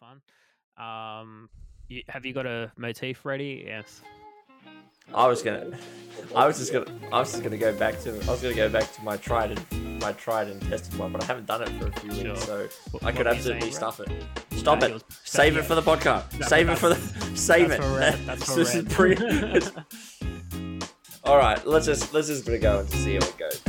fun. 0.00 0.20
Um, 0.82 1.50
you, 1.88 2.02
have 2.08 2.24
you 2.24 2.32
got 2.32 2.46
a 2.46 2.72
motif 2.76 3.24
ready? 3.24 3.64
Yes. 3.66 4.00
I 5.12 5.26
was 5.26 5.42
gonna, 5.42 5.76
I 6.36 6.46
was 6.46 6.58
just 6.58 6.72
gonna, 6.72 6.86
I 7.12 7.18
was 7.18 7.32
just 7.32 7.42
gonna 7.42 7.56
go 7.58 7.76
back 7.76 7.98
to, 8.02 8.10
I 8.12 8.30
was 8.30 8.40
gonna 8.42 8.54
go 8.54 8.68
back 8.68 8.92
to 8.94 9.02
my 9.02 9.16
tried 9.16 9.50
and 9.50 10.00
my 10.00 10.12
tried 10.12 10.46
and 10.48 10.62
tested 10.62 10.96
one, 10.98 11.10
but 11.12 11.20
I 11.22 11.24
haven't 11.26 11.46
done 11.46 11.62
it 11.62 11.68
for 11.70 11.88
a 11.88 11.92
few 12.00 12.12
Sure. 12.14 12.32
weeks, 12.32 12.44
so 12.44 12.68
What- 12.92 13.04
I 13.04 13.10
could 13.12 13.26
absolutely 13.26 13.62
saying, 13.62 13.72
stuff 13.74 13.98
it. 14.00 14.08
Stop 14.52 14.80
No, 14.82 14.86
it. 14.96 15.02
Save 15.24 15.56
it 15.56 15.64
for 15.64 15.74
the 15.74 15.82
podcast. 15.82 16.38
No, 16.38 16.46
Save 16.46 16.68
it 16.68 16.78
for 16.78 16.90
the. 16.90 16.96
Save 17.36 17.70
it. 17.72 17.80
That's 18.26 18.54
this 18.60 18.74
is 18.76 18.84
pre. 18.92 19.16
All 21.24 21.36
right, 21.38 21.64
let's 21.66 21.86
just 21.86 22.12
let's 22.14 22.28
just 22.28 22.46
go 22.46 22.78
and 22.80 22.90
see 22.90 23.14
how 23.14 23.26
it 23.26 23.36
goes. 23.36 23.60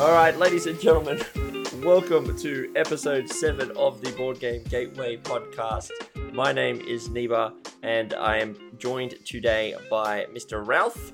All 0.00 0.10
right, 0.12 0.36
ladies 0.36 0.66
and 0.66 0.80
gentlemen, 0.80 1.20
welcome 1.84 2.36
to 2.38 2.72
episode 2.76 3.28
seven 3.28 3.70
of 3.76 4.00
the 4.00 4.10
Board 4.12 4.40
Game 4.40 4.62
Gateway 4.64 5.16
podcast. 5.18 5.90
My 6.32 6.52
name 6.52 6.80
is 6.80 7.08
Neba, 7.08 7.52
and 7.82 8.14
I 8.14 8.38
am 8.38 8.56
joined 8.78 9.16
today 9.26 9.74
by 9.90 10.26
Mr. 10.34 10.66
Ralph. 10.66 11.12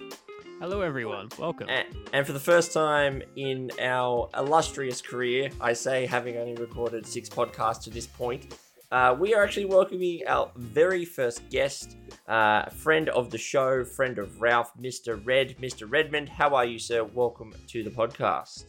Hello, 0.61 0.81
everyone. 0.83 1.29
Welcome. 1.39 1.69
A- 1.69 1.87
And 2.13 2.27
for 2.27 2.33
the 2.33 2.41
first 2.41 2.73
time 2.73 3.23
in 3.37 3.71
our 3.81 4.29
illustrious 4.37 5.01
career, 5.03 5.51
I 5.61 5.73
say 5.73 6.07
having 6.07 6.37
only 6.37 6.55
recorded 6.55 7.07
six 7.07 7.29
podcasts 7.29 7.83
to 7.85 7.91
this 7.91 8.07
point, 8.07 8.55
uh, 8.93 9.17
we 9.19 9.35
are 9.35 9.43
actually 9.43 9.67
welcoming 9.67 10.21
our 10.27 10.51
very 10.57 11.05
first 11.05 11.49
guest, 11.51 11.97
uh, 12.29 12.69
friend 12.71 13.09
of 13.11 13.31
the 13.31 13.39
show, 13.39 13.85
friend 13.85 14.19
of 14.19 14.41
Ralph, 14.41 14.73
Mr. 14.81 15.21
Red. 15.25 15.57
Mr. 15.59 15.91
Redmond, 15.91 16.29
how 16.29 16.55
are 16.55 16.65
you, 16.65 16.79
sir? 16.79 17.05
Welcome 17.05 17.55
to 17.69 17.83
the 17.83 17.91
podcast. 17.91 18.65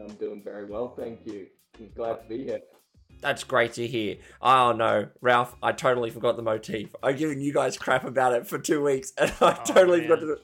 I'm 0.00 0.14
doing 0.16 0.42
very 0.42 0.64
well, 0.66 0.88
thank 0.96 1.20
you. 1.26 1.46
I'm 1.78 1.90
glad 1.94 2.22
to 2.22 2.28
be 2.28 2.44
here. 2.44 2.60
That's 3.20 3.42
great 3.44 3.72
to 3.74 3.86
hear. 3.86 4.16
Oh 4.40 4.72
no, 4.72 5.08
Ralph, 5.20 5.56
I 5.62 5.72
totally 5.72 6.10
forgot 6.10 6.36
the 6.36 6.42
motif. 6.42 6.94
I've 7.02 7.18
given 7.18 7.40
you 7.40 7.52
guys 7.52 7.76
crap 7.76 8.04
about 8.04 8.32
it 8.34 8.46
for 8.46 8.58
two 8.58 8.82
weeks, 8.82 9.12
and 9.18 9.32
I 9.40 9.56
Oh, 9.58 9.64
totally 9.64 10.00
man. 10.00 10.08
forgot 10.08 10.20
to 10.20 10.26
do 10.26 10.32
it. 10.32 10.40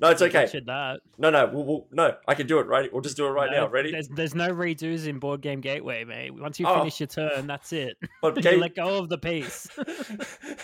No, 0.00 0.10
it's 0.10 0.20
You 0.20 0.26
okay. 0.28 0.44
butchered 0.46 0.66
that. 0.66 1.00
No, 1.16 1.30
no, 1.30 1.46
we'll, 1.46 1.64
we'll, 1.64 1.86
no. 1.92 2.16
I 2.26 2.34
can 2.34 2.48
do 2.48 2.58
it 2.58 2.66
right. 2.66 2.92
We'll 2.92 3.02
just 3.02 3.16
do 3.16 3.24
it 3.26 3.30
right 3.30 3.48
No, 3.52 3.66
now. 3.66 3.68
Ready? 3.68 3.92
There's, 3.92 4.08
there's 4.08 4.34
no 4.34 4.48
redos 4.48 5.06
in 5.06 5.20
Board 5.20 5.42
Game 5.42 5.60
Gateway, 5.60 6.02
mate. 6.02 6.34
Once 6.34 6.58
you 6.58 6.66
Oh. 6.66 6.78
finish 6.80 6.98
your 6.98 7.06
turn, 7.06 7.46
that's 7.46 7.72
it. 7.72 7.96
But 8.20 8.36
you 8.36 8.42
Game, 8.42 8.60
let 8.60 8.74
go 8.74 8.98
of 8.98 9.08
the 9.08 9.18
piece. 9.18 9.68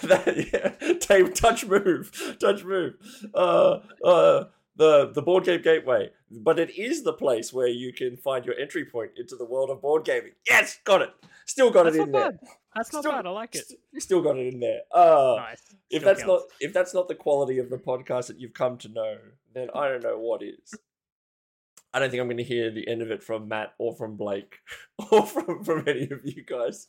that, 0.02 0.48
yeah, 0.52 1.28
touch 1.34 1.66
move, 1.66 2.36
touch 2.40 2.64
move. 2.64 2.94
Uh, 3.32 3.78
uh, 4.04 4.44
the 4.78 5.10
the 5.12 5.20
board 5.22 5.44
game 5.44 5.60
gateway, 5.60 6.10
but 6.30 6.58
it 6.58 6.70
is 6.78 7.02
the 7.02 7.12
place 7.12 7.52
where 7.52 7.68
you 7.68 7.92
can 7.92 8.16
find 8.16 8.46
your 8.46 8.54
entry 8.58 8.84
point 8.86 9.10
into 9.18 9.36
the 9.36 9.44
world 9.44 9.68
of 9.70 9.82
board 9.82 10.04
gaming. 10.04 10.32
Yes, 10.48 10.78
got 10.84 11.02
it. 11.02 11.10
Still 11.44 11.70
got 11.70 11.84
That's 11.84 11.96
it 11.96 12.02
in 12.02 12.12
there. 12.12 12.30
bad. 12.32 12.40
That's 12.74 12.92
not 12.92 13.04
bad. 13.04 13.26
I 13.26 13.30
like 13.30 13.54
it. 13.54 13.66
St- 13.66 13.80
Still 14.02 14.22
got 14.22 14.36
it 14.38 14.54
in 14.54 14.60
there. 14.60 14.80
Uh, 14.92 15.36
Nice. 15.38 15.74
if 15.90 16.02
that's 16.04 16.22
counts. 16.22 16.44
not 16.44 16.56
if 16.60 16.72
that's 16.72 16.94
not 16.94 17.08
the 17.08 17.14
quality 17.14 17.58
of 17.58 17.68
the 17.70 17.76
podcast 17.78 18.28
that 18.28 18.38
you've 18.40 18.54
come 18.54 18.78
to 18.78 18.88
know, 18.88 19.16
then 19.52 19.68
I 19.74 19.88
don't 19.88 20.02
know 20.02 20.18
what 20.18 20.42
is. 20.42 20.74
I 21.92 21.98
don't 22.00 22.10
think 22.10 22.20
I'm 22.20 22.26
going 22.28 22.36
to 22.36 22.44
hear 22.44 22.70
the 22.70 22.86
end 22.86 23.00
of 23.00 23.10
it 23.10 23.22
from 23.22 23.48
Matt 23.48 23.72
or 23.78 23.96
from 23.96 24.16
Blake 24.16 24.58
or 25.10 25.26
from 25.26 25.64
from 25.64 25.84
any 25.88 26.08
of 26.10 26.20
you 26.24 26.44
guys. 26.44 26.88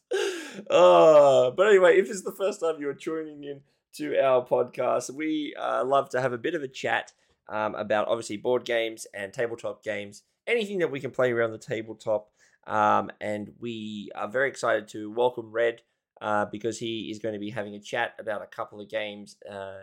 Uh, 0.70 1.52
but 1.52 1.68
anyway, 1.68 1.98
if 1.98 2.10
is 2.10 2.24
the 2.24 2.34
first 2.38 2.60
time 2.60 2.76
you 2.80 2.90
are 2.90 2.94
tuning 2.94 3.44
in 3.44 3.62
to 3.96 4.20
our 4.20 4.46
podcast, 4.46 5.10
we 5.10 5.56
uh, 5.60 5.84
love 5.86 6.10
to 6.10 6.22
have 6.22 6.34
a 6.34 6.38
bit 6.38 6.54
of 6.54 6.62
a 6.64 6.68
chat 6.68 7.14
um, 7.50 7.76
about 7.76 8.08
obviously 8.08 8.38
board 8.38 8.66
games 8.66 9.08
and 9.14 9.34
tabletop 9.34 9.84
games, 9.84 10.24
anything 10.48 10.80
that 10.80 10.92
we 10.92 11.00
can 11.00 11.12
play 11.12 11.32
around 11.32 11.52
the 11.52 11.58
tabletop. 11.58 12.30
Um, 12.68 13.10
and 13.20 13.52
we 13.60 14.12
are 14.16 14.28
very 14.28 14.48
excited 14.48 14.88
to 14.90 15.12
welcome 15.12 15.52
Red 15.52 15.82
uh, 16.22 16.46
because 16.46 16.78
he 16.78 17.10
is 17.10 17.20
going 17.20 17.34
to 17.34 17.40
be 17.40 17.50
having 17.50 17.76
a 17.76 17.80
chat 17.80 18.14
about 18.20 18.42
a 18.42 18.48
couple 18.48 18.80
of 18.80 18.90
games, 18.90 19.38
uh, 19.50 19.82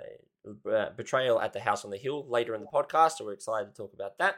uh, 0.70 0.90
Betrayal 0.96 1.40
at 1.40 1.52
the 1.52 1.60
House 1.60 1.84
on 1.84 1.90
the 1.90 1.96
Hill, 1.96 2.26
later 2.28 2.54
in 2.54 2.60
the 2.60 2.66
podcast. 2.66 3.12
So 3.12 3.24
we're 3.24 3.32
excited 3.32 3.74
to 3.74 3.74
talk 3.74 3.92
about 3.94 4.18
that. 4.18 4.36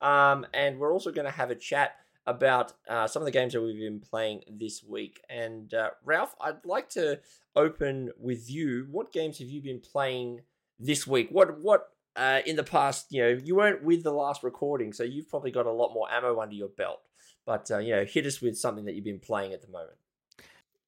Um, 0.00 0.46
and 0.54 0.78
we're 0.78 0.92
also 0.92 1.10
going 1.10 1.24
to 1.24 1.32
have 1.32 1.50
a 1.50 1.56
chat 1.56 1.96
about 2.26 2.74
uh, 2.88 3.06
some 3.06 3.22
of 3.22 3.26
the 3.26 3.32
games 3.32 3.54
that 3.54 3.62
we've 3.62 3.80
been 3.80 4.00
playing 4.00 4.42
this 4.46 4.84
week. 4.84 5.20
And 5.30 5.72
uh, 5.72 5.90
Ralph, 6.04 6.36
I'd 6.40 6.64
like 6.64 6.90
to 6.90 7.20
open 7.56 8.10
with 8.18 8.50
you. 8.50 8.86
What 8.90 9.12
games 9.12 9.38
have 9.38 9.48
you 9.48 9.62
been 9.62 9.80
playing 9.80 10.42
this 10.78 11.06
week? 11.06 11.28
What 11.30 11.58
what 11.60 11.88
uh, 12.18 12.40
in 12.44 12.56
the 12.56 12.64
past? 12.64 13.06
You 13.10 13.22
know, 13.22 13.40
you 13.42 13.54
weren't 13.56 13.82
with 13.82 14.02
the 14.02 14.12
last 14.12 14.42
recording, 14.42 14.92
so 14.92 15.04
you've 15.04 15.28
probably 15.28 15.50
got 15.50 15.66
a 15.66 15.72
lot 15.72 15.94
more 15.94 16.10
ammo 16.10 16.40
under 16.40 16.54
your 16.54 16.68
belt. 16.68 17.00
But 17.46 17.70
uh, 17.70 17.78
you 17.78 17.94
know, 17.96 18.04
hit 18.04 18.26
us 18.26 18.42
with 18.42 18.58
something 18.58 18.84
that 18.84 18.94
you've 18.94 19.04
been 19.04 19.20
playing 19.20 19.52
at 19.52 19.62
the 19.62 19.68
moment. 19.68 19.96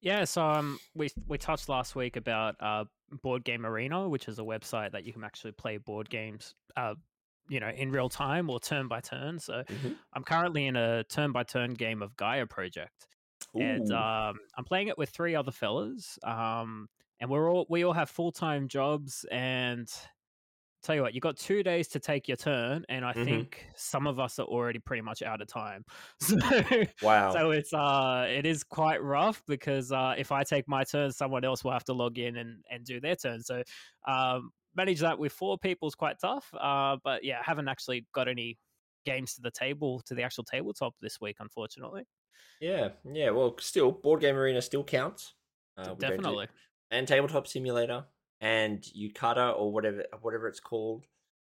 Yeah, 0.01 0.25
so 0.25 0.43
um, 0.43 0.79
we 0.95 1.09
we 1.27 1.37
touched 1.37 1.69
last 1.69 1.95
week 1.95 2.15
about 2.15 2.55
uh, 2.59 2.85
Board 3.21 3.43
Game 3.43 3.65
Arena, 3.65 4.09
which 4.09 4.27
is 4.27 4.39
a 4.39 4.43
website 4.43 4.91
that 4.91 5.05
you 5.05 5.13
can 5.13 5.23
actually 5.23 5.51
play 5.53 5.77
board 5.77 6.09
games, 6.09 6.55
uh, 6.75 6.95
you 7.49 7.59
know, 7.59 7.69
in 7.69 7.91
real 7.91 8.09
time 8.09 8.49
or 8.49 8.59
turn 8.59 8.87
by 8.87 8.99
turn. 8.99 9.39
So 9.39 9.63
Mhm. 9.63 9.95
I'm 10.13 10.23
currently 10.23 10.65
in 10.67 10.75
a 10.75 11.03
turn 11.03 11.31
by 11.31 11.43
turn 11.43 11.73
game 11.75 12.01
of 12.01 12.15
Gaia 12.17 12.47
Project, 12.47 13.07
and 13.55 13.91
um, 13.91 14.39
I'm 14.57 14.65
playing 14.65 14.87
it 14.87 14.97
with 14.97 15.09
three 15.09 15.35
other 15.35 15.51
fellas. 15.51 16.17
Um, 16.23 16.89
and 17.19 17.29
we're 17.29 17.51
all 17.51 17.67
we 17.69 17.83
all 17.83 17.93
have 17.93 18.09
full 18.09 18.31
time 18.31 18.67
jobs, 18.67 19.25
and 19.31 19.87
tell 20.83 20.95
you 20.95 21.01
what, 21.01 21.13
you've 21.13 21.21
got 21.21 21.37
two 21.37 21.63
days 21.63 21.87
to 21.89 21.99
take 21.99 22.27
your 22.27 22.37
turn, 22.37 22.85
and 22.89 23.05
I 23.05 23.13
Mhm. 23.13 23.23
think 23.25 23.67
some 23.75 24.07
of 24.07 24.19
us 24.19 24.39
are 24.39 24.45
already 24.47 24.79
pretty 24.79 25.01
much 25.01 25.21
out 25.21 25.41
of 25.41 25.47
time. 25.47 25.85
So 26.19 26.37
wow. 27.01 27.31
so 27.33 27.51
it's 27.51 27.73
uh 27.73 28.25
it 28.29 28.45
is 28.45 28.63
quite 28.63 29.01
rough 29.03 29.43
because 29.47 29.91
uh 29.91 30.15
if 30.17 30.31
I 30.31 30.43
take 30.43 30.67
my 30.67 30.83
turn, 30.83 31.11
someone 31.11 31.43
else 31.45 31.63
will 31.63 31.71
have 31.71 31.83
to 31.85 31.93
log 31.93 32.17
in 32.19 32.37
and, 32.37 32.63
and 32.69 32.85
do 32.85 32.99
their 32.99 33.15
turn. 33.15 33.41
So 33.43 33.63
um 34.07 34.51
manage 34.75 34.99
that 35.01 35.19
with 35.19 35.33
four 35.33 35.57
people 35.57 35.87
is 35.87 35.95
quite 35.95 36.17
tough. 36.19 36.53
Uh 36.57 36.97
but 37.03 37.23
yeah, 37.23 37.39
I 37.39 37.43
haven't 37.43 37.67
actually 37.67 38.07
got 38.13 38.27
any 38.27 38.57
games 39.05 39.33
to 39.35 39.41
the 39.41 39.51
table 39.51 39.99
to 40.05 40.13
the 40.15 40.23
actual 40.23 40.43
tabletop 40.43 40.95
this 41.01 41.19
week, 41.19 41.37
unfortunately. 41.39 42.05
Yeah, 42.59 42.91
yeah. 43.03 43.31
Well, 43.31 43.57
still, 43.59 43.91
board 43.91 44.21
game 44.21 44.35
arena 44.35 44.61
still 44.61 44.83
counts. 44.83 45.33
Uh, 45.77 45.81
we 45.83 45.87
don't 45.87 45.97
do- 45.97 46.07
Definitely. 46.07 46.47
and 46.91 47.07
tabletop 47.07 47.47
simulator 47.47 48.05
and 48.41 48.81
Yucata 48.81 49.57
or 49.57 49.71
whatever 49.71 50.03
whatever 50.21 50.47
it's 50.47 50.59
called, 50.59 51.05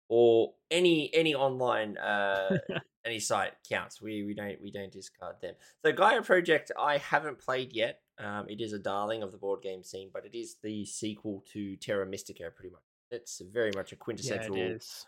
or 0.09 0.55
any 0.71 1.13
any 1.15 1.35
online 1.35 1.99
uh, 1.99 2.59
any 3.05 3.19
site 3.19 3.55
counts. 3.69 4.01
We 4.01 4.23
we 4.25 4.35
don't 4.35 4.61
we 4.63 4.71
don't 4.71 4.93
discard 4.93 5.41
them. 5.41 5.55
The 5.83 5.93
Gaia 5.93 6.23
Project 6.23 6.71
I 6.79 6.99
haven't 6.99 7.39
played 7.39 7.73
yet. 7.73 8.01
Um, 8.19 8.49
it 8.49 8.61
is 8.61 8.73
a 8.73 8.79
darling 8.79 9.23
of 9.23 9.33
the 9.33 9.39
board 9.39 9.63
game 9.63 9.83
scene, 9.83 10.11
but 10.13 10.25
it 10.27 10.37
is 10.37 10.57
the 10.63 10.85
sequel 10.85 11.43
to 11.53 11.77
Terra 11.77 12.07
Mystica, 12.07 12.51
pretty 12.55 12.71
much. 12.71 12.83
It's 13.11 13.41
very 13.41 13.73
much 13.73 13.93
a 13.93 13.97
Yeah, 13.97 13.99
quintessential 13.99 14.57
is. 14.57 15.07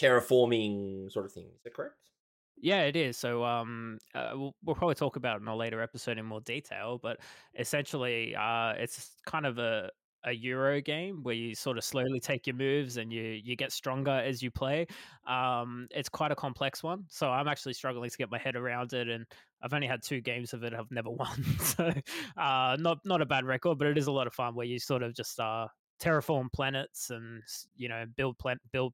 terraforming 0.00 1.10
sort 1.10 1.26
of 1.26 1.32
thing. 1.32 1.50
Is 1.56 1.62
that 1.64 1.74
correct? 1.74 2.10
Yeah, 2.56 2.82
it 2.82 2.96
is. 2.96 3.16
So 3.18 3.44
um, 3.44 3.98
uh, 4.14 4.30
we'll, 4.34 4.54
we'll 4.64 4.76
probably 4.76 4.94
talk 4.94 5.16
about 5.16 5.36
it 5.38 5.42
in 5.42 5.48
a 5.48 5.56
later 5.56 5.82
episode 5.82 6.18
in 6.18 6.24
more 6.24 6.40
detail. 6.40 6.98
But 7.02 7.20
essentially, 7.58 8.34
uh, 8.34 8.74
it's 8.78 9.10
kind 9.26 9.44
of 9.44 9.58
a 9.58 9.90
a 10.24 10.32
Euro 10.32 10.80
game 10.80 11.22
where 11.22 11.34
you 11.34 11.54
sort 11.54 11.78
of 11.78 11.84
slowly 11.84 12.20
take 12.20 12.46
your 12.46 12.56
moves 12.56 12.96
and 12.96 13.12
you 13.12 13.22
you 13.22 13.56
get 13.56 13.72
stronger 13.72 14.10
as 14.10 14.42
you 14.42 14.50
play. 14.50 14.86
Um, 15.26 15.86
it's 15.90 16.08
quite 16.08 16.32
a 16.32 16.36
complex 16.36 16.82
one, 16.82 17.04
so 17.08 17.30
I'm 17.30 17.48
actually 17.48 17.74
struggling 17.74 18.10
to 18.10 18.16
get 18.16 18.30
my 18.30 18.38
head 18.38 18.56
around 18.56 18.92
it. 18.92 19.08
And 19.08 19.26
I've 19.62 19.72
only 19.72 19.86
had 19.86 20.02
two 20.02 20.20
games 20.20 20.52
of 20.52 20.62
it. 20.64 20.74
I've 20.74 20.90
never 20.90 21.10
won, 21.22 21.42
so 21.60 21.92
uh, 22.36 22.76
not 22.80 22.98
not 23.04 23.20
a 23.20 23.26
bad 23.26 23.44
record, 23.44 23.78
but 23.78 23.86
it 23.86 23.98
is 23.98 24.06
a 24.06 24.12
lot 24.12 24.26
of 24.26 24.34
fun 24.34 24.54
where 24.54 24.66
you 24.66 24.78
sort 24.78 25.02
of 25.02 25.14
just 25.14 25.38
uh, 25.40 25.68
terraform 26.00 26.52
planets 26.52 27.10
and 27.10 27.42
you 27.76 27.88
know 27.88 28.04
build 28.16 28.38
plan 28.38 28.58
build 28.72 28.92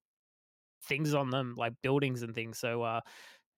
things 0.84 1.14
on 1.14 1.30
them 1.30 1.54
like 1.56 1.74
buildings 1.82 2.22
and 2.22 2.34
things. 2.34 2.58
So 2.58 2.82
uh, 2.82 3.00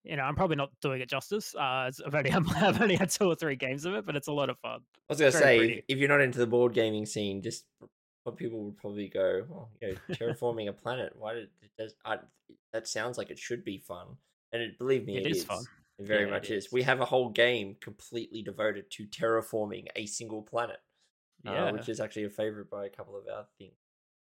you 0.05 0.17
know, 0.17 0.23
I'm 0.23 0.35
probably 0.35 0.57
not 0.57 0.71
doing 0.81 1.01
it 1.01 1.09
justice. 1.09 1.55
Uh, 1.55 1.89
it's- 1.89 2.01
I've 2.05 2.15
only 2.15 2.31
I've 2.57 2.81
only 2.81 2.97
had 2.97 3.11
two 3.11 3.27
or 3.27 3.35
three 3.35 3.57
games 3.57 3.85
of 3.85 3.95
it, 3.95 4.05
but 4.07 4.17
it's 4.17 4.29
a 4.29 4.33
lot 4.33 4.51
of 4.51 4.59
fun. 4.59 4.81
I 5.09 5.13
was 5.13 5.19
gonna 5.21 5.33
say, 5.33 5.57
pretty. 5.59 5.85
if 5.89 5.99
you're 5.99 6.09
not 6.09 6.21
into 6.21 6.39
the 6.39 6.47
board 6.47 6.75
gaming 6.75 7.07
scene, 7.07 7.43
just 7.43 7.65
what 8.25 8.37
people 8.37 8.61
would 8.65 8.77
probably 8.77 9.09
go, 9.09 9.47
oh, 9.53 9.69
you 9.81 9.89
know, 9.89 9.95
terraforming 10.13 10.69
a 10.69 10.73
planet. 10.73 11.13
Why 11.17 11.35
did 11.35 11.49
it 11.61 11.71
does, 11.79 11.95
I, 12.05 12.19
that 12.73 12.87
sounds 12.89 13.19
like 13.19 13.31
it 13.31 13.39
should 13.39 13.65
be 13.65 13.79
fun, 13.79 14.07
and 14.53 14.63
it, 14.63 14.79
believe 14.79 15.07
me, 15.07 15.17
It 15.19 15.27
is 15.27 15.45
fun. 15.45 15.65
It 15.99 16.07
very 16.07 16.25
Yeah, 16.27 16.31
much 16.31 16.51
it 16.51 16.55
is. 16.55 16.67
is. 16.67 16.73
We 16.73 16.83
have 16.83 17.01
a 17.01 17.05
whole 17.05 17.29
game 17.31 17.77
completely 17.81 18.43
devoted 18.43 18.91
to 18.93 19.07
terraforming 19.07 19.87
a 19.97 20.07
single 20.07 20.43
planet, 20.43 20.81
Yeah, 21.45 21.65
uh, 21.69 21.73
which 21.73 21.89
is 21.89 22.01
actually 22.01 22.25
a 22.25 22.31
favorite 22.31 22.71
by 22.71 22.87
a 22.87 22.91
couple 22.91 23.17
of 23.17 23.25
our 23.29 23.47
things. 23.59 23.75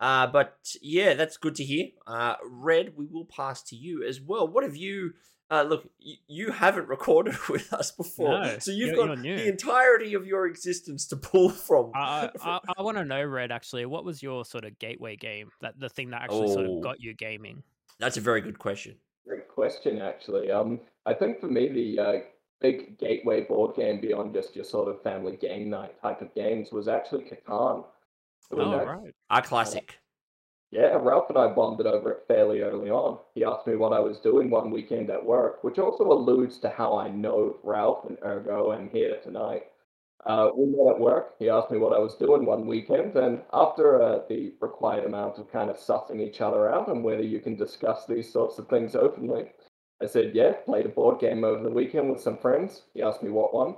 Uh, 0.00 0.26
but 0.26 0.59
yeah, 0.82 1.15
that's 1.15 1.37
good 1.37 1.55
to 1.55 1.65
hear. 1.65 1.87
Uh, 2.06 2.35
Red, 2.44 2.97
we 2.97 3.06
will 3.06 3.25
pass 3.25 3.62
to 3.65 3.76
you 3.76 4.03
as 4.03 4.21
well. 4.21 4.47
What 4.47 4.65
have 4.65 4.76
you? 4.76 5.15
Uh, 5.50 5.62
look, 5.62 5.87
you, 5.99 6.17
you 6.26 6.50
haven't 6.50 6.88
recorded 6.88 7.37
with 7.50 7.73
us 7.73 7.91
before, 7.91 8.41
No, 8.41 8.58
so 8.58 8.70
you've 8.70 8.88
you're- 8.88 8.96
got 8.96 9.06
you're 9.08 9.17
new. 9.17 9.37
the 9.37 9.49
entirety 9.49 10.14
of 10.14 10.26
your 10.26 10.46
existence 10.46 11.06
to 11.08 11.17
pull 11.17 11.49
from. 11.67 11.91
I 11.94 12.31
I, 12.41 12.61
I 12.79 12.82
want 12.82 12.96
to 12.96 13.05
know, 13.05 13.23
Red. 13.23 13.52
Actually, 13.52 13.85
what 13.87 14.05
was 14.05 14.23
your 14.23 14.44
sort 14.44 14.64
of 14.64 14.79
gateway 14.79 15.17
game? 15.17 15.50
That 15.61 15.79
the 15.79 15.88
thing 15.88 16.11
that 16.11 16.23
actually 16.23 16.49
sort 16.49 16.67
Oh. 16.67 16.79
of 16.79 16.82
got 16.82 17.00
you 17.00 17.12
gaming. 17.14 17.62
That's 17.99 18.17
a 18.17 18.20
very 18.20 18.41
good 18.41 18.58
question. 18.58 18.96
Great 19.26 19.49
question, 19.49 20.00
actually. 20.00 20.50
Um, 20.50 20.81
I 21.06 21.14
think 21.14 21.41
for 21.41 21.47
me, 21.49 21.69
the 21.69 21.99
uh, 22.02 22.12
big 22.61 22.99
gateway 22.99 23.43
board 23.43 23.76
game 23.76 24.00
beyond 24.00 24.35
just 24.35 24.56
your 24.56 24.64
sort 24.64 24.88
of 24.88 25.02
family 25.02 25.37
game 25.37 25.70
night 25.70 26.00
type 26.02 26.20
of 26.23 26.35
games 26.35 26.73
was 26.73 26.88
actually 26.88 27.25
Catan. 27.25 27.85
Oh, 28.50 28.85
right. 28.85 29.14
A 29.31 29.43
classic. 29.43 29.99
Yeah, 30.75 30.99
Ralph 31.00 31.29
and 31.29 31.38
I 31.38 31.47
bonded 31.55 31.87
over 31.87 32.11
it 32.11 32.25
fairly 32.26 32.62
early 32.62 32.91
on. 32.91 33.21
He 33.37 33.44
asked 33.44 33.65
me 33.65 33.76
what 33.76 33.93
I 33.93 34.00
was 34.00 34.19
doing 34.19 34.50
one 34.50 34.73
weekend 34.73 35.09
at 35.09 35.25
work, 35.25 35.62
which 35.62 35.79
also 35.79 36.03
alludes 36.11 36.59
to 36.59 36.69
how 36.69 36.99
I 36.99 37.09
know 37.11 37.59
Ralph 37.62 38.05
and 38.06 38.19
ergo 38.25 38.73
I'm 38.73 38.91
here 38.91 39.21
tonight. 39.23 39.69
Uh, 40.26 40.50
we 40.56 40.67
met 40.67 40.97
at 40.97 41.00
work. 41.00 41.37
He 41.38 41.49
asked 41.49 41.71
me 41.71 41.79
what 41.79 41.93
I 41.97 42.00
was 42.00 42.17
doing 42.17 42.44
one 42.44 42.67
weekend, 42.67 43.15
and 43.15 43.43
after 43.53 44.03
uh, 44.03 44.23
the 44.29 44.55
required 44.61 45.05
amount 45.05 45.38
of 45.38 45.53
kind 45.53 45.71
of 45.71 45.76
sussing 45.76 46.21
each 46.21 46.41
other 46.41 46.69
out 46.69 46.88
and 46.88 47.05
whether 47.05 47.23
you 47.23 47.38
can 47.38 47.55
discuss 47.55 48.05
these 48.06 48.32
sorts 48.32 48.59
of 48.59 48.67
things 48.67 48.97
openly, 48.97 49.53
I 50.03 50.06
said, 50.06 50.35
yeah, 50.35 50.55
played 50.65 50.87
a 50.87 50.88
board 50.88 51.21
game 51.21 51.44
over 51.44 51.62
the 51.62 51.71
weekend 51.71 52.11
with 52.11 52.21
some 52.21 52.37
friends. 52.37 52.82
He 52.94 53.03
asked 53.03 53.23
me 53.23 53.31
what 53.31 53.55
one, 53.55 53.76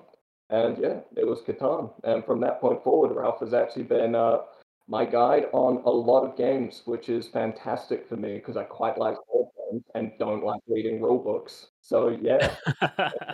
and 0.48 0.78
yeah, 0.78 1.00
it 1.14 1.26
was 1.26 1.42
Catan. 1.42 1.92
And 2.04 2.24
from 2.24 2.40
that 2.40 2.58
point 2.62 2.82
forward, 2.82 3.14
Ralph 3.14 3.40
has 3.40 3.52
actually 3.52 3.84
been 3.84 4.14
uh, 4.14 4.38
my 4.88 5.04
guide 5.04 5.46
on 5.52 5.82
a 5.84 5.90
lot 5.90 6.24
of 6.24 6.36
games, 6.36 6.82
which 6.84 7.08
is 7.08 7.26
fantastic 7.26 8.08
for 8.08 8.16
me 8.16 8.34
because 8.34 8.56
I 8.56 8.64
quite 8.64 8.98
like 8.98 9.16
board 9.30 9.48
games 9.70 9.84
and 9.94 10.12
don't 10.18 10.44
like 10.44 10.60
reading 10.68 11.02
rule 11.02 11.18
books. 11.18 11.68
So 11.80 12.08
yeah. 12.08 12.54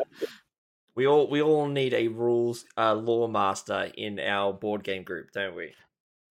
we 0.95 1.07
all 1.07 1.29
we 1.29 1.43
all 1.43 1.67
need 1.67 1.95
a 1.95 2.09
rules 2.09 2.65
uh, 2.77 2.95
law 2.95 3.27
master 3.29 3.91
in 3.97 4.19
our 4.19 4.53
board 4.53 4.83
game 4.85 5.03
group, 5.03 5.31
don't 5.33 5.55
we? 5.55 5.75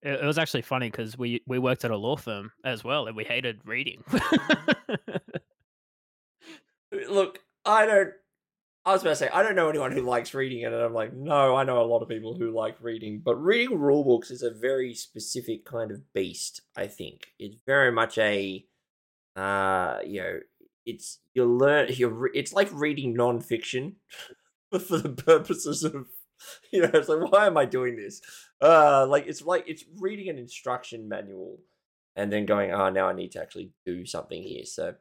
It, 0.02 0.22
it 0.22 0.26
was 0.26 0.38
actually 0.38 0.64
funny 0.64 0.90
because 0.90 1.18
we 1.18 1.42
we 1.48 1.60
worked 1.60 1.86
at 1.86 1.92
a 1.92 1.98
law 1.98 2.16
firm 2.16 2.52
as 2.64 2.84
well, 2.84 3.08
and 3.08 3.16
we 3.16 3.24
hated 3.24 3.62
reading. 3.66 4.04
Look, 6.92 7.40
I 7.66 7.86
don't. 7.86 8.12
I 8.84 8.94
was 8.94 9.02
about 9.02 9.12
to 9.12 9.16
say 9.16 9.30
I 9.30 9.44
don't 9.44 9.56
know 9.56 9.70
anyone 9.70 9.92
who 9.92 10.02
likes 10.02 10.34
reading 10.34 10.62
it, 10.62 10.74
and 10.74 10.82
I'm 10.82 10.94
like, 10.94 11.14
no, 11.14 11.56
I 11.56 11.64
know 11.64 11.82
a 11.82 11.86
lot 11.86 12.02
of 12.02 12.10
people 12.10 12.36
who 12.36 12.52
like 12.52 12.78
reading, 12.82 13.22
but 13.24 13.36
reading 13.36 13.78
rule 13.78 14.04
books 14.04 14.32
is 14.32 14.42
a 14.42 14.52
very 14.52 14.94
specific 14.94 15.66
kind 15.66 15.92
of 15.92 16.14
beast. 16.14 16.62
I 16.76 16.88
think 16.88 17.28
it's 17.38 17.58
very 17.68 17.92
much 17.92 18.18
a, 18.18 18.66
uh, 19.36 20.00
you 20.04 20.22
know, 20.22 20.40
it's 20.86 21.20
you 21.34 21.46
learn 21.46 21.90
you're 21.94 22.30
it's 22.34 22.54
like 22.54 22.70
reading 22.72 23.14
non-fiction 23.14 23.96
for 24.72 24.98
the 24.98 25.10
purposes 25.10 25.84
of 25.84 26.08
you 26.72 26.82
know 26.82 26.90
it's 26.94 27.10
like 27.10 27.32
why 27.32 27.46
am 27.46 27.58
i 27.58 27.66
doing 27.66 27.96
this 27.96 28.22
uh 28.62 29.06
like 29.08 29.28
it's 29.28 29.42
like 29.42 29.64
it's 29.68 29.86
reading 30.00 30.30
an 30.30 30.38
instruction 30.38 31.08
manual 31.08 31.60
and 32.16 32.32
then 32.32 32.46
going 32.46 32.72
oh 32.72 32.90
now 32.90 33.08
i 33.08 33.14
need 33.14 33.32
to 33.32 33.42
actually 33.42 33.72
do 33.86 34.06
something 34.06 34.42
here 34.42 34.66
so 34.66 34.96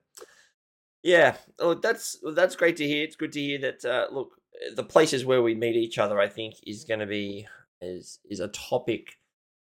yeah, 1.02 1.36
look, 1.58 1.78
oh, 1.78 1.80
that's 1.80 2.18
that's 2.34 2.56
great 2.56 2.76
to 2.78 2.86
hear. 2.86 3.04
It's 3.04 3.16
good 3.16 3.32
to 3.32 3.40
hear 3.40 3.58
that. 3.60 3.84
Uh, 3.84 4.06
look, 4.12 4.32
the 4.74 4.84
places 4.84 5.24
where 5.24 5.42
we 5.42 5.54
meet 5.54 5.76
each 5.76 5.98
other, 5.98 6.20
I 6.20 6.28
think, 6.28 6.54
is 6.66 6.84
going 6.84 7.00
to 7.00 7.06
be 7.06 7.46
is 7.80 8.18
is 8.28 8.40
a 8.40 8.48
topic 8.48 9.18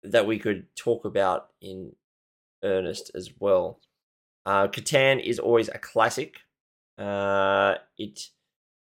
that 0.02 0.26
we 0.26 0.38
could 0.38 0.66
talk 0.76 1.04
about 1.04 1.48
in 1.60 1.92
earnest 2.64 3.10
as 3.14 3.30
well. 3.38 3.80
Uh, 4.46 4.68
Catan 4.68 5.22
is 5.22 5.38
always 5.38 5.68
a 5.68 5.78
classic. 5.78 6.38
Uh, 6.98 7.74
it 7.98 8.28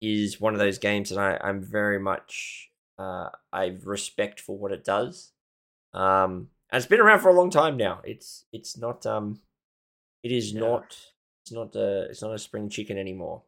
is 0.01 0.41
one 0.41 0.55
of 0.55 0.59
those 0.59 0.79
games 0.79 1.11
that 1.11 1.19
I, 1.19 1.39
I'm 1.47 1.63
very 1.63 1.99
much 1.99 2.71
uh, 2.99 3.29
I 3.53 3.77
respect 3.85 4.41
for 4.41 4.57
what 4.59 4.73
it 4.73 4.85
does. 4.85 5.33
Um, 5.93 6.49
and 6.71 6.81
it's 6.81 6.87
been 6.87 7.01
around 7.01 7.21
for 7.21 7.29
a 7.29 7.35
long 7.35 7.51
time 7.51 7.77
now. 7.77 8.01
It's 8.05 8.45
it's 8.53 8.77
not 8.77 9.07
um, 9.07 9.41
it 10.23 10.33
is 10.33 10.53
yeah. 10.53 10.61
not 10.61 10.97
it's 11.45 11.53
not 11.53 11.77
a 11.77 12.03
it's 12.05 12.23
not 12.23 12.35
a 12.35 12.39
spring 12.39 12.71
chicken 12.71 12.97
anymore. 12.97 13.43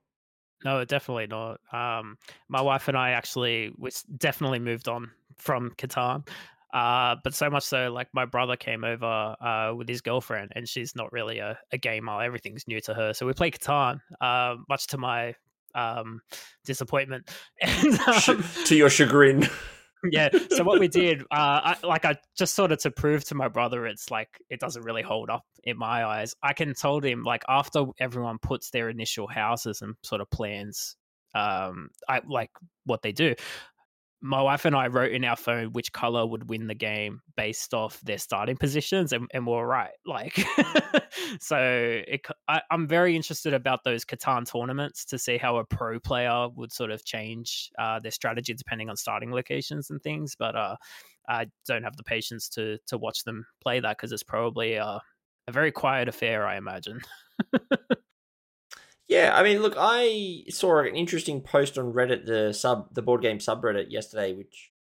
No, 0.64 0.84
definitely 0.84 1.26
not. 1.26 1.60
Um, 1.72 2.19
my 2.48 2.60
wife 2.60 2.88
and 2.88 2.96
I 2.96 3.10
actually 3.10 3.72
we 3.78 3.90
definitely 4.19 4.58
moved 4.58 4.87
on 4.87 5.10
from 5.38 5.72
Catan. 5.78 6.28
Uh, 6.75 7.16
but 7.25 7.32
so 7.32 7.48
much 7.48 7.62
so, 7.62 7.90
like 7.90 8.08
my 8.12 8.26
brother 8.26 8.54
came 8.54 8.84
over 8.84 9.34
uh, 9.40 9.72
with 9.75 9.88
his 9.88 10.02
girlfriend, 10.02 10.52
and 10.54 10.69
she's 10.69 10.94
not 10.94 11.10
really 11.10 11.38
a, 11.38 11.58
a 11.72 11.78
gamer. 11.78 12.22
Everything's 12.22 12.69
new 12.69 12.82
to 12.82 12.93
her, 12.93 13.14
so 13.14 13.25
we 13.25 13.32
play 13.32 13.50
Catan. 13.50 14.00
Uh, 14.20 14.56
much 14.69 14.87
to 14.88 14.99
my 14.99 15.34
um, 15.75 16.20
disappointment, 16.66 17.31
and 17.62 17.99
um, 18.00 18.44
to 18.66 18.76
your 18.76 18.90
chagrin 18.90 19.49
yeah. 20.10 20.28
So 20.50 20.64
what 20.64 20.81
we 20.81 20.88
did, 20.88 21.22
uh, 21.22 21.25
I, 21.32 21.76
like 21.82 22.04
I 22.04 22.16
just 22.37 22.54
sort 22.54 22.72
of 22.72 22.78
to 22.81 22.90
prove 22.90 23.25
to 23.26 23.34
my 23.34 23.48
brother, 23.48 23.87
it's 23.87 24.10
like 24.10 24.28
it 24.50 24.60
doesn't 24.60 24.82
really 24.84 25.02
hold 25.02 25.31
up 25.31 25.44
in 25.64 25.78
my 25.78 26.04
eyes. 26.04 26.34
I 26.43 26.52
can 26.52 26.75
told 26.75 27.04
him 27.04 27.22
like 27.22 27.43
after 27.48 27.84
everyone 27.98 28.38
puts 28.38 28.70
their 28.70 28.88
initial 28.88 29.26
houses 29.26 29.82
and 29.82 29.94
sort 30.02 30.20
of 30.20 30.31
plans, 30.31 30.96
um, 31.34 31.90
I 32.08 32.20
like 32.26 32.50
what 32.84 33.02
they 33.02 33.12
do 33.12 33.34
my 34.22 34.40
wife 34.40 34.64
and 34.64 34.74
I 34.74 34.86
wrote 34.88 35.12
in 35.12 35.24
our 35.24 35.36
phone 35.36 35.72
which 35.72 35.92
color 35.92 36.26
would 36.26 36.48
win 36.48 36.66
the 36.66 36.74
game 36.74 37.20
based 37.36 37.74
off 37.74 38.00
their 38.00 38.18
starting 38.18 38.56
positions, 38.56 39.12
and, 39.12 39.28
and 39.32 39.46
we 39.46 39.52
are 39.52 39.66
right. 39.66 39.90
Like, 40.06 40.38
so 41.40 41.58
it, 41.58 42.26
I, 42.48 42.62
am 42.70 42.88
very 42.88 43.14
interested 43.14 43.52
about 43.52 43.84
those 43.84 44.04
Catan 44.04 44.50
tournaments 44.50 45.04
to 45.06 45.18
see 45.18 45.36
how 45.36 45.58
a 45.58 45.64
pro 45.64 46.00
player 46.00 46.48
would 46.48 46.72
sort 46.72 46.90
of 46.90 47.04
change 47.04 47.70
uh, 47.78 47.98
their 47.98 48.10
strategy 48.10 48.54
depending 48.54 48.88
on 48.88 48.96
starting 48.96 49.30
locations 49.30 49.90
and 49.90 50.02
things. 50.02 50.34
But 50.38 50.56
uh, 50.56 50.76
I 51.28 51.46
don't 51.66 51.82
have 51.82 51.96
the 51.96 52.04
patience 52.04 52.48
to 52.50 52.78
to 52.86 52.96
watch 52.96 53.24
them 53.24 53.46
play 53.62 53.80
that 53.80 53.96
because 53.98 54.12
it's 54.12 54.22
probably 54.22 54.78
uh, 54.78 55.00
a 55.48 55.52
very 55.52 55.72
quiet 55.72 56.08
affair, 56.08 56.46
I 56.46 56.56
imagine. 56.56 57.00
Yeah, 59.08 59.32
I 59.34 59.44
mean, 59.44 59.62
look, 59.62 59.74
I 59.76 60.44
saw 60.48 60.80
an 60.80 60.94
interesting 60.96 61.40
post 61.40 61.78
on 61.78 61.92
Reddit, 61.92 62.26
the 62.26 62.52
sub, 62.52 62.92
the 62.92 63.02
board 63.02 63.22
game 63.22 63.38
subreddit 63.38 63.90
yesterday, 63.90 64.32
which 64.32 64.72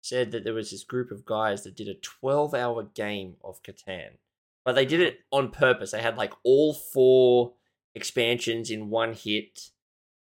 said 0.00 0.32
that 0.32 0.44
there 0.44 0.54
was 0.54 0.70
this 0.70 0.82
group 0.82 1.10
of 1.10 1.24
guys 1.24 1.62
that 1.62 1.76
did 1.76 1.88
a 1.88 1.94
twelve-hour 1.94 2.84
game 2.94 3.36
of 3.44 3.62
Catan, 3.62 4.18
but 4.64 4.74
they 4.74 4.84
did 4.84 5.00
it 5.00 5.20
on 5.30 5.50
purpose. 5.50 5.92
They 5.92 6.02
had 6.02 6.16
like 6.16 6.32
all 6.42 6.74
four 6.74 7.54
expansions 7.94 8.70
in 8.70 8.90
one 8.90 9.12
hit, 9.12 9.70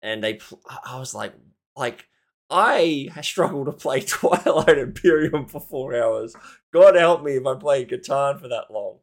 and 0.01 0.21
they. 0.21 0.39
I 0.85 0.99
was 0.99 1.15
like, 1.15 1.33
like 1.77 2.07
I 2.49 3.09
struggle 3.21 3.63
to 3.65 3.71
play 3.71 4.01
Twilight 4.05 4.77
Imperium 4.77 5.45
for 5.45 5.61
four 5.61 5.95
hours. 5.95 6.35
God 6.73 6.95
help 6.95 7.23
me 7.23 7.33
if 7.33 7.45
I'm 7.45 7.59
playing 7.59 7.87
Catan 7.87 8.41
for 8.41 8.47
that 8.47 8.71
long. 8.71 8.99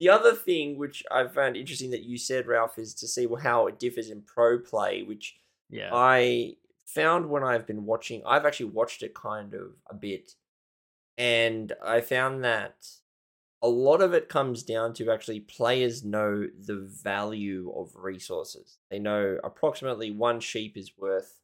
The 0.00 0.10
other 0.10 0.34
thing 0.34 0.76
which 0.76 1.02
I 1.10 1.26
found 1.26 1.56
interesting 1.56 1.90
that 1.90 2.04
you 2.04 2.18
said, 2.18 2.46
Ralph, 2.46 2.78
is 2.78 2.94
to 2.94 3.08
see 3.08 3.26
how 3.42 3.66
it 3.66 3.78
differs 3.78 4.10
in 4.10 4.22
pro 4.22 4.58
play, 4.58 5.02
which 5.02 5.36
yeah. 5.70 5.90
I 5.92 6.56
found 6.84 7.30
when 7.30 7.42
I've 7.42 7.66
been 7.66 7.86
watching. 7.86 8.22
I've 8.26 8.44
actually 8.44 8.70
watched 8.70 9.02
it 9.02 9.14
kind 9.14 9.54
of 9.54 9.72
a 9.88 9.94
bit, 9.94 10.32
and 11.16 11.72
I 11.84 12.02
found 12.02 12.44
that 12.44 12.86
a 13.62 13.68
lot 13.68 14.02
of 14.02 14.12
it 14.12 14.28
comes 14.28 14.62
down 14.62 14.92
to 14.94 15.10
actually 15.10 15.40
players 15.40 16.04
know 16.04 16.46
the 16.58 16.76
value 16.76 17.72
of 17.74 17.90
resources. 17.96 18.78
They 18.90 18.98
know 18.98 19.38
approximately 19.42 20.10
one 20.10 20.40
sheep 20.40 20.76
is 20.76 20.92
worth 20.98 21.40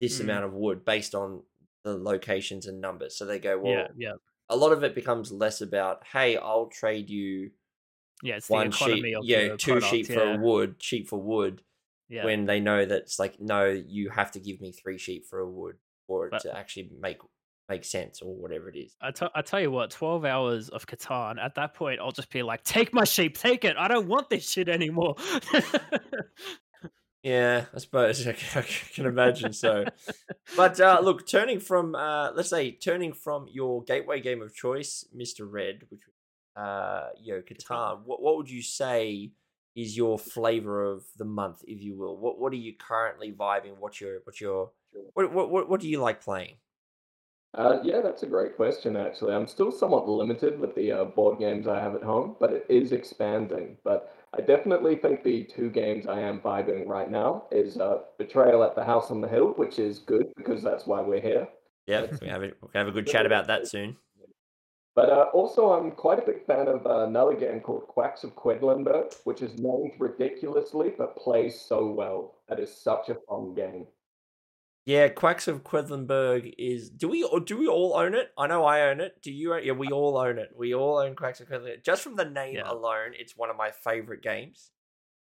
this 0.00 0.18
mm. 0.18 0.24
amount 0.24 0.44
of 0.44 0.54
wood 0.54 0.84
based 0.84 1.14
on 1.14 1.42
the 1.84 1.96
locations 1.96 2.66
and 2.66 2.80
numbers. 2.80 3.16
So 3.16 3.26
they 3.26 3.38
go, 3.38 3.58
well, 3.58 3.72
yeah, 3.72 3.86
yeah. 3.96 4.12
A 4.48 4.56
lot 4.56 4.72
of 4.72 4.84
it 4.84 4.94
becomes 4.94 5.32
less 5.32 5.60
about, 5.60 6.04
hey, 6.12 6.36
I'll 6.36 6.66
trade 6.66 7.10
you 7.10 7.50
yeah, 8.22 8.36
it's 8.36 8.48
one 8.48 8.70
sheep, 8.70 9.04
yeah, 9.22 9.56
two 9.56 9.72
product, 9.72 9.90
sheep 9.90 10.08
yeah. 10.08 10.14
for 10.14 10.32
a 10.32 10.36
wood, 10.38 10.76
sheep 10.78 11.08
for 11.08 11.20
wood. 11.20 11.62
Yeah. 12.08 12.24
When 12.24 12.44
they 12.44 12.60
know 12.60 12.84
that 12.84 13.02
it's 13.02 13.18
like, 13.18 13.40
no, 13.40 13.64
you 13.64 14.10
have 14.10 14.32
to 14.32 14.40
give 14.40 14.60
me 14.60 14.72
three 14.72 14.98
sheep 14.98 15.26
for 15.26 15.38
a 15.38 15.48
wood 15.48 15.76
for 16.06 16.26
it 16.26 16.30
but, 16.30 16.42
to 16.42 16.56
actually 16.56 16.90
make 17.00 17.18
make 17.68 17.84
sense 17.84 18.20
or 18.20 18.34
whatever 18.34 18.68
it 18.68 18.76
is. 18.76 18.94
I, 19.00 19.12
t- 19.12 19.28
I 19.34 19.40
tell 19.42 19.60
you 19.60 19.70
what, 19.70 19.90
12 19.90 20.24
hours 20.24 20.68
of 20.68 20.86
Catan, 20.86 21.42
at 21.42 21.54
that 21.54 21.74
point, 21.74 22.00
I'll 22.00 22.12
just 22.12 22.30
be 22.30 22.42
like, 22.42 22.62
take 22.64 22.92
my 22.92 23.04
sheep, 23.04 23.38
take 23.38 23.64
it. 23.64 23.76
I 23.78 23.88
don't 23.88 24.08
want 24.08 24.28
this 24.28 24.50
shit 24.50 24.68
anymore. 24.68 25.16
yeah, 27.22 27.64
I 27.74 27.78
suppose 27.78 28.26
I 28.26 28.32
can, 28.32 28.62
I 28.62 28.66
can 28.66 29.06
imagine 29.06 29.52
so. 29.52 29.84
but 30.56 30.80
uh, 30.80 31.00
look, 31.02 31.26
turning 31.26 31.60
from, 31.60 31.94
uh, 31.94 32.32
let's 32.32 32.50
say, 32.50 32.72
turning 32.72 33.14
from 33.14 33.46
your 33.50 33.82
gateway 33.84 34.20
game 34.20 34.42
of 34.42 34.54
choice, 34.54 35.06
Mr. 35.16 35.46
Red, 35.50 35.84
which 35.88 36.02
uh, 36.56 37.08
you 37.20 37.42
know, 37.68 38.00
what 38.04 38.22
what 38.22 38.36
would 38.36 38.50
you 38.50 38.62
say 38.62 39.30
is 39.74 39.96
your 39.96 40.18
flavor 40.18 40.84
of 40.84 41.04
the 41.16 41.24
month, 41.24 41.62
if 41.66 41.80
you 41.80 41.96
will? 41.96 42.16
What 42.16 42.38
what 42.38 42.52
are 42.52 42.56
you 42.56 42.74
currently 42.74 43.32
vibing? 43.32 43.78
What's 43.78 44.00
your 44.00 44.18
what's 44.24 44.40
your 44.40 44.70
what 45.14 45.32
what 45.32 45.50
what, 45.50 45.68
what 45.68 45.80
do 45.80 45.88
you 45.88 46.00
like 46.00 46.22
playing? 46.22 46.56
Uh, 47.54 47.78
yeah, 47.82 48.00
that's 48.00 48.22
a 48.22 48.26
great 48.26 48.56
question. 48.56 48.96
Actually, 48.96 49.34
I'm 49.34 49.46
still 49.46 49.70
somewhat 49.70 50.08
limited 50.08 50.58
with 50.58 50.74
the 50.74 50.90
uh, 50.90 51.04
board 51.04 51.38
games 51.38 51.66
I 51.66 51.80
have 51.80 51.94
at 51.94 52.02
home, 52.02 52.36
but 52.40 52.50
it 52.50 52.64
is 52.68 52.92
expanding. 52.92 53.76
But 53.84 54.14
I 54.32 54.40
definitely 54.40 54.96
think 54.96 55.22
the 55.22 55.44
two 55.44 55.68
games 55.68 56.06
I 56.06 56.20
am 56.20 56.40
vibing 56.40 56.86
right 56.86 57.10
now 57.10 57.44
is 57.50 57.76
uh, 57.76 57.98
Betrayal 58.16 58.64
at 58.64 58.74
the 58.74 58.84
House 58.84 59.10
on 59.10 59.20
the 59.20 59.28
Hill, 59.28 59.48
which 59.56 59.78
is 59.78 59.98
good 59.98 60.32
because 60.36 60.62
that's 60.62 60.86
why 60.86 61.02
we're 61.02 61.20
here. 61.20 61.46
Yeah, 61.86 62.06
we 62.22 62.28
have 62.28 62.42
a, 62.42 62.52
we 62.62 62.68
have 62.74 62.88
a 62.88 62.92
good 62.92 63.06
chat 63.06 63.26
about 63.26 63.48
that 63.48 63.68
soon. 63.68 63.96
But 64.94 65.08
uh, 65.08 65.26
also, 65.32 65.72
I'm 65.72 65.90
quite 65.92 66.18
a 66.18 66.26
big 66.26 66.44
fan 66.44 66.68
of 66.68 66.86
uh, 66.86 67.06
another 67.06 67.34
game 67.34 67.60
called 67.60 67.86
Quacks 67.88 68.24
of 68.24 68.34
Quedlinburg, 68.36 69.14
which 69.24 69.40
is 69.40 69.58
named 69.58 69.92
ridiculously 69.98 70.92
but 70.96 71.16
plays 71.16 71.58
so 71.60 71.90
well. 71.90 72.34
That 72.48 72.60
is 72.60 72.74
such 72.74 73.08
a 73.08 73.16
fun 73.28 73.54
game. 73.54 73.86
Yeah, 74.84 75.08
Quacks 75.08 75.48
of 75.48 75.62
Quedlinburg 75.64 76.54
is. 76.58 76.90
Do 76.90 77.08
we 77.08 77.22
or 77.22 77.40
do 77.40 77.56
we 77.56 77.68
all 77.68 77.94
own 77.96 78.14
it? 78.14 78.32
I 78.36 78.48
know 78.48 78.64
I 78.64 78.82
own 78.90 79.00
it. 79.00 79.22
Do 79.22 79.32
you? 79.32 79.54
Own, 79.54 79.64
yeah, 79.64 79.72
we 79.72 79.88
all 79.88 80.18
own 80.18 80.38
it. 80.38 80.50
We 80.56 80.74
all 80.74 80.98
own 80.98 81.14
Quacks 81.14 81.40
of 81.40 81.48
Quedlinburg. 81.48 81.84
Just 81.84 82.02
from 82.02 82.16
the 82.16 82.24
name 82.24 82.56
Yeah. 82.56 82.70
alone, 82.70 83.12
it's 83.18 83.36
one 83.36 83.48
of 83.48 83.56
my 83.56 83.70
favorite 83.70 84.22
games. 84.22 84.72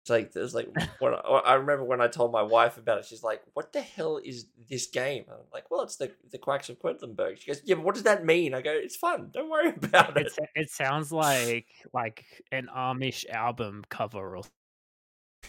Like 0.09 0.31
there's 0.31 0.53
like 0.53 0.69
when 0.99 1.13
I, 1.13 1.17
I 1.17 1.53
remember 1.55 1.83
when 1.83 2.01
I 2.01 2.07
told 2.07 2.31
my 2.31 2.41
wife 2.41 2.77
about 2.77 2.99
it, 2.99 3.05
she's 3.05 3.23
like, 3.23 3.41
"What 3.53 3.73
the 3.73 3.81
hell 3.81 4.19
is 4.23 4.47
this 4.69 4.87
game?" 4.87 5.25
I'm 5.29 5.37
like, 5.53 5.69
"Well, 5.69 5.81
it's 5.81 5.97
the 5.97 6.11
the 6.31 6.37
Quacks 6.37 6.69
of 6.69 6.79
Quedlinburg." 6.79 7.39
She 7.39 7.47
goes, 7.47 7.61
"Yeah, 7.65 7.75
but 7.75 7.85
what 7.85 7.95
does 7.95 8.03
that 8.03 8.25
mean?" 8.25 8.53
I 8.53 8.61
go, 8.61 8.71
"It's 8.71 8.95
fun. 8.95 9.29
Don't 9.31 9.49
worry 9.49 9.69
about 9.83 10.17
it." 10.17 10.27
It's, 10.27 10.39
it 10.55 10.69
sounds 10.69 11.11
like 11.11 11.67
like 11.93 12.25
an 12.51 12.67
Amish 12.75 13.29
album 13.29 13.83
cover 13.89 14.37
or 14.37 14.43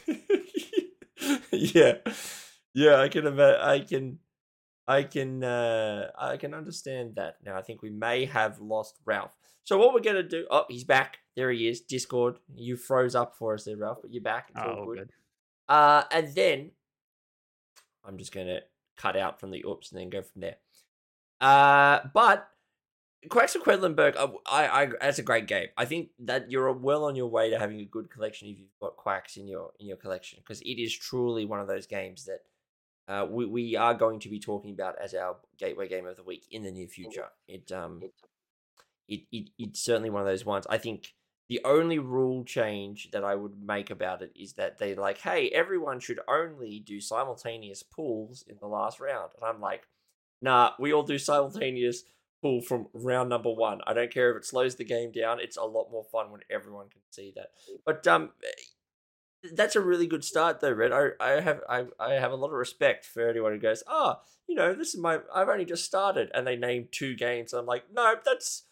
yeah, 1.53 1.95
yeah. 2.75 2.97
I 3.01 3.09
can 3.09 3.27
ima- 3.27 3.59
I 3.61 3.81
can, 3.81 4.19
I 4.87 5.03
can, 5.03 5.45
uh, 5.45 6.11
I 6.19 6.37
can 6.37 6.55
understand 6.55 7.17
that. 7.17 7.37
Now 7.45 7.57
I 7.57 7.63
think 7.63 7.83
we 7.83 7.91
may 7.91 8.25
have 8.27 8.61
lost 8.61 8.99
Ralph. 9.05 9.37
So 9.65 9.79
what 9.79 9.95
we're 9.95 10.01
gonna 10.01 10.23
do? 10.23 10.47
Oh, 10.51 10.65
he's 10.69 10.85
back. 10.85 11.19
There 11.41 11.51
he 11.51 11.69
is. 11.69 11.81
Discord. 11.81 12.37
You 12.55 12.77
froze 12.77 13.15
up 13.15 13.35
for 13.35 13.55
us 13.55 13.65
there, 13.65 13.75
Ralph, 13.75 14.03
but 14.03 14.13
you're 14.13 14.23
back. 14.23 14.51
It's 14.51 14.61
all 14.61 14.81
oh, 14.81 14.85
good. 14.85 14.99
good. 14.99 15.11
Uh, 15.71 16.03
and 16.11 16.35
then 16.35 16.73
I'm 18.05 18.19
just 18.19 18.31
gonna 18.31 18.61
cut 18.99 19.17
out 19.17 19.41
from 19.41 19.51
the 19.51 19.65
oops 19.67 19.91
and 19.91 19.99
then 19.99 20.11
go 20.11 20.21
from 20.21 20.43
there. 20.43 20.57
Uh, 21.41 22.01
but 22.13 22.47
Quacks 23.31 23.55
of 23.55 23.63
Quedlinburg, 23.63 24.17
uh, 24.17 24.29
I, 24.45 24.83
I, 24.83 24.89
that's 25.01 25.19
a 25.19 25.23
great 25.23 25.47
game. 25.47 25.69
I 25.79 25.87
think 25.87 26.11
that 26.19 26.51
you're 26.51 26.71
well 26.75 27.05
on 27.05 27.17
your 27.17 27.29
way 27.29 27.49
to 27.49 27.59
having 27.59 27.81
a 27.81 27.87
good 27.87 28.11
collection 28.11 28.49
if 28.49 28.59
you've 28.59 28.79
got 28.79 28.99
Quacks 28.99 29.39
in 29.39 29.49
your 29.49 29.71
in 29.81 29.87
your 29.87 29.97
collection 29.97 30.41
because 30.43 30.61
it 30.61 30.79
is 30.79 30.95
truly 30.95 31.47
one 31.47 31.61
of 31.61 31.69
those 31.69 31.87
games 31.87 32.27
that 32.27 32.41
uh, 33.09 33.25
we 33.25 33.47
we 33.47 33.77
are 33.77 33.95
going 33.95 34.21
to 34.21 34.29
be 34.29 34.39
talking 34.39 34.73
about 34.75 34.97
as 35.03 35.15
our 35.15 35.37
gateway 35.57 35.89
game 35.89 36.05
of 36.05 36.17
the 36.17 36.23
week 36.23 36.45
in 36.51 36.65
the 36.65 36.71
near 36.71 36.87
future. 36.87 37.29
It 37.49 37.73
um, 37.73 38.03
it, 39.09 39.23
it 39.33 39.49
it's 39.59 39.81
certainly 39.81 40.11
one 40.11 40.21
of 40.21 40.29
those 40.29 40.45
ones. 40.45 40.67
I 40.69 40.77
think 40.77 41.15
the 41.51 41.61
only 41.65 41.99
rule 41.99 42.45
change 42.45 43.11
that 43.11 43.25
I 43.25 43.35
would 43.35 43.61
make 43.61 43.91
about 43.91 44.23
it 44.23 44.31
is 44.37 44.53
that 44.55 44.79
they're 44.79 44.95
like, 44.95 45.19
hey, 45.19 45.51
everyone 45.51 45.99
should 45.99 46.21
only 46.29 46.79
do 46.79 47.01
simultaneous 47.01 47.83
pulls 47.83 48.45
in 48.49 48.57
the 48.61 48.69
last 48.69 49.01
round. 49.01 49.33
And 49.35 49.45
I'm 49.45 49.61
like, 49.61 49.83
nah, 50.41 50.71
we 50.79 50.93
all 50.93 51.03
do 51.03 51.19
simultaneous 51.19 52.05
pull 52.41 52.63
from 52.63 52.87
round 52.95 53.31
number 53.31 53.51
one. 53.53 53.81
I 53.85 53.95
don't 53.95 54.13
care 54.15 54.31
if 54.31 54.37
it 54.37 54.47
slows 54.47 54.77
the 54.77 54.85
game 54.85 55.11
down. 55.11 55.41
It's 55.41 55.57
a 55.57 55.65
lot 55.65 55.91
more 55.91 56.05
fun 56.05 56.31
when 56.31 56.43
everyone 56.49 56.89
can 56.89 57.03
see 57.11 57.33
that. 57.35 57.49
But 57.85 58.07
um 58.07 58.31
that's 59.55 59.77
a 59.77 59.81
really 59.81 60.07
good 60.07 60.25
start 60.25 60.61
though, 60.61 60.73
Red. 60.73 60.93
I, 60.93 61.09
I 61.19 61.41
have 61.41 61.61
I, 61.69 61.85
I 61.99 62.13
have 62.15 62.33
a 62.33 62.37
lot 62.37 62.49
of 62.49 62.53
respect 62.53 63.07
for 63.07 63.29
anyone 63.29 63.53
who 63.53 63.59
goes, 63.59 63.83
oh, 63.89 64.17
you 64.47 64.55
know, 64.55 64.75
this 64.75 64.95
is 64.95 65.01
my 65.01 65.21
I've 65.35 65.49
only 65.49 65.65
just 65.65 65.85
started 65.85 66.31
and 66.35 66.47
they 66.47 66.57
name 66.57 66.89
two 66.91 67.17
games. 67.17 67.53
I'm 67.53 67.67
like, 67.67 67.85
no, 67.93 68.15
that's 68.25 68.65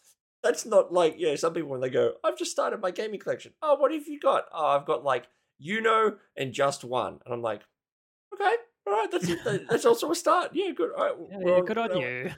that's 0.43 0.65
not 0.65 0.91
like 0.93 1.15
yeah. 1.17 1.35
Some 1.35 1.53
people 1.53 1.69
when 1.69 1.81
they 1.81 1.89
go, 1.89 2.13
I've 2.23 2.37
just 2.37 2.51
started 2.51 2.81
my 2.81 2.91
gaming 2.91 3.19
collection. 3.19 3.53
Oh, 3.61 3.75
what 3.75 3.91
have 3.91 4.07
you 4.07 4.19
got? 4.19 4.45
Oh, 4.53 4.67
I've 4.67 4.85
got 4.85 5.03
like 5.03 5.27
you 5.57 5.81
know 5.81 6.15
and 6.37 6.53
just 6.53 6.83
one, 6.83 7.19
and 7.25 7.33
I'm 7.33 7.41
like, 7.41 7.61
okay, 8.33 8.55
all 8.87 8.93
right, 8.93 9.07
that's 9.11 9.27
that- 9.27 9.67
that's 9.69 9.85
also 9.85 10.11
a 10.11 10.15
start. 10.15 10.51
Yeah, 10.53 10.71
good. 10.71 10.91
All 10.97 11.03
right, 11.03 11.15
Yeah, 11.45 11.59
good 11.65 11.77
on 11.77 11.97
you. 11.97 12.31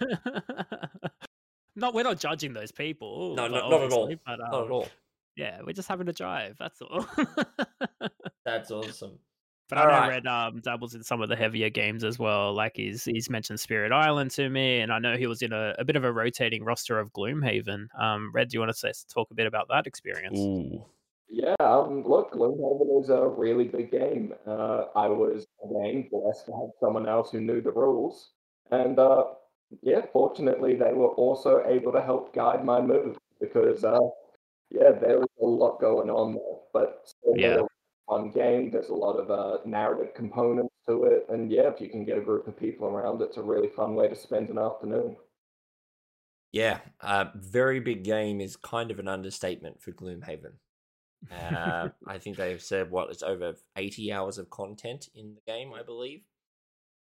no, 1.76 1.92
we're 1.92 2.04
not 2.04 2.20
judging 2.20 2.54
those 2.54 2.72
people. 2.72 3.36
No, 3.36 3.44
but 3.44 3.52
not, 3.52 3.70
not 3.70 3.82
at 3.84 3.92
all. 3.92 4.08
But, 4.26 4.40
Not 4.40 4.54
um, 4.54 4.64
at 4.66 4.72
all. 4.72 4.88
Yeah, 5.36 5.60
we're 5.66 5.74
just 5.74 5.88
having 5.88 6.10
a 6.10 6.14
drive. 6.14 6.58
That's 6.60 6.82
all. 6.82 7.06
That's 8.46 8.70
awesome. 8.72 9.20
But 9.72 9.78
I 9.78 9.84
know 9.86 9.92
Alright. 9.94 10.10
Red 10.10 10.28
um, 10.28 10.60
dabbles 10.60 10.96
in 10.96 11.02
some 11.02 11.22
of 11.22 11.30
the 11.30 11.36
heavier 11.38 11.70
games 11.70 12.04
as 12.04 12.20
well. 12.20 12.54
Like 12.54 12.74
he's 12.76 13.06
he's 13.06 13.30
mentioned 13.30 13.58
Spirit 13.58 13.94
Island 13.94 14.30
to 14.32 14.50
me, 14.50 14.82
and 14.82 14.92
I 14.92 15.00
know 15.00 15.16
he 15.16 15.28
was 15.28 15.42
in 15.42 15.54
a, 15.54 15.74
a 15.80 15.86
bit 15.86 15.96
of 15.96 16.04
a 16.04 16.12
rotating 16.12 16.66
roster 16.66 17.00
of 17.00 17.14
Gloomhaven. 17.14 17.88
Um, 17.98 18.32
Red, 18.34 18.50
do 18.50 18.56
you 18.56 18.60
want 18.60 18.74
to 18.74 18.78
say, 18.78 18.92
talk 19.08 19.32
a 19.32 19.34
bit 19.34 19.48
about 19.48 19.70
that 19.70 19.88
experience? 19.88 20.38
Ooh. 20.38 20.84
Yeah, 21.30 21.56
um, 21.62 22.04
look, 22.06 22.34
Gloomhaven 22.34 23.02
is 23.02 23.10
a 23.10 23.26
really 23.26 23.64
big 23.64 23.92
game. 23.92 24.34
Uh, 24.46 24.88
I 24.94 25.08
was 25.08 25.48
again 25.64 26.10
blessed 26.12 26.48
to 26.48 26.52
have 26.52 26.72
someone 26.82 27.08
else 27.08 27.32
who 27.32 27.40
knew 27.40 27.62
the 27.62 27.72
rules, 27.72 28.32
and 28.72 29.00
uh, 29.00 29.24
yeah, 29.82 30.02
fortunately, 30.12 30.76
they 30.76 30.92
were 30.92 31.12
also 31.16 31.64
able 31.66 31.94
to 31.94 32.02
help 32.02 32.36
guide 32.36 32.66
my 32.66 32.82
move 32.82 33.18
because 33.40 33.86
uh, 33.86 34.00
yeah, 34.70 34.92
there 34.92 35.20
was 35.20 35.30
a 35.42 35.46
lot 35.46 35.80
going 35.80 36.10
on 36.10 36.34
there, 36.34 36.58
but 36.74 37.04
still 37.06 37.38
Yeah. 37.38 37.62
Fun 38.12 38.30
game. 38.32 38.70
There's 38.72 38.90
a 38.90 38.94
lot 38.94 39.14
of 39.14 39.32
uh, 39.32 39.60
narrative 39.66 40.14
components 40.14 40.74
to 40.90 41.06
it, 41.06 41.26
and 41.30 41.50
yeah, 41.50 41.70
if 41.70 41.80
you 41.80 41.90
can 41.90 42.04
get 42.04 42.18
a 42.18 42.22
group 42.22 42.48
of 42.48 42.60
people 42.60 42.88
around, 42.88 43.22
it's 43.22 43.38
a 43.38 43.42
really 43.42 43.70
fun 43.70 43.96
way 43.96 44.10
to 44.10 44.16
spend 44.16 44.50
an 44.50 44.58
afternoon. 44.58 45.16
Yeah, 46.52 46.80
uh, 47.00 47.26
very 47.36 47.80
big 47.80 48.04
game 48.04 48.42
is 48.42 48.58
kind 48.58 48.92
of 48.92 49.00
an 49.00 49.08
understatement 49.08 49.82
for 49.82 49.94
Gloomhaven. 49.94 50.54
Uh, 51.32 51.90
I 52.08 52.18
think 52.18 52.36
they've 52.36 52.62
said 52.62 52.92
what 52.92 53.10
it's 53.10 53.24
over 53.24 53.54
eighty 53.78 54.12
hours 54.12 54.38
of 54.38 54.50
content 54.50 55.08
in 55.16 55.36
the 55.36 55.52
game, 55.52 55.72
I 55.74 55.84
believe. 55.84 56.24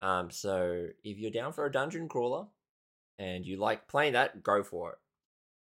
Um, 0.00 0.30
so 0.30 0.86
if 1.04 1.18
you're 1.18 1.30
down 1.30 1.52
for 1.52 1.66
a 1.66 1.72
dungeon 1.72 2.08
crawler 2.08 2.46
and 3.18 3.44
you 3.44 3.58
like 3.58 3.88
playing 3.88 4.14
that, 4.14 4.42
go 4.42 4.62
for 4.62 4.92
it. 4.92 4.98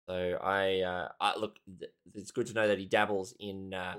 So 0.08 0.38
I, 0.42 0.80
uh, 0.80 1.08
I 1.20 1.38
look, 1.38 1.56
it's 2.14 2.30
good 2.30 2.46
to 2.46 2.54
know 2.54 2.68
that 2.68 2.78
he 2.78 2.86
dabbles 2.86 3.34
in 3.40 3.74
uh, 3.74 3.94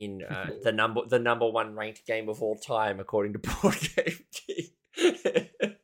in 0.00 0.22
uh, 0.30 0.50
the 0.62 0.72
number 0.72 1.02
the 1.06 1.18
number 1.18 1.48
one 1.48 1.74
ranked 1.74 2.06
game 2.06 2.28
of 2.28 2.42
all 2.42 2.56
time 2.56 3.00
according 3.00 3.32
to 3.34 3.38
Board 3.62 3.78
Game 3.96 4.24
Geek. 4.46 4.74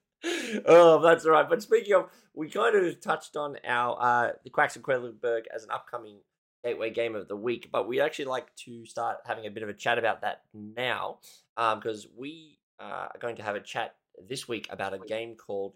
oh, 0.67 1.01
that's 1.03 1.27
right. 1.27 1.49
But 1.49 1.63
speaking 1.63 1.95
of, 1.95 2.11
we 2.35 2.49
kind 2.49 2.77
of 2.77 3.01
touched 3.01 3.37
on 3.37 3.57
our 3.67 3.97
uh, 4.01 4.33
the 4.43 4.51
Quacks 4.51 4.77
of 4.77 4.83
Quedlinburg 4.83 5.43
as 5.55 5.65
an 5.65 5.71
upcoming 5.71 6.19
gateway 6.65 6.91
game 6.91 7.15
of 7.15 7.29
the 7.29 7.37
week, 7.37 7.69
but 7.71 7.87
we'd 7.87 8.01
actually 8.01 8.25
like 8.25 8.55
to 8.57 8.87
start 8.87 9.19
having 9.27 9.47
a 9.47 9.51
bit 9.51 9.63
of 9.63 9.69
a 9.69 9.75
chat 9.75 9.99
about 9.99 10.23
that 10.23 10.43
now, 10.55 11.19
because 11.57 12.07
we 12.17 12.59
uh, 12.81 13.09
are 13.13 13.19
going 13.21 13.37
to 13.37 13.43
have 13.43 13.55
a 13.55 13.61
chat 13.61 13.95
this 14.29 14.49
week 14.49 14.67
about 14.71 14.95
a 14.95 14.99
game 14.99 15.35
called 15.37 15.75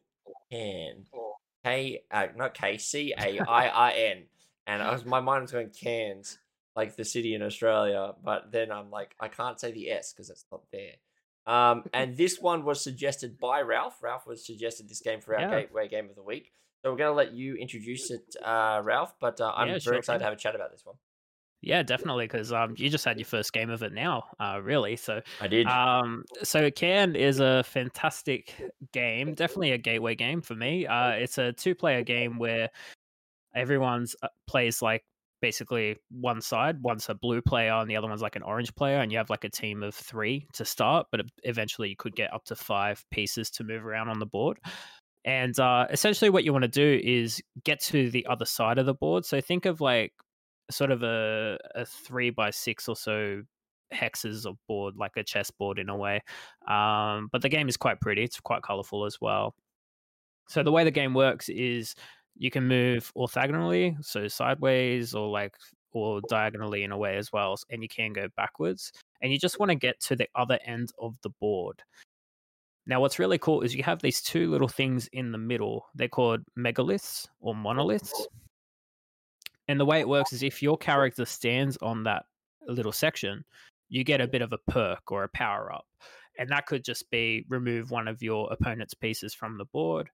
Cairn. 0.50 1.04
K, 1.64 2.02
uh, 2.10 2.28
not 2.36 2.54
K, 2.54 2.78
C 2.78 3.12
A 3.18 3.40
I 3.40 3.66
I 3.66 3.90
N. 3.92 4.22
And 4.66 4.82
I 4.82 4.92
was, 4.92 5.04
my 5.04 5.20
mind 5.20 5.42
was 5.42 5.52
going 5.52 5.70
Cairns, 5.70 6.38
like 6.78 6.94
the 6.94 7.04
city 7.04 7.34
in 7.34 7.42
Australia, 7.42 8.12
but 8.22 8.52
then 8.52 8.70
I'm 8.70 8.88
like, 8.88 9.16
I 9.18 9.26
can't 9.26 9.58
say 9.58 9.72
the 9.72 9.90
S 9.90 10.12
because 10.12 10.30
it's 10.30 10.44
not 10.52 10.62
there. 10.70 10.92
Um, 11.44 11.82
and 11.92 12.16
this 12.16 12.38
one 12.38 12.64
was 12.64 12.80
suggested 12.80 13.36
by 13.40 13.62
Ralph. 13.62 14.00
Ralph 14.00 14.28
was 14.28 14.46
suggested 14.46 14.88
this 14.88 15.00
game 15.00 15.20
for 15.20 15.34
our 15.34 15.40
Yeah. 15.40 15.50
gateway 15.58 15.88
game 15.88 16.08
of 16.08 16.14
the 16.14 16.22
week. 16.22 16.52
So 16.80 16.92
we're 16.92 16.98
going 16.98 17.10
to 17.10 17.16
let 17.16 17.32
you 17.32 17.56
introduce 17.56 18.12
it, 18.12 18.36
uh, 18.40 18.80
Ralph. 18.84 19.16
But 19.20 19.40
uh, 19.40 19.52
I'm 19.56 19.66
Yeah, 19.66 19.72
very 19.72 19.80
sure 19.80 19.94
excited 19.96 20.18
thing. 20.18 20.20
to 20.20 20.24
have 20.26 20.34
a 20.34 20.36
chat 20.36 20.54
about 20.54 20.70
this 20.70 20.86
one. 20.86 20.94
Yeah, 21.62 21.82
definitely, 21.82 22.26
because 22.26 22.52
um, 22.52 22.76
you 22.78 22.88
just 22.88 23.04
had 23.04 23.18
your 23.18 23.26
first 23.26 23.52
game 23.52 23.70
of 23.70 23.82
it 23.82 23.92
now, 23.92 24.22
uh, 24.38 24.60
really. 24.62 24.94
So 24.94 25.20
I 25.40 25.48
did. 25.48 25.66
Um, 25.66 26.22
so 26.44 26.70
Cairn 26.70 27.16
is 27.16 27.40
a 27.40 27.64
fantastic 27.64 28.54
game, 28.92 29.34
definitely 29.34 29.72
a 29.72 29.78
gateway 29.78 30.14
game 30.14 30.42
for 30.42 30.54
me. 30.54 30.86
Uh, 30.86 31.10
it's 31.10 31.38
a 31.38 31.52
two-player 31.52 32.04
game 32.04 32.38
where 32.38 32.70
everyone's 33.56 34.14
uh, 34.22 34.28
plays 34.46 34.80
like 34.80 35.04
basically 35.40 35.96
one 36.10 36.40
side. 36.40 36.82
One's 36.82 37.08
a 37.08 37.14
blue 37.14 37.40
player, 37.42 37.72
and 37.72 37.90
the 37.90 37.96
other 37.96 38.08
one's 38.08 38.22
like 38.22 38.36
an 38.36 38.42
orange 38.42 38.74
player, 38.74 38.98
and 38.98 39.10
you 39.12 39.18
have 39.18 39.30
like 39.30 39.44
a 39.44 39.50
team 39.50 39.82
of 39.82 39.94
three 39.94 40.46
to 40.54 40.64
start. 40.64 41.06
But 41.10 41.22
eventually, 41.44 41.88
you 41.88 41.96
could 41.96 42.16
get 42.16 42.32
up 42.32 42.44
to 42.46 42.56
five 42.56 43.04
pieces 43.10 43.50
to 43.52 43.64
move 43.64 43.86
around 43.86 44.08
on 44.08 44.18
the 44.18 44.26
board. 44.26 44.58
And 45.24 45.58
uh, 45.58 45.86
essentially, 45.90 46.30
what 46.30 46.44
you 46.44 46.52
want 46.52 46.62
to 46.62 46.68
do 46.68 47.00
is 47.02 47.42
get 47.64 47.80
to 47.84 48.10
the 48.10 48.26
other 48.26 48.44
side 48.44 48.78
of 48.78 48.86
the 48.86 48.94
board. 48.94 49.24
So 49.24 49.40
think 49.40 49.66
of 49.66 49.80
like 49.80 50.12
sort 50.70 50.90
of 50.90 51.02
a, 51.02 51.58
a 51.74 51.84
three 51.84 52.30
by 52.30 52.50
six 52.50 52.88
or 52.88 52.96
so 52.96 53.42
hexes 53.92 54.46
of 54.46 54.56
board, 54.66 54.94
like 54.96 55.12
a 55.16 55.24
chessboard 55.24 55.78
in 55.78 55.88
a 55.88 55.96
way. 55.96 56.20
Um, 56.66 57.28
but 57.32 57.42
the 57.42 57.48
game 57.48 57.68
is 57.68 57.76
quite 57.76 58.00
pretty. 58.00 58.22
It's 58.22 58.40
quite 58.40 58.62
colorful 58.62 59.04
as 59.04 59.18
well. 59.20 59.54
So 60.48 60.62
the 60.62 60.72
way 60.72 60.84
the 60.84 60.90
game 60.90 61.14
works 61.14 61.48
is 61.48 61.94
you 62.38 62.50
can 62.50 62.66
move 62.66 63.12
orthogonally, 63.16 64.02
so 64.04 64.28
sideways 64.28 65.14
or 65.14 65.28
like 65.28 65.54
or 65.92 66.20
diagonally 66.28 66.84
in 66.84 66.92
a 66.92 66.98
way 66.98 67.16
as 67.16 67.32
well, 67.32 67.56
and 67.70 67.82
you 67.82 67.88
can 67.88 68.12
go 68.12 68.28
backwards. 68.36 68.92
And 69.20 69.32
you 69.32 69.38
just 69.38 69.58
want 69.58 69.70
to 69.70 69.76
get 69.76 70.00
to 70.02 70.16
the 70.16 70.28
other 70.34 70.58
end 70.64 70.90
of 70.98 71.16
the 71.22 71.30
board. 71.40 71.82
Now, 72.86 73.00
what's 73.00 73.18
really 73.18 73.38
cool 73.38 73.62
is 73.62 73.74
you 73.74 73.82
have 73.82 74.00
these 74.00 74.22
two 74.22 74.50
little 74.50 74.68
things 74.68 75.08
in 75.12 75.32
the 75.32 75.38
middle. 75.38 75.86
They're 75.94 76.08
called 76.08 76.40
megaliths 76.58 77.26
or 77.40 77.54
monoliths. 77.54 78.26
And 79.66 79.78
the 79.78 79.84
way 79.84 80.00
it 80.00 80.08
works 80.08 80.32
is 80.32 80.42
if 80.42 80.62
your 80.62 80.78
character 80.78 81.26
stands 81.26 81.76
on 81.82 82.04
that 82.04 82.24
little 82.66 82.92
section, 82.92 83.44
you 83.90 84.04
get 84.04 84.22
a 84.22 84.28
bit 84.28 84.40
of 84.40 84.52
a 84.52 84.70
perk 84.70 85.12
or 85.12 85.24
a 85.24 85.28
power 85.28 85.70
up. 85.72 85.84
And 86.38 86.48
that 86.50 86.66
could 86.66 86.84
just 86.84 87.10
be 87.10 87.44
remove 87.48 87.90
one 87.90 88.08
of 88.08 88.22
your 88.22 88.50
opponent's 88.52 88.94
pieces 88.94 89.34
from 89.34 89.58
the 89.58 89.64
board. 89.66 90.08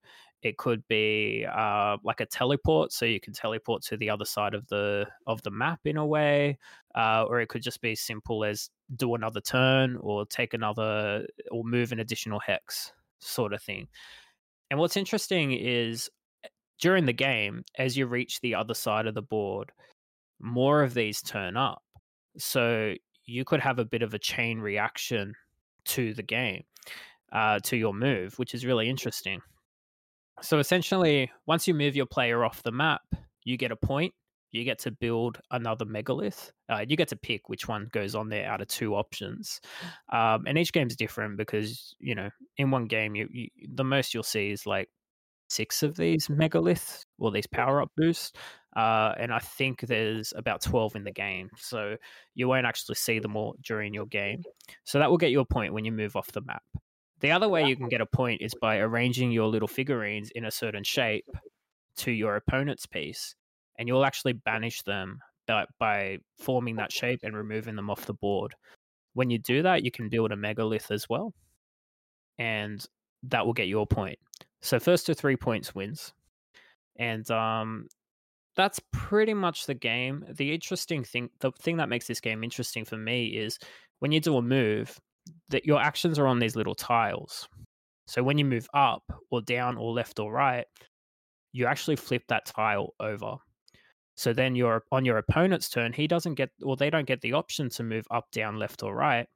It 0.45 0.59
could 0.59 0.87
be 0.89 1.47
uh, 1.51 1.97
like 2.05 2.21
a 2.21 2.27
teleport, 2.27 2.93
so 2.93 3.07
you 3.07 3.19
can 3.19 3.33
teleport 3.33 3.83
to 3.85 3.97
the 3.97 4.11
other 4.11 4.27
side 4.27 4.55
of 4.55 4.69
the 4.69 5.07
of 5.27 5.43
the 5.43 5.51
map 5.51 5.81
in 5.87 5.97
a 5.97 6.07
way, 6.07 6.59
uh, 6.95 7.25
or 7.27 7.41
it 7.41 7.49
could 7.49 7.63
just 7.63 7.81
be 7.81 7.95
simple 7.95 8.45
as 8.45 8.71
do 8.95 9.15
another 9.15 9.41
turn 9.41 9.97
or 9.97 10.27
take 10.27 10.53
another 10.53 11.27
or 11.51 11.65
move 11.65 11.93
an 11.93 12.01
additional 12.01 12.39
hex. 12.39 12.93
sort 13.21 13.55
of 13.55 13.63
thing. 13.63 13.89
And 14.71 14.79
what's 14.79 14.97
interesting 14.99 15.53
is 15.53 16.11
eh, 16.45 16.49
during 16.79 17.07
the 17.07 17.13
game, 17.15 17.65
as 17.79 17.97
you 17.97 18.07
reach 18.07 18.41
the 18.41 18.55
other 18.55 18.75
side 18.75 19.07
of 19.07 19.15
the 19.15 19.23
board, 19.23 19.73
more 20.41 20.83
of 20.83 20.95
these 20.95 21.23
turn 21.23 21.57
up. 21.57 21.83
So 22.37 22.95
you 23.25 23.45
could 23.45 23.61
have 23.61 23.79
a 23.79 23.85
bit 23.85 24.03
of 24.03 24.13
a 24.13 24.19
chain 24.19 24.59
reaction 24.61 25.35
to 25.87 26.13
the 26.13 26.23
game, 26.23 26.65
uh, 27.33 27.61
to 27.61 27.77
your 27.77 27.95
move, 27.95 28.39
which 28.39 28.55
is 28.55 28.67
really 28.67 28.91
interesting. 28.91 29.41
So 30.43 30.59
essentially, 30.59 31.31
once 31.47 31.67
you 31.69 31.75
move 31.75 31.97
your 31.97 32.07
player 32.07 32.45
off 32.45 32.62
the 32.62 32.73
map, 32.73 33.03
you 33.45 33.57
get 33.57 33.71
a 33.71 33.76
point. 33.76 34.14
You 34.50 34.62
get 34.62 34.79
to 34.81 34.93
build 34.93 35.41
another 35.50 35.85
megalith. 35.85 36.53
Uh, 36.69 36.85
you 36.87 36.97
get 36.97 37.09
to 37.09 37.17
pick 37.17 37.49
which 37.49 37.67
one 37.67 37.88
goes 37.93 38.14
on 38.14 38.29
there 38.29 38.49
out 38.49 38.61
of 38.61 38.69
two 38.69 38.95
options, 38.95 39.61
um, 40.12 40.45
and 40.47 40.57
each 40.57 40.73
game's 40.73 40.95
different 40.95 41.37
because 41.37 41.97
you 41.99 42.14
know 42.14 42.31
in 42.57 42.71
one 42.71 42.85
game 42.85 43.17
you, 43.17 43.29
you 43.33 43.49
the 43.75 43.83
most 43.83 44.14
you'll 44.14 44.23
see 44.23 44.53
is 44.53 44.64
like 44.64 44.88
six 45.49 45.83
of 45.83 45.97
these 45.97 46.29
megaliths 46.29 47.05
or 47.19 47.31
these 47.31 47.47
power 47.47 47.83
up 47.83 47.91
boosts. 47.97 48.33
Uh, 48.76 49.14
and 49.19 49.33
I 49.33 49.38
think 49.38 49.81
there's 49.83 50.33
about 50.37 50.61
12 50.61 50.97
in 50.97 51.05
the 51.05 51.12
game. 51.12 51.50
So 51.57 51.97
you 52.35 52.49
won't 52.49 52.67
actually 52.67 52.97
see 52.97 53.21
them 53.21 53.37
all 53.37 53.55
during 53.62 53.95
your 53.95 54.07
game. 54.07 54.43
So 54.85 54.99
that 54.99 55.11
will 55.11 55.19
get 55.19 55.31
you 55.31 55.41
a 55.41 55.45
point 55.45 55.73
when 55.73 55.85
you 55.85 55.93
move 55.93 56.17
off 56.17 56.33
the 56.33 56.43
map. 56.43 56.62
The 57.25 57.33
other 57.33 57.49
way 57.49 57.66
you 57.66 57.75
can 57.75 57.88
get 57.88 58.02
a 58.02 58.07
point 58.07 58.43
is 58.43 58.52
by 58.52 58.76
arranging 58.76 59.33
your 59.33 59.47
little 59.47 59.66
figurines 59.66 60.31
in 60.35 60.45
a 60.45 60.50
certain 60.50 60.85
shape 60.85 61.25
to 61.97 62.11
your 62.12 62.37
opponent's 62.37 62.85
piece. 62.85 63.35
And 63.78 63.88
you'll 63.88 64.04
actually 64.04 64.35
banish 64.35 64.83
them 64.83 65.21
by, 65.47 65.64
by 65.81 66.19
forming 66.38 66.76
that 66.76 66.93
shape 66.93 67.21
and 67.23 67.35
removing 67.35 67.76
them 67.76 67.88
off 67.88 68.04
the 68.04 68.12
board. 68.12 68.54
When 69.14 69.31
you 69.31 69.38
do 69.38 69.62
that, 69.62 69.83
you 69.83 69.90
can 69.90 70.11
build 70.11 70.33
a 70.33 70.37
megalith 70.37 70.90
as 70.90 71.09
well. 71.09 71.33
And 72.38 72.85
that 73.23 73.47
will 73.47 73.54
get 73.54 73.69
your 73.69 73.87
point. 73.87 74.19
So 74.61 74.78
first 74.78 75.07
to 75.07 75.14
three 75.14 75.38
points 75.38 75.75
wins. 75.75 76.12
And 76.97 77.31
um, 77.31 77.88
that's 78.54 78.83
pretty 78.93 79.33
much 79.33 79.64
the 79.64 79.73
game. 79.73 80.26
The 80.31 80.52
interesting 80.52 81.04
thing, 81.04 81.31
the 81.40 81.52
thing 81.52 81.78
that 81.78 81.88
makes 81.88 82.07
this 82.07 82.21
game 82.21 82.45
interesting 82.45 82.85
for 82.85 82.99
me 82.99 83.28
is 83.28 83.59
when 84.00 84.12
you 84.12 84.21
do 84.21 84.37
a 84.37 84.43
move, 84.43 85.00
that 85.49 85.64
your 85.64 85.81
actions 85.81 86.19
are 86.19 86.26
on 86.26 86.38
these 86.38 86.57
little 86.57 86.75
tiles. 86.75 87.49
So 88.07 88.23
when 88.23 88.38
you 88.38 88.45
move 88.45 88.69
up 88.75 89.02
or 89.31 89.40
down 89.40 89.76
or 89.76 89.93
left 89.93 90.19
or 90.19 90.33
right, 90.33 90.66
you 91.52 91.66
actually 91.66 91.97
flip 91.97 92.23
that 92.28 92.47
tile 92.47 92.95
over. 93.00 93.37
So 94.16 94.33
then 94.33 94.54
you're 94.54 94.85
on 94.93 95.04
your 95.04 95.19
opponent's 95.19 95.69
turn, 95.69 95.93
he 95.93 96.07
doesn't 96.07 96.35
get 96.35 96.50
or 96.62 96.76
they 96.76 96.90
don't 96.90 97.07
get 97.07 97.21
the 97.21 97.33
option 97.33 97.69
to 97.71 97.83
move 97.83 98.07
up, 98.11 98.31
down, 98.31 98.59
left, 98.59 98.83
or 98.83 98.95
right. 98.95 99.26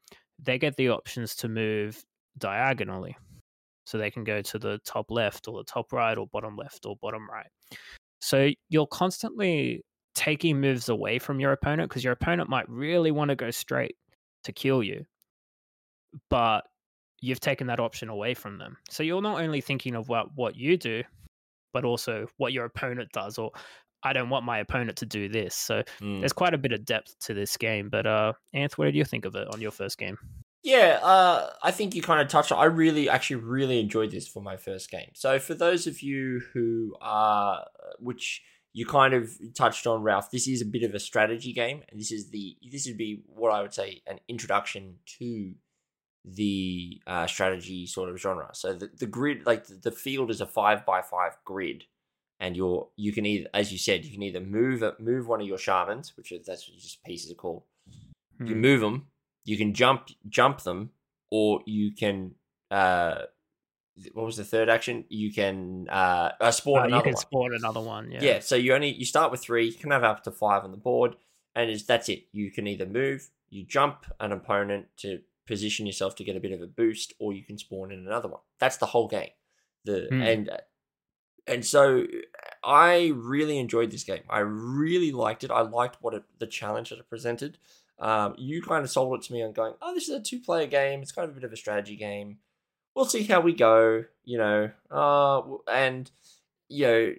They 0.40 0.58
get 0.58 0.76
the 0.76 0.90
options 0.90 1.34
to 1.36 1.48
move 1.48 2.04
diagonally. 2.38 3.16
So 3.86 3.96
they 3.96 4.10
can 4.10 4.22
go 4.22 4.42
to 4.42 4.58
the 4.58 4.78
top 4.84 5.10
left 5.10 5.48
or 5.48 5.58
the 5.58 5.64
top 5.64 5.92
right 5.92 6.16
or 6.16 6.26
bottom 6.26 6.56
left 6.56 6.84
or 6.84 6.96
bottom 7.00 7.28
right. 7.28 7.46
So 8.20 8.50
you're 8.68 8.86
constantly 8.86 9.82
taking 10.14 10.60
moves 10.60 10.88
away 10.88 11.18
from 11.18 11.40
your 11.40 11.52
opponent 11.52 11.88
because 11.88 12.04
your 12.04 12.12
opponent 12.12 12.50
might 12.50 12.68
really 12.68 13.10
want 13.10 13.30
to 13.30 13.36
go 13.36 13.50
straight 13.50 13.96
to 14.44 14.52
kill 14.52 14.82
you, 14.82 15.04
but 16.30 16.62
you've 17.20 17.40
taken 17.40 17.66
that 17.66 17.80
option 17.80 18.08
away 18.08 18.34
from 18.34 18.58
them. 18.58 18.76
So 18.90 19.02
you're 19.02 19.22
not 19.22 19.40
only 19.40 19.60
thinking 19.60 19.94
of 19.94 20.08
what, 20.08 20.28
what 20.36 20.56
you 20.56 20.76
do, 20.76 21.02
but 21.72 21.84
also 21.84 22.26
what 22.36 22.52
your 22.52 22.64
opponent 22.64 23.10
does, 23.12 23.38
or 23.38 23.50
I 24.02 24.12
don't 24.12 24.30
want 24.30 24.44
my 24.44 24.58
opponent 24.58 24.98
to 24.98 25.06
do 25.06 25.28
this. 25.28 25.54
So 25.54 25.82
mm. 26.00 26.20
there's 26.20 26.32
quite 26.32 26.54
a 26.54 26.58
bit 26.58 26.72
of 26.72 26.84
depth 26.84 27.18
to 27.20 27.34
this 27.34 27.56
game. 27.56 27.88
But 27.88 28.06
uh, 28.06 28.32
Anth, 28.54 28.72
what 28.78 28.86
did 28.86 28.94
you 28.94 29.04
think 29.04 29.24
of 29.24 29.34
it 29.34 29.48
on 29.52 29.60
your 29.60 29.72
first 29.72 29.98
game? 29.98 30.16
Yeah, 30.62 30.98
uh, 31.02 31.50
I 31.62 31.70
think 31.70 31.94
you 31.94 32.02
kind 32.02 32.20
of 32.20 32.28
touched 32.28 32.52
on. 32.52 32.58
I 32.58 32.64
really, 32.64 33.08
actually, 33.08 33.36
really 33.36 33.80
enjoyed 33.80 34.10
this 34.10 34.26
for 34.28 34.42
my 34.42 34.56
first 34.56 34.90
game. 34.90 35.10
So 35.14 35.38
for 35.38 35.54
those 35.54 35.86
of 35.86 36.02
you 36.02 36.42
who 36.52 36.94
are, 37.00 37.64
which 37.98 38.42
you 38.72 38.84
kind 38.84 39.14
of 39.14 39.30
touched 39.54 39.86
on, 39.86 40.02
Ralph, 40.02 40.30
this 40.30 40.48
is 40.48 40.60
a 40.60 40.66
bit 40.66 40.82
of 40.82 40.94
a 40.94 40.98
strategy 40.98 41.52
game, 41.52 41.82
and 41.88 41.98
this 41.98 42.10
is 42.12 42.30
the 42.30 42.56
this 42.70 42.86
would 42.86 42.98
be 42.98 43.22
what 43.26 43.52
I 43.52 43.62
would 43.62 43.72
say 43.72 44.02
an 44.06 44.18
introduction 44.28 44.96
to 45.18 45.54
the 46.24 47.00
uh, 47.06 47.26
strategy 47.26 47.86
sort 47.86 48.08
of 48.10 48.20
genre. 48.20 48.50
So 48.52 48.74
the, 48.74 48.90
the 48.98 49.06
grid, 49.06 49.46
like 49.46 49.66
the, 49.66 49.92
field, 49.92 50.30
is 50.30 50.40
a 50.40 50.46
five 50.46 50.84
by 50.84 51.02
five 51.02 51.36
grid, 51.44 51.84
and 52.40 52.56
you're 52.56 52.88
you 52.96 53.12
can 53.12 53.24
either, 53.26 53.48
as 53.54 53.72
you 53.72 53.78
said, 53.78 54.04
you 54.04 54.12
can 54.12 54.22
either 54.22 54.40
move 54.40 54.82
move 54.98 55.28
one 55.28 55.40
of 55.40 55.46
your 55.46 55.58
shamans, 55.58 56.16
which 56.16 56.32
is 56.32 56.46
that's 56.46 56.68
what 56.68 56.78
just 56.78 57.02
pieces 57.04 57.30
are 57.30 57.34
called. 57.34 57.62
Hmm. 58.38 58.46
You 58.46 58.56
move 58.56 58.80
them 58.80 59.06
you 59.48 59.56
can 59.56 59.72
jump 59.72 60.08
jump 60.28 60.60
them, 60.60 60.90
or 61.30 61.62
you 61.64 61.92
can 61.92 62.34
uh, 62.70 63.22
what 64.12 64.26
was 64.26 64.36
the 64.36 64.44
third 64.44 64.68
action? 64.68 65.06
You 65.08 65.32
can 65.32 65.88
uh, 65.88 66.32
uh 66.38 66.50
spawn 66.50 66.80
uh, 66.80 66.84
another. 66.84 66.96
You 66.96 67.02
can 67.02 67.12
one. 67.14 67.20
spawn 67.20 67.54
another 67.54 67.80
one. 67.80 68.10
Yeah. 68.10 68.18
Yeah. 68.20 68.40
So 68.40 68.56
you 68.56 68.74
only 68.74 68.92
you 68.92 69.06
start 69.06 69.30
with 69.30 69.40
three. 69.40 69.66
You 69.66 69.72
can 69.72 69.90
have 69.90 70.04
up 70.04 70.22
to 70.24 70.30
five 70.30 70.64
on 70.64 70.70
the 70.70 70.76
board, 70.76 71.16
and 71.54 71.70
it's, 71.70 71.84
that's 71.84 72.10
it. 72.10 72.24
You 72.30 72.50
can 72.50 72.66
either 72.66 72.84
move, 72.84 73.30
you 73.48 73.64
jump 73.64 74.04
an 74.20 74.32
opponent 74.32 74.88
to 74.98 75.20
position 75.48 75.86
yourself 75.86 76.14
to 76.16 76.24
get 76.24 76.36
a 76.36 76.40
bit 76.40 76.52
of 76.52 76.62
a 76.62 76.66
boost, 76.66 77.14
or 77.18 77.32
you 77.32 77.42
can 77.42 77.58
spawn 77.58 77.90
in 77.90 78.06
another 78.06 78.28
one. 78.28 78.40
That's 78.60 78.76
the 78.76 78.86
whole 78.86 79.08
game. 79.08 79.30
The 79.84 80.08
mm. 80.12 80.32
and 80.32 80.50
and 81.46 81.64
so 81.64 82.04
I 82.62 83.12
really 83.16 83.58
enjoyed 83.58 83.90
this 83.90 84.04
game. 84.04 84.22
I 84.28 84.40
really 84.40 85.10
liked 85.10 85.42
it. 85.42 85.50
I 85.50 85.62
liked 85.62 85.96
what 86.00 86.14
it, 86.14 86.22
the 86.38 86.46
challenge 86.46 86.90
that 86.90 86.98
it 86.98 87.08
presented. 87.08 87.58
Um, 87.98 88.34
you 88.38 88.62
kind 88.62 88.84
of 88.84 88.90
sold 88.90 89.18
it 89.18 89.26
to 89.26 89.32
me 89.32 89.42
on 89.42 89.52
going, 89.52 89.74
oh, 89.82 89.94
this 89.94 90.08
is 90.08 90.14
a 90.14 90.20
two 90.20 90.38
player 90.38 90.66
game. 90.66 91.00
It's 91.00 91.10
kind 91.10 91.24
of 91.24 91.30
a 91.30 91.34
bit 91.34 91.44
of 91.44 91.52
a 91.52 91.56
strategy 91.56 91.96
game. 91.96 92.38
We'll 92.94 93.06
see 93.06 93.24
how 93.24 93.40
we 93.40 93.54
go, 93.54 94.04
you 94.24 94.38
know. 94.38 94.70
Uh, 94.90 95.42
and, 95.70 96.10
you 96.68 96.86
know, 96.86 97.12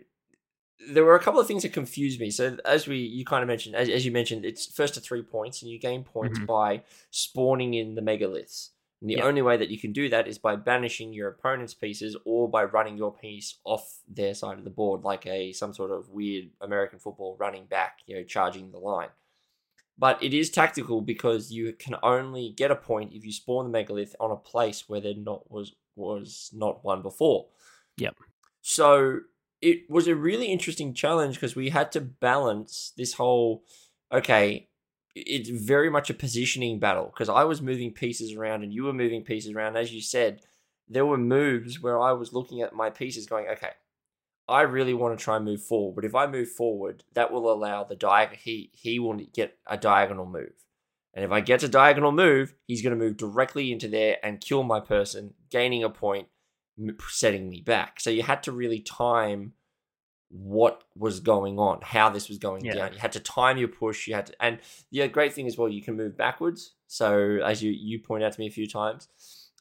there 0.87 1.03
were 1.03 1.15
a 1.15 1.19
couple 1.19 1.39
of 1.39 1.47
things 1.47 1.63
that 1.63 1.73
confused 1.73 2.19
me. 2.19 2.31
So 2.31 2.57
as 2.65 2.87
we 2.87 2.97
you 2.97 3.25
kind 3.25 3.43
of 3.43 3.47
mentioned, 3.47 3.75
as, 3.75 3.89
as 3.89 4.05
you 4.05 4.11
mentioned, 4.11 4.45
it's 4.45 4.65
first 4.65 4.93
to 4.93 4.99
three 4.99 5.21
points, 5.21 5.61
and 5.61 5.69
you 5.71 5.79
gain 5.79 6.03
points 6.03 6.37
mm-hmm. 6.37 6.45
by 6.45 6.83
spawning 7.11 7.73
in 7.73 7.95
the 7.95 8.01
megaliths. 8.01 8.69
And 9.01 9.09
the 9.09 9.15
yep. 9.15 9.25
only 9.25 9.41
way 9.41 9.55
that 9.55 9.69
you 9.69 9.79
can 9.79 9.93
do 9.93 10.09
that 10.09 10.27
is 10.27 10.37
by 10.37 10.57
banishing 10.57 11.13
your 11.13 11.29
opponent's 11.29 11.73
pieces 11.73 12.17
or 12.25 12.49
by 12.49 12.65
running 12.65 12.97
your 12.97 13.13
piece 13.13 13.55
off 13.63 13.99
their 14.07 14.33
side 14.33 14.57
of 14.57 14.65
the 14.65 14.69
board, 14.69 15.03
like 15.03 15.25
a 15.25 15.53
some 15.53 15.73
sort 15.73 15.91
of 15.91 16.09
weird 16.09 16.49
American 16.59 16.99
football 16.99 17.37
running 17.39 17.65
back, 17.65 17.99
you 18.05 18.15
know, 18.15 18.23
charging 18.23 18.71
the 18.71 18.79
line. 18.79 19.09
But 19.97 20.21
it 20.23 20.33
is 20.33 20.49
tactical 20.49 21.01
because 21.01 21.51
you 21.51 21.73
can 21.73 21.95
only 22.03 22.53
get 22.55 22.71
a 22.71 22.75
point 22.75 23.11
if 23.13 23.25
you 23.25 23.33
spawn 23.33 23.65
the 23.65 23.71
megalith 23.71 24.15
on 24.19 24.31
a 24.31 24.37
place 24.37 24.85
where 24.87 25.01
there 25.01 25.15
not 25.15 25.49
was 25.51 25.73
was 25.95 26.49
not 26.53 26.83
one 26.83 27.01
before. 27.01 27.47
Yep. 27.97 28.15
So 28.61 29.19
it 29.62 29.89
was 29.89 30.08
a 30.08 30.15
really 30.15 30.48
interesting 30.48 30.93
challenge 30.93 31.36
because 31.36 31.56
we 31.56 31.69
had 31.69 31.91
to 31.93 32.02
balance 32.02 32.93
this 32.98 33.13
whole 33.13 33.63
okay, 34.12 34.69
it's 35.15 35.50
very 35.50 35.89
much 35.89 36.10
a 36.10 36.15
positioning 36.15 36.80
battle 36.80 37.06
because 37.06 37.30
I 37.30 37.43
was 37.43 37.62
moving 37.62 37.91
pieces 37.91 38.34
around 38.34 38.63
and 38.63 38.74
you 38.74 38.84
were 38.84 38.93
moving 38.93 39.24
pieces 39.24 39.52
around. 39.52 39.76
As 39.76 39.93
you 39.93 40.02
said, 40.02 40.41
there 40.88 41.06
were 41.06 41.17
moves 41.17 41.82
where 41.82 42.00
I 42.00 42.13
was 42.13 42.34
looking 42.34 42.62
at 42.62 42.74
my 42.74 42.89
pieces 42.89 43.28
going, 43.28 43.48
okay, 43.48 43.72
I 44.48 44.62
really 44.62 44.95
want 44.95 45.17
to 45.17 45.24
try 45.24 45.36
and 45.36 45.45
move 45.45 45.62
forward. 45.62 45.95
But 45.95 46.06
if 46.06 46.15
I 46.15 46.26
move 46.26 46.50
forward, 46.50 47.04
that 47.13 47.32
will 47.32 47.52
allow 47.52 47.84
the 47.84 47.95
diagonal. 47.95 48.39
He 48.41 48.72
he 48.74 49.00
will 49.00 49.17
get 49.34 49.58
a 49.67 49.78
diagonal 49.78 50.26
move, 50.26 50.54
and 51.13 51.24
if 51.24 51.32
I 51.32 51.41
get 51.41 51.63
a 51.63 51.67
diagonal 51.67 52.12
move, 52.12 52.56
he's 52.65 52.82
going 52.82 52.98
to 52.98 53.04
move 53.04 53.17
directly 53.17 53.72
into 53.72 53.88
there 53.88 54.17
and 54.24 54.41
kill 54.41 54.63
my 54.63 54.80
person, 54.80 55.36
gaining 55.52 55.84
a 55.84 55.89
point, 55.89 56.28
setting 57.07 57.49
me 57.49 57.61
back. 57.61 57.99
So 57.99 58.09
you 58.09 58.23
had 58.23 58.43
to 58.43 58.51
really 58.51 58.79
time 58.79 59.53
what 60.29 60.83
was 60.95 61.19
going 61.19 61.57
on, 61.57 61.79
how 61.81 62.09
this 62.09 62.29
was 62.29 62.37
going 62.37 62.63
yeah. 62.63 62.73
down. 62.73 62.93
You 62.93 62.99
had 62.99 63.13
to 63.13 63.19
time 63.19 63.57
your 63.57 63.67
push. 63.67 64.07
You 64.07 64.15
had 64.15 64.27
to, 64.27 64.33
and 64.39 64.59
the 64.91 65.07
great 65.07 65.33
thing 65.33 65.47
as 65.47 65.57
well, 65.57 65.69
you 65.69 65.81
can 65.81 65.97
move 65.97 66.15
backwards. 66.15 66.73
So 66.87 67.39
as 67.43 67.63
you 67.63 67.71
you 67.71 67.99
point 67.99 68.23
out 68.23 68.33
to 68.33 68.39
me 68.39 68.47
a 68.47 68.51
few 68.51 68.67
times, 68.67 69.07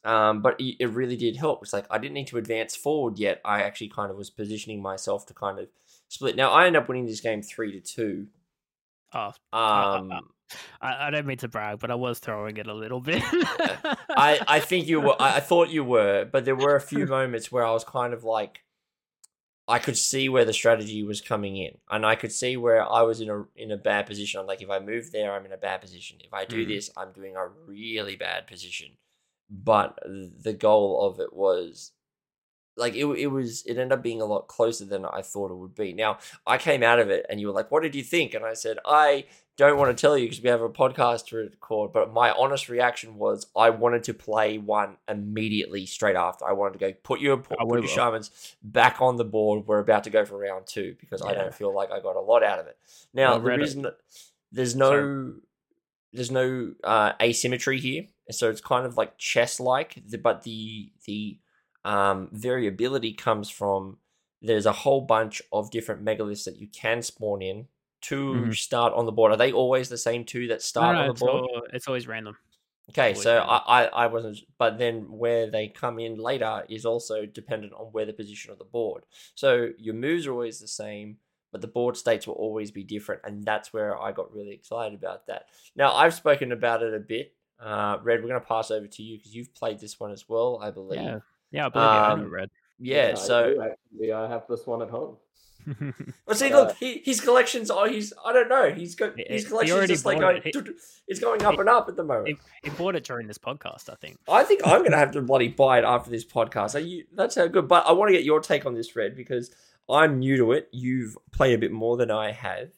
um, 0.03 0.41
but 0.41 0.55
it 0.59 0.89
really 0.89 1.17
did 1.17 1.35
help. 1.35 1.63
It's 1.63 1.73
like 1.73 1.85
I 1.89 1.97
didn't 1.97 2.13
need 2.13 2.27
to 2.27 2.37
advance 2.37 2.75
forward 2.75 3.19
yet. 3.19 3.41
I 3.43 3.63
actually 3.63 3.89
kind 3.89 4.11
of 4.11 4.17
was 4.17 4.29
positioning 4.29 4.81
myself 4.81 5.25
to 5.27 5.33
kind 5.33 5.59
of 5.59 5.67
split. 6.07 6.35
Now 6.35 6.51
I 6.51 6.67
end 6.67 6.77
up 6.77 6.87
winning 6.87 7.05
this 7.05 7.21
game 7.21 7.41
three 7.41 7.71
to 7.71 7.79
two. 7.79 8.27
Oh, 9.13 9.33
um, 9.51 10.29
I, 10.81 11.07
I 11.07 11.09
don't 11.09 11.25
mean 11.25 11.37
to 11.37 11.47
brag, 11.47 11.79
but 11.79 11.91
I 11.91 11.95
was 11.95 12.19
throwing 12.19 12.57
it 12.57 12.67
a 12.67 12.73
little 12.73 13.01
bit. 13.01 13.23
I 14.09 14.39
I 14.47 14.59
think 14.69 14.87
you 14.87 15.01
were. 15.01 15.15
I, 15.19 15.39
thought 15.39 15.69
you 15.69 15.83
were, 15.83 16.25
but 16.25 16.45
there 16.45 16.55
were 16.55 16.75
a 16.75 16.81
few 16.81 17.05
moments 17.05 17.51
where 17.51 17.65
I 17.65 17.71
was 17.71 17.83
kind 17.83 18.13
of 18.13 18.23
like. 18.23 18.63
I 19.67 19.77
could 19.77 19.97
see 19.99 20.29
where 20.29 20.45
the 20.45 20.53
strategy 20.53 21.03
was 21.03 21.21
coming 21.21 21.55
in, 21.55 21.77
and 21.91 22.03
I 22.03 22.15
could 22.15 22.31
see 22.31 22.57
where 22.57 22.83
I 22.91 23.03
was 23.03 23.21
in 23.21 23.29
a 23.29 23.45
in 23.55 23.71
a 23.71 23.77
bad 23.77 24.07
position. 24.07 24.39
I'm 24.39 24.47
like, 24.47 24.63
if 24.63 24.69
I 24.69 24.79
move 24.79 25.11
there, 25.11 25.31
I'm 25.31 25.45
in 25.45 25.51
a 25.51 25.57
bad 25.57 25.81
position. 25.81 26.17
If 26.21 26.33
I 26.33 26.45
do 26.45 26.65
mm. 26.65 26.67
this, 26.67 26.89
I'm 26.97 27.11
doing 27.11 27.35
a 27.35 27.47
really 27.67 28.15
bad 28.15 28.47
position 28.47 28.97
but 29.49 29.99
the 30.05 30.53
goal 30.53 31.07
of 31.07 31.19
it 31.19 31.33
was 31.33 31.91
like 32.77 32.95
it, 32.95 33.05
it 33.05 33.27
was 33.27 33.63
it 33.65 33.71
ended 33.71 33.91
up 33.91 34.03
being 34.03 34.21
a 34.21 34.25
lot 34.25 34.47
closer 34.47 34.85
than 34.85 35.05
I 35.05 35.21
thought 35.21 35.51
it 35.51 35.57
would 35.57 35.75
be. 35.75 35.93
Now 35.93 36.19
I 36.45 36.57
came 36.57 36.83
out 36.83 36.99
of 36.99 37.09
it 37.09 37.25
and 37.29 37.39
you 37.39 37.47
were 37.47 37.53
like, 37.53 37.71
"What 37.71 37.83
did 37.83 37.95
you 37.95 38.03
think?" 38.03 38.33
And 38.33 38.45
I 38.45 38.53
said, 38.53 38.77
"I 38.85 39.25
don't 39.67 39.77
want 39.77 39.95
to 39.95 39.99
tell 39.99 40.17
you 40.17 40.25
because 40.25 40.41
we 40.41 40.49
have 40.49 40.61
a 40.61 40.69
podcast 40.69 41.27
to 41.27 41.37
record, 41.37 41.91
but 41.91 42.13
my 42.13 42.31
honest 42.31 42.69
reaction 42.69 43.17
was 43.17 43.47
I 43.55 43.69
wanted 43.71 44.03
to 44.05 44.13
play 44.13 44.57
one 44.57 44.97
immediately 45.07 45.85
straight 45.85 46.15
after. 46.15 46.45
I 46.45 46.53
wanted 46.53 46.73
to 46.73 46.79
go 46.79 46.93
put 47.03 47.19
your 47.19 47.37
put, 47.37 47.57
your 47.59 47.87
shamans 47.87 48.55
back 48.63 49.01
on 49.01 49.17
the 49.17 49.25
board. 49.25 49.67
We're 49.67 49.79
about 49.79 50.05
to 50.05 50.09
go 50.09 50.25
for 50.25 50.37
round 50.37 50.67
two 50.67 50.95
because 50.99 51.21
I 51.21 51.33
don't 51.33 51.53
feel 51.53 51.73
like 51.73 51.91
I 51.91 51.99
got 51.99 52.15
a 52.15 52.21
lot 52.21 52.43
out 52.43 52.59
of 52.59 52.67
it. 52.67 52.77
Now 53.13 53.37
the 53.37 53.51
reason 53.51 53.87
there's 54.51 54.75
no 54.75 55.35
there's 56.13 56.31
no 56.31 56.73
uh, 56.83 57.13
asymmetry 57.21 57.79
here, 57.79 58.05
so 58.31 58.49
it's 58.49 58.61
kind 58.61 58.85
of 58.85 58.97
like 58.97 59.17
chess 59.17 59.59
like, 59.59 60.01
but 60.23 60.43
the 60.43 60.91
the 61.05 61.37
um, 61.85 62.29
variability 62.31 63.13
comes 63.13 63.49
from 63.49 63.97
there's 64.41 64.65
a 64.65 64.71
whole 64.71 65.01
bunch 65.01 65.41
of 65.51 65.69
different 65.69 66.03
megaliths 66.03 66.45
that 66.45 66.57
you 66.57 66.67
can 66.67 67.01
spawn 67.01 67.41
in 67.41 67.67
to 68.01 68.33
Mhm. 68.33 68.57
start 68.57 68.93
on 68.93 69.05
the 69.05 69.11
board. 69.11 69.31
Are 69.31 69.37
they 69.37 69.51
always 69.51 69.89
the 69.89 69.97
same 69.97 70.23
two 70.25 70.47
that 70.47 70.61
start 70.61 70.95
no, 70.95 71.01
on 71.01 71.07
the 71.07 71.13
it's, 71.13 71.21
board? 71.21 71.41
all, 71.41 71.67
it's 71.73 71.87
always 71.87 72.07
random. 72.07 72.37
Okay, 72.89 73.11
always 73.11 73.21
so 73.23 73.35
random. 73.35 73.49
I, 73.67 73.83
I, 73.83 73.85
I 73.85 74.07
wasn't, 74.07 74.39
but 74.57 74.77
then 74.77 75.11
where 75.11 75.49
they 75.49 75.67
come 75.67 75.99
in 75.99 76.17
later 76.17 76.65
is 76.69 76.85
also 76.85 77.25
dependent 77.25 77.73
on 77.73 77.87
where 77.87 78.05
the 78.05 78.13
position 78.13 78.51
of 78.51 78.57
the 78.57 78.65
board. 78.65 79.03
So 79.35 79.69
your 79.77 79.93
moves 79.95 80.25
are 80.25 80.31
always 80.31 80.59
the 80.59 80.67
same, 80.67 81.17
but 81.51 81.61
the 81.61 81.67
board 81.67 81.97
states 81.97 82.25
will 82.25 82.35
always 82.35 82.71
be 82.71 82.83
different, 82.83 83.21
and 83.25 83.43
that's 83.43 83.73
where 83.73 83.99
I 83.99 84.11
got 84.11 84.33
really 84.33 84.53
excited 84.53 84.97
about 84.97 85.27
that. 85.27 85.47
Now 85.75 85.93
I've 85.93 86.13
spoken 86.13 86.51
about 86.51 86.81
it 86.83 86.93
a 86.93 86.99
bit. 86.99 87.33
Uh, 87.59 87.97
Red, 88.01 88.21
we're 88.21 88.29
going 88.29 88.41
to 88.41 88.47
pass 88.47 88.71
over 88.71 88.87
to 88.87 89.03
you 89.03 89.17
because 89.17 89.35
you've 89.35 89.53
played 89.53 89.79
this 89.79 89.99
one 89.99 90.11
as 90.11 90.29
well, 90.29 90.59
I 90.61 90.71
believe. 90.71 91.01
Yeah, 91.01 91.19
yeah, 91.51 91.65
I 91.65 91.69
believe 91.69 91.91
you. 91.91 91.99
I 91.99 92.15
know 92.15 92.23
Um, 92.23 92.31
red. 92.31 92.49
Yeah, 92.79 93.09
I 93.11 93.13
so 93.15 93.53
do 93.53 93.61
actually. 93.61 94.13
I 94.13 94.29
have 94.29 94.47
this 94.47 94.65
one 94.65 94.81
at 94.81 94.89
home. 94.89 95.17
Well, 96.25 96.35
see, 96.35 96.53
look, 96.53 96.75
he, 96.77 97.01
his 97.05 97.21
collections 97.21 97.69
are 97.69 97.87
he's 97.87 98.13
I 98.25 98.33
don't 98.33 98.49
know. 98.49 98.71
He's 98.71 98.95
got 98.95 99.15
He- 99.17 99.25
his 99.29 99.43
he 99.43 99.49
collections 99.49 99.77
already 99.77 99.93
just 99.93 100.05
like 100.05 100.19
going, 100.19 100.37
it. 100.37 100.43
He- 100.45 100.51
doo- 100.51 100.61
doo- 100.61 100.75
it's 101.07 101.19
going 101.19 101.43
up 101.43 101.59
and 101.59 101.69
up 101.69 101.87
at 101.89 101.95
the 101.95 102.03
moment. 102.03 102.27
he, 102.27 102.37
he 102.63 102.69
bought 102.75 102.95
it 102.95 103.03
during 103.03 103.27
this 103.27 103.37
podcast, 103.37 103.89
I 103.89 103.95
think. 103.95 104.17
I 104.27 104.43
think 104.43 104.61
I'm 104.65 104.83
gonna 104.83 104.97
have 104.97 105.11
to 105.11 105.21
bloody 105.21 105.47
buy 105.47 105.79
it 105.79 105.85
after 105.85 106.09
this 106.09 106.25
podcast. 106.25 106.75
Are 106.75 106.79
you? 106.79 107.05
That's 107.13 107.35
how 107.35 107.47
good. 107.47 107.67
But 107.67 107.85
I 107.87 107.91
want 107.91 108.09
to 108.09 108.13
get 108.13 108.23
your 108.23 108.39
take 108.41 108.65
on 108.65 108.73
this, 108.73 108.95
Red, 108.95 109.15
because 109.15 109.51
I'm 109.89 110.19
new 110.19 110.37
to 110.37 110.51
it. 110.53 110.69
You've 110.71 111.17
played 111.31 111.53
a 111.53 111.57
bit 111.57 111.71
more 111.71 111.97
than 111.97 112.11
I 112.11 112.31
have, 112.31 112.69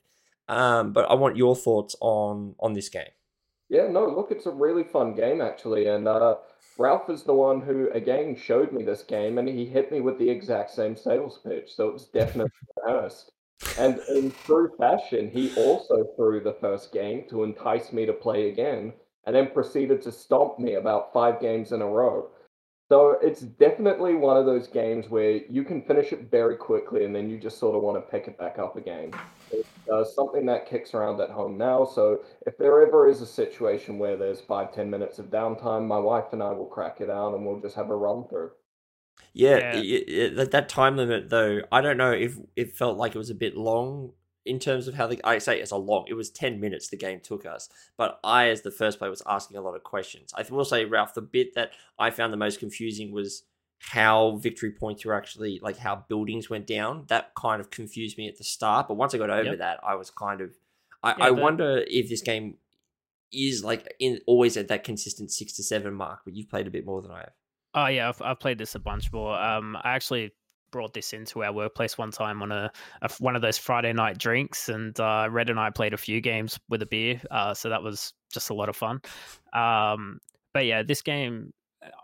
um, 0.47 0.93
but 0.93 1.09
I 1.09 1.13
want 1.15 1.37
your 1.37 1.55
thoughts 1.55 1.95
on 2.01 2.55
on 2.59 2.73
this 2.73 2.89
game. 2.89 3.09
Yeah, 3.69 3.87
no, 3.87 4.05
look, 4.05 4.31
it's 4.31 4.45
a 4.45 4.51
really 4.51 4.83
fun 4.83 5.15
game 5.15 5.39
actually, 5.41 5.87
and 5.87 6.07
uh, 6.07 6.35
Ralph 6.77 7.09
is 7.09 7.23
the 7.23 7.33
one 7.33 7.61
who 7.61 7.89
again 7.91 8.35
showed 8.35 8.71
me 8.71 8.83
this 8.83 9.03
game, 9.03 9.37
and 9.37 9.47
he 9.47 9.65
hit 9.65 9.91
me 9.91 10.01
with 10.01 10.17
the 10.17 10.29
exact 10.29 10.71
same 10.71 10.95
sales 10.95 11.39
pitch, 11.43 11.73
so 11.75 11.87
it 11.87 11.93
was 11.93 12.05
definitely 12.05 12.51
earnest. 12.87 13.31
And 13.77 13.99
in 14.09 14.31
true 14.45 14.71
fashion, 14.77 15.29
he 15.29 15.53
also 15.55 16.05
threw 16.15 16.41
the 16.41 16.57
first 16.59 16.91
game 16.91 17.25
to 17.29 17.43
entice 17.43 17.93
me 17.93 18.05
to 18.05 18.13
play 18.13 18.49
again, 18.49 18.93
and 19.25 19.35
then 19.35 19.51
proceeded 19.51 20.01
to 20.03 20.11
stomp 20.11 20.59
me 20.59 20.75
about 20.75 21.13
five 21.13 21.39
games 21.39 21.71
in 21.71 21.81
a 21.81 21.87
row. 21.87 22.29
So 22.89 23.17
it's 23.21 23.41
definitely 23.41 24.15
one 24.15 24.35
of 24.35 24.45
those 24.45 24.67
games 24.67 25.09
where 25.09 25.37
you 25.49 25.63
can 25.63 25.81
finish 25.81 26.11
it 26.11 26.31
very 26.31 26.57
quickly, 26.57 27.05
and 27.05 27.15
then 27.15 27.29
you 27.29 27.37
just 27.37 27.59
sort 27.59 27.75
of 27.75 27.83
want 27.83 27.97
to 27.97 28.11
pick 28.11 28.27
it 28.27 28.37
back 28.37 28.59
up 28.59 28.75
again. 28.75 29.11
It's 29.51 29.67
uh, 29.91 30.03
something 30.03 30.45
that 30.45 30.67
kicks 30.69 30.93
around 30.93 31.19
at 31.21 31.29
home 31.29 31.57
now, 31.57 31.83
so 31.85 32.23
if 32.45 32.57
there 32.57 32.81
ever 32.85 33.07
is 33.09 33.21
a 33.21 33.25
situation 33.25 33.99
where 33.99 34.15
there's 34.17 34.41
five, 34.41 34.73
ten 34.73 34.89
minutes 34.89 35.19
of 35.19 35.25
downtime, 35.27 35.85
my 35.85 35.99
wife 35.99 36.25
and 36.31 36.41
I 36.41 36.51
will 36.51 36.65
crack 36.67 37.01
it 37.01 37.09
out 37.09 37.33
and 37.33 37.45
we'll 37.45 37.59
just 37.59 37.75
have 37.75 37.89
a 37.89 37.95
run 37.95 38.25
through. 38.27 38.51
Yeah, 39.33 39.57
Yeah. 39.57 39.81
i- 39.81 40.05
i- 40.25 40.29
that 40.35 40.51
that 40.51 40.69
time 40.69 40.97
limit 40.97 41.29
though, 41.29 41.61
I 41.71 41.81
don't 41.81 41.97
know 41.97 42.11
if 42.11 42.37
it 42.55 42.75
felt 42.75 42.97
like 42.97 43.15
it 43.15 43.17
was 43.17 43.29
a 43.29 43.35
bit 43.35 43.55
long 43.57 44.13
in 44.45 44.57
terms 44.59 44.87
of 44.87 44.95
how 44.95 45.05
the 45.07 45.19
I 45.23 45.37
say 45.37 45.59
it's 45.61 45.71
a 45.71 45.77
long. 45.77 46.05
It 46.07 46.13
was 46.15 46.29
ten 46.31 46.59
minutes 46.59 46.87
the 46.87 46.97
game 46.97 47.19
took 47.19 47.45
us, 47.45 47.69
but 47.97 48.19
I, 48.23 48.47
as 48.49 48.61
the 48.61 48.71
first 48.71 48.97
player, 48.97 49.09
was 49.11 49.21
asking 49.25 49.57
a 49.57 49.61
lot 49.61 49.75
of 49.75 49.83
questions. 49.83 50.33
I 50.35 50.43
will 50.49 50.65
say, 50.65 50.85
Ralph, 50.85 51.13
the 51.13 51.21
bit 51.21 51.53
that 51.55 51.71
I 51.99 52.09
found 52.09 52.33
the 52.33 52.37
most 52.37 52.59
confusing 52.59 53.11
was 53.11 53.43
how 53.89 54.35
victory 54.37 54.71
points 54.71 55.03
were 55.05 55.13
actually 55.13 55.59
like 55.61 55.77
how 55.77 56.05
buildings 56.07 56.49
went 56.49 56.67
down. 56.67 57.05
That 57.07 57.33
kind 57.35 57.59
of 57.59 57.71
confused 57.71 58.17
me 58.17 58.27
at 58.27 58.37
the 58.37 58.43
start, 58.43 58.87
but 58.87 58.93
once 58.95 59.13
I 59.15 59.17
got 59.17 59.29
over 59.29 59.43
Yep. 59.49 59.57
that, 59.59 59.79
I 59.83 59.95
was 59.95 60.09
kind 60.11 60.41
of. 60.41 60.51
I, 61.03 61.09
Yeah, 61.17 61.23
I 61.25 61.27
the- 61.29 61.41
wonder 61.41 61.83
if 61.87 62.07
this 62.09 62.21
game 62.21 62.57
is 63.33 63.63
like 63.63 63.93
in 63.99 64.19
always 64.27 64.57
at 64.57 64.67
that 64.67 64.83
consistent 64.83 65.31
six 65.31 65.53
to 65.53 65.63
seven 65.63 65.93
mark, 65.93 66.19
but 66.25 66.35
you've 66.35 66.49
played 66.49 66.67
a 66.67 66.71
bit 66.71 66.85
more 66.85 67.01
than 67.01 67.11
I 67.11 67.19
have. 67.19 67.33
Oh 67.73 67.87
yeah, 67.87 68.09
I've, 68.09 68.21
I've 68.21 68.39
played 68.39 68.57
this 68.57 68.75
a 68.75 68.79
bunch 68.79 69.11
more. 69.11 69.35
Um, 69.39 69.75
I 69.77 69.91
actually 69.95 70.31
brought 70.71 70.93
this 70.93 71.11
into 71.13 71.43
our 71.43 71.51
workplace 71.51 71.97
one 71.97 72.11
time 72.11 72.41
on 72.41 72.51
a 72.51 72.71
one 73.19 73.35
of 73.35 73.41
those 73.41 73.57
Friday 73.57 73.93
night 73.93 74.17
drinks, 74.17 74.69
and 74.69 74.97
uh, 74.99 75.27
Red 75.31 75.49
and 75.49 75.59
I 75.59 75.69
played 75.69 75.93
a 75.93 75.97
few 75.97 76.21
games 76.21 76.59
with 76.69 76.81
a 76.81 76.85
beer. 76.85 77.19
Uh, 77.31 77.53
so 77.53 77.69
that 77.69 77.81
was 77.81 78.13
just 78.31 78.49
a 78.49 78.53
lot 78.53 78.69
of 78.69 78.75
fun. 78.75 79.01
Um, 79.53 80.19
but 80.53 80.65
yeah, 80.65 80.83
this 80.83 81.01
game, 81.01 81.53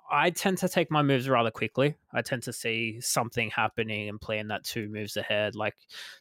I 0.10 0.30
tend 0.30 0.58
to 0.60 0.70
take 0.70 0.90
my 0.90 1.02
moves 1.02 1.30
rather 1.30 1.52
quickly. 1.52 1.96
I 2.14 2.22
tend 2.22 2.44
to 2.44 2.54
see 2.54 3.00
something 3.02 3.50
happening 3.50 4.10
and 4.10 4.20
plan 4.20 4.48
that 4.48 4.64
two 4.64 4.90
moves 4.90 5.18
ahead, 5.18 5.56
like 5.56 5.76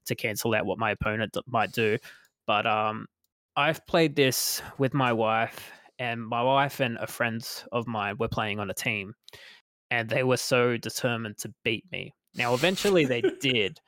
to 0.07 0.15
cancel 0.15 0.55
out 0.55 0.67
what 0.67 0.79
my 0.79 0.91
opponent 0.91 1.33
d- 1.33 1.41
might 1.47 1.73
do. 1.73 1.99
But 2.47 2.67
um, 2.67 3.07
I've 3.57 3.87
played 3.87 4.17
this 4.17 4.61
with 4.79 4.93
my 4.93 5.13
wife, 5.13 5.71
and 5.99 6.27
my 6.27 6.43
wife 6.43 6.81
and 6.81 6.99
a 6.99 7.07
friend 7.07 7.47
of 7.73 7.87
mine 7.87 8.17
were 8.19 8.29
playing 8.29 8.61
on 8.61 8.71
a 8.71 8.75
team, 8.75 9.15
and 9.91 10.09
they 10.09 10.23
were 10.25 10.37
so 10.37 10.77
determined 10.77 11.39
to 11.39 11.55
beat 11.65 11.85
me. 11.91 12.13
Now, 12.35 12.53
eventually 12.55 13.07
they 13.07 13.23
did, 13.41 13.81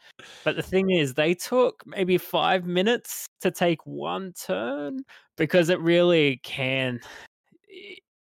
but 0.44 0.56
the 0.56 0.62
thing 0.62 0.90
is, 0.90 1.14
they 1.14 1.34
took 1.34 1.82
maybe 1.86 2.16
five 2.16 2.64
minutes 2.64 3.26
to 3.42 3.50
take 3.50 3.84
one 3.84 4.32
turn 4.32 5.04
because 5.36 5.68
it 5.68 5.80
really 5.80 6.40
can. 6.42 7.00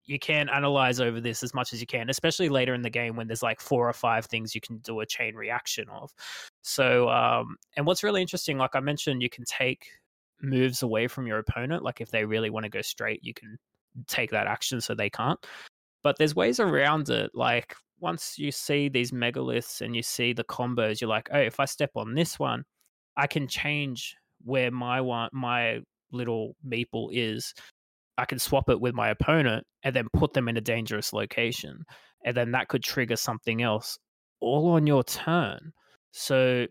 You 0.07 0.19
can 0.19 0.49
analyze 0.49 1.01
over 1.01 1.21
this 1.21 1.43
as 1.43 1.55
much 1.55 1.73
as 1.73 1.81
you 1.81 1.87
can, 1.87 2.11
especially 2.11 2.49
later 2.49 2.75
in 2.75 2.83
the 2.83 2.91
game 2.91 3.17
when 3.17 3.27
there's 3.27 3.43
like 3.43 3.61
four 3.61 3.89
or 3.89 3.93
five 3.93 4.27
things 4.27 4.55
you 4.55 4.61
can 4.61 4.79
do 4.79 5.01
a 5.01 5.07
chain 5.07 5.35
reaction 5.35 5.89
of. 5.89 6.11
So, 6.63 7.09
um, 7.09 7.57
and 7.77 7.87
what's 7.87 8.03
really 8.03 8.21
interesting, 8.21 8.59
like 8.59 8.75
I 8.75 8.81
mentioned, 8.81 9.23
you 9.23 9.31
can 9.31 9.45
take 9.45 9.87
moves 10.43 10.83
away 10.83 11.09
from 11.09 11.27
your 11.27 11.39
opponent. 11.39 11.83
Like 11.83 12.01
if 12.01 12.11
they 12.11 12.25
really 12.25 12.51
want 12.51 12.65
to 12.65 12.71
go 12.71 12.83
straight, 12.83 13.21
you 13.23 13.35
can 13.35 13.59
take 14.07 14.31
that 14.31 14.47
action 14.47 14.81
so 14.81 14.95
they 14.95 15.11
can't. 15.11 15.45
But 16.03 16.19
there's 16.19 16.35
ways 16.35 16.61
around 16.61 17.09
it. 17.09 17.31
Like 17.35 17.75
once 18.01 18.39
you 18.39 18.53
see 18.53 18.89
these 18.89 19.13
megaliths 19.13 19.81
and 19.81 19.97
you 19.97 20.03
see 20.03 20.33
the 20.33 20.45
combos, 20.45 21.01
you're 21.01 21.09
like, 21.09 21.29
oh, 21.33 21.39
if 21.39 21.61
I 21.61 21.65
step 21.65 21.93
on 21.95 22.15
this 22.15 22.39
one, 22.39 22.65
I 23.17 23.27
can 23.27 23.49
change 23.49 24.17
where 24.45 24.71
my 24.71 25.01
one 25.01 25.31
my 25.33 25.81
little 26.13 26.55
meeple 26.67 27.09
is. 27.13 27.55
I 28.17 28.25
can 28.25 28.39
swap 28.39 28.69
it 28.69 28.81
with 28.81 28.95
my 28.95 29.09
opponent 29.09 29.67
and 29.83 29.95
then 29.95 30.09
put 30.13 30.33
them 30.33 30.49
in 30.49 30.57
a 30.57 30.61
dangerous 30.61 31.13
location. 31.13 31.85
And 32.25 32.37
then 32.37 32.53
that 32.53 32.69
could 32.69 32.83
trigger 32.83 33.17
something 33.17 33.63
else 33.63 33.99
all 34.41 34.73
on 34.73 34.87
your 34.87 35.05
turn. 35.05 35.73
So 36.13 36.67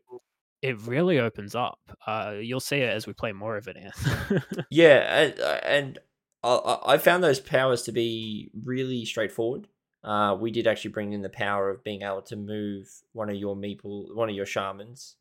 it 0.62 0.82
really 0.88 1.20
opens 1.20 1.56
up. 1.56 1.80
Uh, 2.08 2.36
you'll 2.40 2.60
see 2.62 2.78
it 2.78 2.90
as 2.90 3.06
we 3.06 3.14
play 3.14 3.34
more 3.34 3.58
of 3.58 3.68
it. 3.68 3.78
Yeah, 4.70 5.22
and, 5.22 5.40
uh, 5.40 5.60
and 5.64 6.00
I- 6.44 6.80
I, 6.86 6.98
found 6.98 7.24
those 7.24 7.40
powers 7.40 7.84
to 7.84 7.92
be 7.92 8.50
really 8.64 9.06
straightforward. 9.06 9.68
Uh, 10.04 10.36
we 10.40 10.52
did 10.52 10.68
actually 10.68 10.92
bring 10.92 11.14
in 11.14 11.22
the 11.22 11.30
power 11.30 11.70
of 11.70 11.84
being 11.84 12.02
able 12.02 12.22
to 12.24 12.36
move 12.36 12.88
one 13.14 13.30
of 13.30 13.36
your 13.36 13.56
meeple, 13.56 14.14
one 14.16 14.30
of 14.30 14.36
your 14.36 14.46
shamans, 14.46 15.16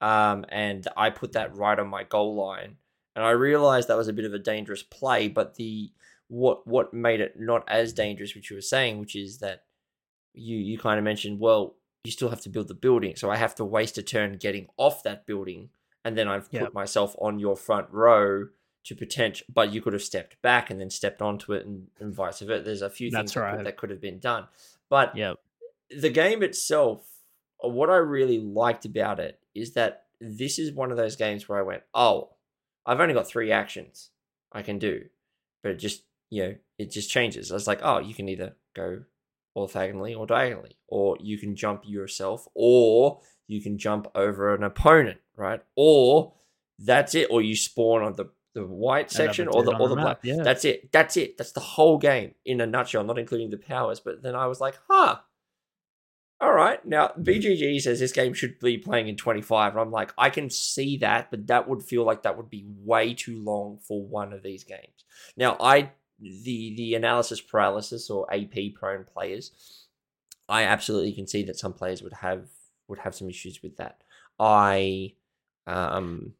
um, 0.00 0.44
and 0.48 0.86
I 0.96 1.10
put 1.10 1.32
that 1.32 1.56
right 1.56 1.78
on 1.78 1.88
my 1.88 2.04
goal 2.04 2.36
line. 2.36 2.76
And 3.18 3.26
I 3.26 3.30
realized 3.30 3.88
that 3.88 3.96
was 3.96 4.06
a 4.06 4.12
bit 4.12 4.26
of 4.26 4.32
a 4.32 4.38
dangerous 4.38 4.84
play, 4.84 5.26
but 5.26 5.56
the 5.56 5.90
what 6.28 6.64
what 6.68 6.94
made 6.94 7.20
it 7.20 7.34
not 7.36 7.64
as 7.66 7.92
dangerous, 7.92 8.32
which 8.32 8.48
you 8.48 8.54
were 8.54 8.60
saying, 8.62 9.00
which 9.00 9.16
is 9.16 9.38
that 9.38 9.64
you 10.34 10.56
you 10.56 10.78
kind 10.78 10.98
of 10.98 11.04
mentioned, 11.04 11.40
well, 11.40 11.74
you 12.04 12.12
still 12.12 12.28
have 12.28 12.42
to 12.42 12.48
build 12.48 12.68
the 12.68 12.74
building, 12.74 13.16
so 13.16 13.28
I 13.28 13.34
have 13.34 13.56
to 13.56 13.64
waste 13.64 13.98
a 13.98 14.04
turn 14.04 14.36
getting 14.36 14.68
off 14.76 15.02
that 15.02 15.26
building, 15.26 15.70
and 16.04 16.16
then 16.16 16.28
I've 16.28 16.48
Yeah. 16.52 16.66
put 16.66 16.74
myself 16.74 17.16
on 17.20 17.40
your 17.40 17.56
front 17.56 17.88
row 17.90 18.50
to 18.84 18.94
potential, 18.94 19.48
but 19.52 19.72
you 19.72 19.82
could 19.82 19.94
have 19.94 20.02
stepped 20.02 20.40
back 20.40 20.70
and 20.70 20.80
then 20.80 20.88
stepped 20.88 21.20
onto 21.20 21.52
it, 21.54 21.66
and, 21.66 21.88
and 21.98 22.14
vice 22.14 22.38
versa. 22.38 22.62
There's 22.62 22.82
a 22.82 22.88
few 22.88 23.10
That's 23.10 23.32
things 23.32 23.34
that, 23.34 23.40
right. 23.40 23.64
that 23.64 23.76
could 23.76 23.90
have 23.90 24.00
been 24.00 24.20
done, 24.20 24.46
but 24.88 25.16
yep. 25.16 25.38
the 25.90 26.10
game 26.10 26.44
itself, 26.44 27.04
what 27.58 27.90
I 27.90 27.96
really 27.96 28.38
liked 28.38 28.84
about 28.84 29.18
it 29.18 29.40
is 29.56 29.72
that 29.72 30.04
this 30.20 30.60
is 30.60 30.72
one 30.72 30.92
of 30.92 30.96
those 30.96 31.16
games 31.16 31.48
where 31.48 31.58
I 31.58 31.62
went, 31.62 31.82
oh, 31.94 32.30
I've 32.88 33.00
only 33.00 33.14
got 33.14 33.28
three 33.28 33.52
actions 33.52 34.10
I 34.50 34.62
can 34.62 34.78
do, 34.78 35.04
but 35.62 35.72
it 35.72 35.76
just 35.76 36.02
you 36.30 36.42
know 36.42 36.54
it 36.78 36.90
just 36.90 37.10
changes. 37.10 37.52
I 37.52 37.54
was 37.54 37.66
like, 37.66 37.80
oh, 37.82 37.98
you 37.98 38.14
can 38.14 38.28
either 38.28 38.56
go 38.74 39.02
orthogonally 39.56 40.16
or 40.18 40.26
diagonally, 40.26 40.78
or 40.88 41.16
you 41.20 41.38
can 41.38 41.54
jump 41.54 41.82
yourself, 41.84 42.48
or 42.54 43.20
you 43.46 43.60
can 43.60 43.78
jump 43.78 44.08
over 44.14 44.54
an 44.54 44.62
opponent, 44.62 45.18
right? 45.36 45.60
Or 45.76 46.32
that's 46.78 47.14
it, 47.14 47.28
or 47.30 47.42
you 47.42 47.54
spawn 47.54 48.02
on 48.02 48.14
the 48.14 48.30
the 48.54 48.66
white 48.66 49.10
section 49.10 49.48
or 49.48 49.62
the 49.62 49.76
or 49.76 49.88
the 49.88 49.94
the 49.94 50.00
black. 50.02 50.18
yeah. 50.22 50.42
That's 50.42 50.64
it. 50.64 50.90
That's 50.90 51.16
it. 51.16 51.36
That's 51.36 51.52
the 51.52 51.60
whole 51.60 51.98
game 51.98 52.34
in 52.44 52.60
a 52.60 52.66
nutshell, 52.66 53.04
not 53.04 53.18
including 53.18 53.50
the 53.50 53.58
powers. 53.58 54.00
But 54.00 54.22
then 54.22 54.34
I 54.34 54.46
was 54.46 54.60
like, 54.60 54.78
huh, 54.88 55.18
all 56.40 56.52
right. 56.52 56.84
Now, 56.86 57.08
BGG 57.18 57.80
says 57.80 57.98
this 57.98 58.12
game 58.12 58.32
should 58.32 58.60
be 58.60 58.78
playing 58.78 59.08
in 59.08 59.16
25. 59.16 59.72
And 59.72 59.80
I'm 59.80 59.90
like, 59.90 60.12
I 60.16 60.30
can 60.30 60.50
see 60.50 60.96
that, 60.98 61.30
but 61.30 61.48
that 61.48 61.68
would 61.68 61.82
feel 61.82 62.04
like 62.04 62.22
that 62.22 62.36
would 62.36 62.48
be 62.48 62.64
way 62.84 63.12
too 63.14 63.42
long 63.42 63.78
for 63.82 64.06
one 64.06 64.32
of 64.32 64.42
these 64.42 64.62
games. 64.62 65.04
Now, 65.36 65.56
I 65.60 65.92
the 66.20 66.74
the 66.76 66.94
analysis 66.94 67.40
paralysis 67.40 68.10
or 68.10 68.32
AP 68.32 68.74
prone 68.74 69.04
players, 69.04 69.86
I 70.48 70.62
absolutely 70.64 71.12
can 71.12 71.26
see 71.26 71.42
that 71.44 71.58
some 71.58 71.72
players 71.72 72.02
would 72.02 72.14
have 72.14 72.46
would 72.86 73.00
have 73.00 73.14
some 73.14 73.28
issues 73.28 73.62
with 73.62 73.76
that. 73.78 74.02
I 74.38 75.14
um 75.66 76.34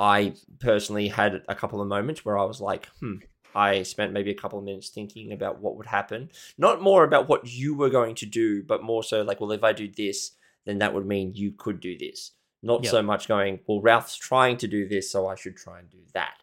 I 0.00 0.34
personally 0.60 1.08
had 1.08 1.42
a 1.48 1.54
couple 1.54 1.80
of 1.80 1.88
moments 1.88 2.24
where 2.24 2.38
I 2.38 2.44
was 2.44 2.60
like, 2.60 2.86
hmm, 3.00 3.16
I 3.58 3.82
spent 3.82 4.12
maybe 4.12 4.30
a 4.30 4.34
couple 4.34 4.60
of 4.60 4.64
minutes 4.64 4.88
thinking 4.88 5.32
about 5.32 5.60
what 5.60 5.76
would 5.76 5.86
happen. 5.86 6.30
Not 6.56 6.80
more 6.80 7.02
about 7.02 7.28
what 7.28 7.48
you 7.48 7.74
were 7.74 7.90
going 7.90 8.14
to 8.16 8.26
do, 8.26 8.62
but 8.62 8.84
more 8.84 9.02
so 9.02 9.22
like, 9.22 9.40
well, 9.40 9.50
if 9.50 9.64
I 9.64 9.72
do 9.72 9.88
this, 9.88 10.32
then 10.64 10.78
that 10.78 10.94
would 10.94 11.06
mean 11.06 11.34
you 11.34 11.52
could 11.52 11.80
do 11.80 11.98
this. 11.98 12.32
Not 12.62 12.84
yep. 12.84 12.90
so 12.92 13.02
much 13.02 13.26
going, 13.26 13.58
well, 13.66 13.80
Ralph's 13.80 14.16
trying 14.16 14.58
to 14.58 14.68
do 14.68 14.88
this, 14.88 15.10
so 15.10 15.26
I 15.26 15.34
should 15.34 15.56
try 15.56 15.80
and 15.80 15.90
do 15.90 15.98
that. 16.14 16.34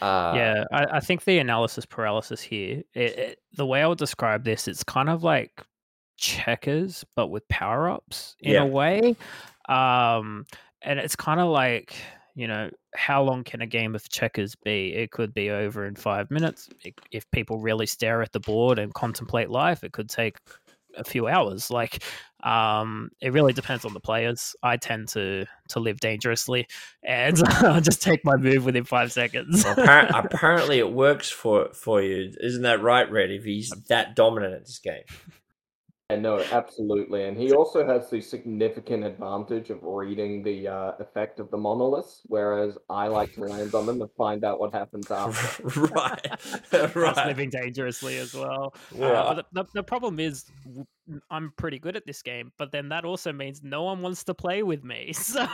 Uh, 0.00 0.32
yeah, 0.36 0.64
I, 0.72 0.98
I, 0.98 1.00
think 1.00 1.24
the 1.24 1.38
analysis 1.38 1.84
paralysis 1.84 2.40
here, 2.40 2.84
it, 2.94 3.18
it, 3.18 3.38
the 3.56 3.66
way 3.66 3.82
I 3.82 3.88
would 3.88 3.98
describe 3.98 4.44
this, 4.44 4.68
it's 4.68 4.84
kind 4.84 5.08
of 5.08 5.24
like 5.24 5.64
checkers, 6.16 7.04
but 7.16 7.28
with 7.28 7.48
power 7.48 7.90
ups 7.90 8.36
in 8.40 8.52
yeah. 8.52 8.62
a 8.62 8.66
way. 8.66 9.16
Um, 9.68 10.46
and 10.82 11.00
it's 11.00 11.16
kind 11.16 11.40
of 11.40 11.48
like 11.48 11.96
you 12.34 12.46
know, 12.46 12.70
how 12.94 13.22
long 13.22 13.44
can 13.44 13.60
a 13.60 13.66
game 13.66 13.94
of 13.94 14.08
checkers 14.08 14.54
be? 14.54 14.94
It 14.94 15.10
could 15.10 15.34
be 15.34 15.50
over 15.50 15.86
in 15.86 15.94
five 15.94 16.30
minutes. 16.30 16.68
if 17.10 17.30
people 17.30 17.58
really 17.58 17.86
stare 17.86 18.22
at 18.22 18.32
the 18.32 18.40
board 18.40 18.78
and 18.78 18.92
contemplate 18.94 19.50
life, 19.50 19.84
it 19.84 19.92
could 19.92 20.08
take 20.08 20.36
a 20.96 21.04
few 21.04 21.28
hours. 21.28 21.70
Like, 21.70 22.02
um, 22.42 23.10
it 23.20 23.32
really 23.32 23.52
depends 23.52 23.84
on 23.84 23.92
the 23.94 24.00
players. 24.00 24.54
I 24.62 24.76
tend 24.76 25.08
to 25.08 25.46
to 25.68 25.80
live 25.80 26.00
dangerously 26.00 26.66
and 27.02 27.40
I'll 27.46 27.80
just 27.80 28.02
take 28.02 28.24
my 28.24 28.36
move 28.36 28.64
within 28.64 28.84
five 28.84 29.12
seconds. 29.12 29.64
well, 29.64 29.74
apparently, 29.74 30.20
apparently, 30.24 30.78
it 30.78 30.92
works 30.92 31.30
for 31.30 31.72
for 31.72 32.02
you, 32.02 32.32
isn't 32.40 32.62
that 32.62 32.82
right, 32.82 33.10
Red? 33.10 33.30
If 33.30 33.44
he's 33.44 33.70
that 33.88 34.16
dominant 34.16 34.54
at 34.54 34.66
this 34.66 34.78
game. 34.78 35.02
Yeah, 36.10 36.20
no, 36.20 36.40
absolutely. 36.52 37.24
And 37.24 37.36
he 37.36 37.52
also 37.52 37.86
has 37.86 38.10
the 38.10 38.20
significant 38.20 39.04
advantage 39.04 39.70
of 39.70 39.78
reading 39.82 40.42
the 40.42 40.68
uh, 40.68 40.92
effect 40.98 41.40
of 41.40 41.50
the 41.50 41.56
monoliths, 41.56 42.22
whereas 42.26 42.78
I 42.88 43.08
like 43.08 43.34
to 43.34 43.42
land 43.42 43.74
on 43.74 43.86
them 43.86 44.00
and 44.00 44.10
find 44.12 44.44
out 44.44 44.60
what 44.60 44.72
happens 44.72 45.10
after. 45.10 45.62
right. 45.80 46.26
right. 46.94 47.26
living 47.26 47.50
dangerously 47.50 48.18
as 48.18 48.34
well. 48.34 48.74
Yeah. 48.96 49.06
Uh, 49.06 49.34
the, 49.34 49.44
the, 49.52 49.64
the, 49.74 49.82
problem 49.82 50.20
is, 50.20 50.46
I'm 51.30 51.52
pretty 51.56 51.78
good 51.78 51.96
at 51.96 52.06
this 52.06 52.22
game, 52.22 52.52
but 52.58 52.72
then 52.72 52.88
that 52.90 53.04
also 53.04 53.32
means 53.32 53.62
no 53.62 53.82
one 53.82 54.02
wants 54.02 54.24
to 54.24 54.34
play 54.34 54.62
with 54.62 54.84
me. 54.84 55.12
So 55.30 55.46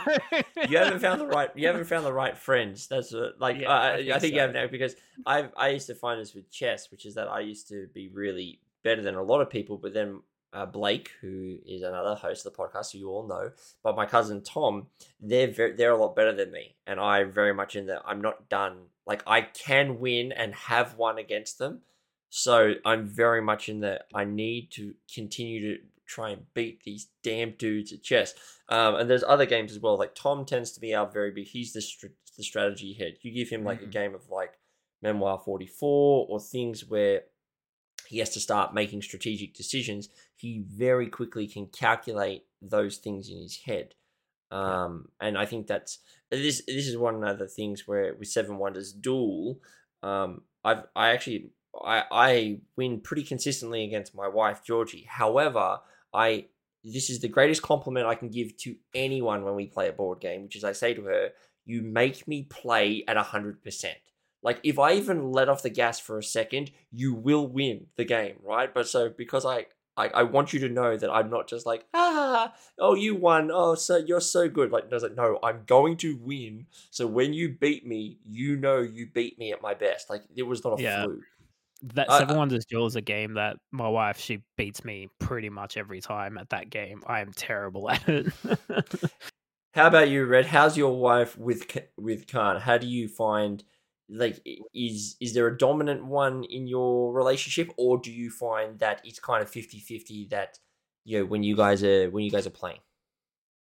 you 0.67 0.77
haven't 0.77 1.01
found 1.01 1.21
the 1.21 1.27
right 1.27 1.49
you 1.55 1.67
haven't 1.67 1.85
found 1.85 2.03
the 2.03 2.13
right 2.13 2.35
friends. 2.35 2.87
That's 2.87 3.13
a, 3.13 3.31
like 3.39 3.59
yeah, 3.59 3.69
uh, 3.69 3.93
I 3.93 3.97
think, 3.97 4.09
I 4.09 4.19
think 4.19 4.31
so. 4.31 4.35
you 4.35 4.41
have 4.41 4.53
now 4.53 4.67
because 4.67 4.95
I 5.25 5.49
I 5.55 5.69
used 5.69 5.85
to 5.87 5.95
find 5.95 6.19
this 6.19 6.33
with 6.33 6.49
chess, 6.49 6.89
which 6.89 7.05
is 7.05 7.13
that 7.13 7.27
I 7.27 7.41
used 7.41 7.67
to 7.69 7.87
be 7.93 8.09
really 8.09 8.59
better 8.83 9.01
than 9.01 9.15
a 9.15 9.21
lot 9.21 9.41
of 9.41 9.49
people, 9.49 9.77
but 9.77 9.93
then 9.93 10.21
uh, 10.53 10.65
Blake, 10.65 11.11
who 11.21 11.57
is 11.65 11.81
another 11.81 12.15
host 12.15 12.45
of 12.45 12.53
the 12.53 12.57
podcast, 12.57 12.91
who 12.91 12.99
you 12.99 13.09
all 13.09 13.27
know, 13.27 13.51
but 13.83 13.95
my 13.95 14.05
cousin 14.05 14.41
Tom, 14.41 14.87
they're 15.19 15.51
very, 15.51 15.73
they're 15.73 15.91
a 15.91 15.97
lot 15.97 16.15
better 16.15 16.33
than 16.33 16.51
me, 16.51 16.75
and 16.85 16.99
I 16.99 17.23
very 17.23 17.53
much 17.53 17.75
in 17.75 17.87
that 17.87 18.01
I'm 18.05 18.21
not 18.21 18.49
done. 18.49 18.77
Like 19.05 19.23
I 19.27 19.41
can 19.41 19.99
win 19.99 20.31
and 20.31 20.53
have 20.53 20.95
won 20.95 21.17
against 21.17 21.57
them, 21.57 21.81
so 22.29 22.73
I'm 22.85 23.05
very 23.05 23.41
much 23.41 23.69
in 23.69 23.81
that 23.81 24.03
I 24.13 24.25
need 24.25 24.71
to 24.71 24.93
continue 25.13 25.75
to 25.75 25.83
try 26.05 26.29
and 26.29 26.45
beat 26.53 26.83
these 26.83 27.09
damn 27.21 27.51
dudes 27.51 27.91
at 27.91 28.01
chess. 28.01 28.33
Um, 28.69 28.95
and 28.95 29.09
there's 29.09 29.23
other 29.23 29.45
games 29.45 29.71
as 29.73 29.79
well. 29.79 29.97
Like 29.97 30.15
Tom 30.15 30.45
tends 30.45 30.71
to 30.71 30.79
be 30.79 30.95
our 30.95 31.05
very 31.05 31.31
big. 31.31 31.47
He's 31.47 31.73
the 31.73 31.81
str- 31.81 32.07
the 32.37 32.43
strategy 32.43 32.93
head. 32.93 33.17
You 33.21 33.31
give 33.31 33.49
him 33.49 33.63
like 33.63 33.79
mm-hmm. 33.79 33.89
a 33.89 33.91
game 33.91 34.15
of 34.15 34.29
like 34.29 34.53
Memoir 35.01 35.41
44 35.43 36.27
or 36.29 36.39
things 36.39 36.85
where 36.87 37.23
he 38.07 38.19
has 38.19 38.29
to 38.31 38.39
start 38.39 38.73
making 38.73 39.01
strategic 39.01 39.53
decisions, 39.53 40.09
he 40.35 40.63
very 40.67 41.07
quickly 41.07 41.47
can 41.47 41.67
calculate 41.67 42.45
those 42.61 42.97
things 42.97 43.29
in 43.29 43.41
his 43.41 43.57
head. 43.65 43.95
Um, 44.51 45.09
and 45.19 45.37
I 45.37 45.45
think 45.45 45.67
that's 45.67 45.99
this. 46.31 46.61
This 46.65 46.87
is 46.87 46.97
one 46.97 47.23
of 47.23 47.39
the 47.39 47.47
things 47.47 47.87
where 47.87 48.13
with 48.15 48.29
Seven 48.29 48.57
Wonders 48.57 48.93
Duel, 48.93 49.59
um, 50.03 50.41
I've 50.63 50.83
I 50.95 51.09
actually 51.09 51.49
I 51.83 52.03
I 52.11 52.59
win 52.75 53.01
pretty 53.01 53.23
consistently 53.23 53.83
against 53.83 54.15
my 54.15 54.27
wife 54.27 54.63
Georgie. 54.63 55.05
However, 55.07 55.79
I 56.13 56.45
this 56.83 57.09
is 57.09 57.19
the 57.19 57.27
greatest 57.27 57.61
compliment 57.61 58.07
I 58.07 58.15
can 58.15 58.29
give 58.29 58.55
to 58.57 58.75
anyone 58.95 59.43
when 59.43 59.55
we 59.55 59.67
play 59.67 59.89
a 59.89 59.93
board 59.93 60.21
game, 60.21 60.43
which 60.43 60.55
is 60.55 60.63
I 60.63 60.71
say 60.71 60.93
to 60.93 61.03
her, 61.03 61.31
"You 61.65 61.81
make 61.81 62.27
me 62.27 62.43
play 62.43 63.03
at 63.07 63.17
hundred 63.17 63.63
percent." 63.63 63.97
Like 64.43 64.59
if 64.63 64.79
I 64.79 64.93
even 64.93 65.31
let 65.31 65.49
off 65.49 65.63
the 65.63 65.69
gas 65.69 65.99
for 65.99 66.17
a 66.17 66.23
second, 66.23 66.71
you 66.91 67.13
will 67.13 67.47
win 67.47 67.87
the 67.95 68.05
game, 68.05 68.37
right? 68.43 68.73
But 68.73 68.87
so 68.87 69.09
because 69.09 69.45
I 69.45 69.65
I, 69.97 70.07
I 70.09 70.23
want 70.23 70.53
you 70.53 70.59
to 70.59 70.69
know 70.69 70.95
that 70.95 71.11
I'm 71.11 71.29
not 71.29 71.49
just 71.49 71.65
like 71.65 71.85
ah 71.93 72.53
oh 72.79 72.93
you 72.93 73.15
won 73.15 73.49
oh 73.51 73.73
so 73.75 73.97
you're 73.97 74.21
so 74.21 74.47
good 74.47 74.71
like 74.71 74.89
does 74.89 75.03
it 75.03 75.15
no 75.15 75.39
I'm 75.41 75.63
going 75.65 75.97
to 75.97 76.17
win 76.21 76.67
so 76.91 77.07
when 77.07 77.33
you 77.33 77.57
beat 77.59 77.85
me 77.85 78.19
you 78.23 78.55
know 78.55 78.77
you 78.79 79.07
beat 79.11 79.39
me 79.39 79.51
at 79.51 79.61
my 79.61 79.73
best 79.73 80.09
like 80.09 80.21
it 80.35 80.43
was 80.43 80.63
not 80.63 80.79
a 80.79 80.83
yeah. 80.83 81.03
fluke. 81.03 81.23
That 81.93 82.11
Seven 82.11 82.37
Wonders 82.37 82.65
Duel 82.65 82.87
is 82.87 82.95
a 82.95 83.01
game 83.01 83.35
that 83.35 83.57
my 83.71 83.87
wife 83.87 84.19
she 84.19 84.41
beats 84.55 84.83
me 84.83 85.09
pretty 85.19 85.49
much 85.49 85.77
every 85.77 86.01
time 86.01 86.39
at 86.39 86.49
that 86.49 86.71
game. 86.71 87.03
I 87.05 87.19
am 87.19 87.31
terrible 87.33 87.89
at 87.91 88.07
it. 88.09 88.33
How 89.75 89.85
about 89.85 90.09
you, 90.09 90.25
Red? 90.25 90.47
How's 90.47 90.75
your 90.75 90.97
wife 90.97 91.37
with 91.37 91.77
with 91.95 92.25
Cairn? 92.25 92.61
How 92.61 92.79
do 92.79 92.87
you 92.87 93.07
find 93.07 93.63
like 94.09 94.41
is 94.73 95.17
is 95.19 95.33
there 95.33 95.47
a 95.47 95.57
dominant 95.57 96.05
one 96.05 96.43
in 96.45 96.67
your 96.67 97.13
relationship 97.13 97.69
or 97.77 97.97
do 97.97 98.11
you 98.11 98.29
find 98.29 98.79
that 98.79 99.01
it's 99.03 99.19
kind 99.19 99.43
of 99.43 99.51
50-50 99.51 100.29
that 100.29 100.57
you 101.03 101.19
know 101.19 101.25
when 101.25 101.43
you 101.43 101.55
guys 101.55 101.83
are 101.83 102.09
when 102.09 102.23
you 102.23 102.31
guys 102.31 102.47
are 102.47 102.51
playing? 102.51 102.79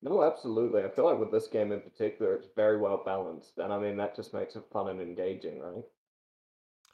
No 0.03 0.25
absolutely. 0.25 0.83
I 0.83 0.89
feel 0.89 1.05
like 1.05 1.21
with 1.21 1.31
this 1.31 1.47
game 1.47 1.71
in 1.71 1.81
particular 1.81 2.35
it's 2.35 2.49
very 2.57 2.79
well 2.79 3.03
balanced 3.05 3.59
and 3.59 3.73
i 3.73 3.79
mean 3.79 3.97
that 3.97 4.17
just 4.17 4.35
makes 4.35 4.57
it 4.57 4.65
fun 4.73 4.89
and 4.89 5.01
engaging 5.01 5.61
right 5.61 5.85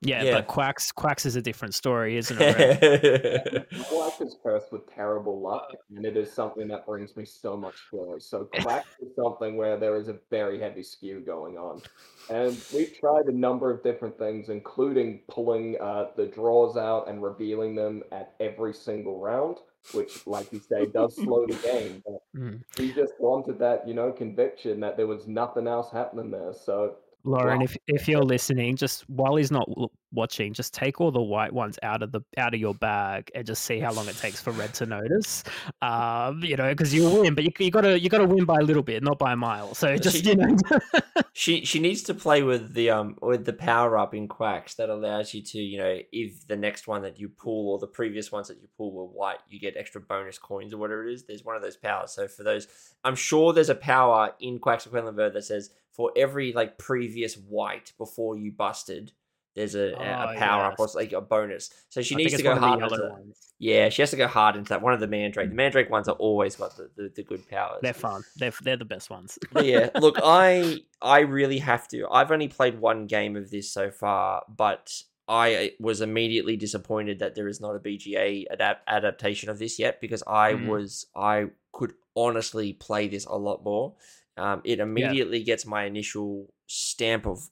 yeah, 0.00 0.22
yeah, 0.22 0.34
but 0.34 0.46
Quacks 0.46 0.92
Quacks 0.92 1.26
is 1.26 1.34
a 1.34 1.42
different 1.42 1.74
story, 1.74 2.16
isn't 2.16 2.38
it? 2.40 3.68
Quacks 3.90 4.20
is 4.20 4.36
cursed 4.42 4.70
with 4.70 4.86
terrible 4.94 5.40
luck, 5.40 5.72
and 5.94 6.04
it 6.04 6.16
is 6.16 6.32
something 6.32 6.68
that 6.68 6.86
brings 6.86 7.16
me 7.16 7.24
so 7.24 7.56
much 7.56 7.74
joy. 7.90 8.16
So 8.18 8.48
Quacks 8.60 8.88
is 9.00 9.08
something 9.16 9.56
where 9.56 9.76
there 9.76 9.96
is 9.96 10.06
a 10.06 10.16
very 10.30 10.60
heavy 10.60 10.84
skew 10.84 11.20
going 11.20 11.56
on, 11.56 11.82
and 12.30 12.56
we've 12.72 12.96
tried 12.96 13.26
a 13.26 13.32
number 13.32 13.72
of 13.72 13.82
different 13.82 14.16
things, 14.18 14.50
including 14.50 15.22
pulling 15.28 15.76
uh, 15.80 16.06
the 16.16 16.26
draws 16.26 16.76
out 16.76 17.08
and 17.08 17.20
revealing 17.20 17.74
them 17.74 18.04
at 18.12 18.34
every 18.38 18.74
single 18.74 19.18
round, 19.18 19.56
which, 19.94 20.24
like 20.28 20.52
you 20.52 20.60
say, 20.60 20.86
does 20.86 21.16
slow 21.16 21.44
the 21.44 21.56
game. 21.56 22.04
But 22.06 22.40
mm. 22.40 22.60
we 22.78 22.92
just 22.92 23.14
wanted 23.18 23.58
that, 23.58 23.88
you 23.88 23.94
know, 23.94 24.12
conviction 24.12 24.78
that 24.80 24.96
there 24.96 25.08
was 25.08 25.26
nothing 25.26 25.66
else 25.66 25.90
happening 25.90 26.30
there. 26.30 26.52
So 26.52 26.98
Lauren, 27.24 27.62
if 27.62 27.76
if 27.86 28.08
you're 28.08 28.22
listening, 28.22 28.76
just 28.76 29.08
while 29.08 29.36
he's 29.36 29.50
not 29.50 29.68
watching, 30.12 30.52
just 30.52 30.72
take 30.72 31.00
all 31.00 31.10
the 31.10 31.20
white 31.20 31.52
ones 31.52 31.78
out 31.82 32.02
of 32.02 32.12
the 32.12 32.20
out 32.36 32.54
of 32.54 32.60
your 32.60 32.74
bag 32.74 33.30
and 33.34 33.46
just 33.46 33.64
see 33.64 33.78
how 33.78 33.92
long 33.92 34.08
it 34.08 34.16
takes 34.16 34.40
for 34.40 34.52
red 34.52 34.72
to 34.74 34.86
notice. 34.86 35.44
Um, 35.82 36.42
you 36.42 36.56
know, 36.56 36.70
because 36.70 36.94
you 36.94 37.08
win, 37.08 37.34
but 37.34 37.44
you, 37.44 37.50
you 37.58 37.70
gotta 37.70 37.98
you 37.98 38.08
gotta 38.08 38.26
win 38.26 38.44
by 38.44 38.58
a 38.58 38.62
little 38.62 38.82
bit, 38.82 39.02
not 39.02 39.18
by 39.18 39.32
a 39.32 39.36
mile. 39.36 39.74
So 39.74 39.96
just 39.98 40.24
she, 40.24 40.30
you 40.30 40.36
know, 40.36 40.56
she 41.32 41.64
she 41.64 41.80
needs 41.80 42.02
to 42.04 42.14
play 42.14 42.42
with 42.42 42.72
the 42.74 42.90
um 42.90 43.16
with 43.20 43.44
the 43.44 43.52
power 43.52 43.98
up 43.98 44.14
in 44.14 44.28
quacks 44.28 44.74
that 44.74 44.88
allows 44.88 45.34
you 45.34 45.42
to 45.42 45.58
you 45.58 45.78
know 45.78 45.98
if 46.12 46.46
the 46.46 46.56
next 46.56 46.86
one 46.86 47.02
that 47.02 47.18
you 47.18 47.28
pull 47.28 47.72
or 47.72 47.78
the 47.78 47.86
previous 47.86 48.30
ones 48.32 48.48
that 48.48 48.60
you 48.60 48.68
pull 48.76 48.92
were 48.92 49.04
white, 49.04 49.38
you 49.48 49.58
get 49.58 49.76
extra 49.76 50.00
bonus 50.00 50.38
coins 50.38 50.72
or 50.72 50.78
whatever 50.78 51.06
it 51.06 51.12
is. 51.12 51.24
There's 51.24 51.44
one 51.44 51.56
of 51.56 51.62
those 51.62 51.76
powers. 51.76 52.12
So 52.12 52.28
for 52.28 52.44
those, 52.44 52.68
I'm 53.04 53.16
sure 53.16 53.52
there's 53.52 53.70
a 53.70 53.74
power 53.74 54.34
in 54.40 54.58
Quacks 54.58 54.86
of 54.86 54.92
Quedlinburg 54.92 55.34
that 55.34 55.44
says 55.44 55.70
for 55.98 56.12
every 56.16 56.52
like 56.52 56.78
previous 56.78 57.34
white 57.34 57.92
before 57.98 58.36
you 58.36 58.52
busted, 58.52 59.10
there's 59.56 59.74
a, 59.74 59.94
oh, 59.94 60.00
a 60.00 60.36
power 60.38 60.62
yes. 60.62 60.72
up 60.72 60.78
or 60.78 60.86
like 60.94 61.12
a 61.12 61.20
bonus. 61.20 61.70
So 61.88 62.02
she 62.02 62.14
I 62.14 62.18
needs 62.18 62.36
to 62.36 62.42
go 62.44 62.54
hard 62.54 62.80
into 62.80 63.18
Yeah, 63.58 63.88
she 63.88 64.02
has 64.02 64.10
to 64.12 64.16
go 64.16 64.28
hard 64.28 64.54
into 64.54 64.68
that. 64.68 64.80
One 64.80 64.92
of 64.92 65.00
the 65.00 65.08
mandrake. 65.08 65.48
The 65.48 65.56
mandrake 65.56 65.90
ones 65.90 66.06
are 66.06 66.14
always 66.14 66.54
got 66.54 66.76
the, 66.76 66.88
the, 66.96 67.12
the 67.16 67.24
good 67.24 67.48
powers. 67.48 67.80
They're 67.82 67.92
fun. 67.92 68.22
They're 68.36 68.52
they're 68.62 68.76
the 68.76 68.84
best 68.84 69.10
ones. 69.10 69.40
yeah. 69.60 69.90
Look, 70.00 70.20
I 70.22 70.82
I 71.02 71.20
really 71.20 71.58
have 71.58 71.88
to. 71.88 72.06
I've 72.08 72.30
only 72.30 72.46
played 72.46 72.78
one 72.78 73.08
game 73.08 73.34
of 73.34 73.50
this 73.50 73.68
so 73.68 73.90
far, 73.90 74.44
but 74.48 75.02
I 75.26 75.72
was 75.80 76.00
immediately 76.00 76.56
disappointed 76.56 77.18
that 77.18 77.34
there 77.34 77.48
is 77.48 77.60
not 77.60 77.74
a 77.74 77.80
BGA 77.80 78.44
adapt- 78.52 78.88
adaptation 78.88 79.50
of 79.50 79.58
this 79.58 79.80
yet 79.80 80.00
because 80.00 80.22
I 80.28 80.52
mm. 80.52 80.68
was 80.68 81.06
I 81.16 81.46
could 81.72 81.94
honestly 82.14 82.72
play 82.72 83.08
this 83.08 83.26
a 83.26 83.36
lot 83.36 83.64
more. 83.64 83.94
Um, 84.38 84.60
it 84.64 84.80
immediately 84.80 85.38
yeah. 85.38 85.44
gets 85.44 85.66
my 85.66 85.84
initial 85.84 86.52
stamp 86.66 87.26
of 87.26 87.48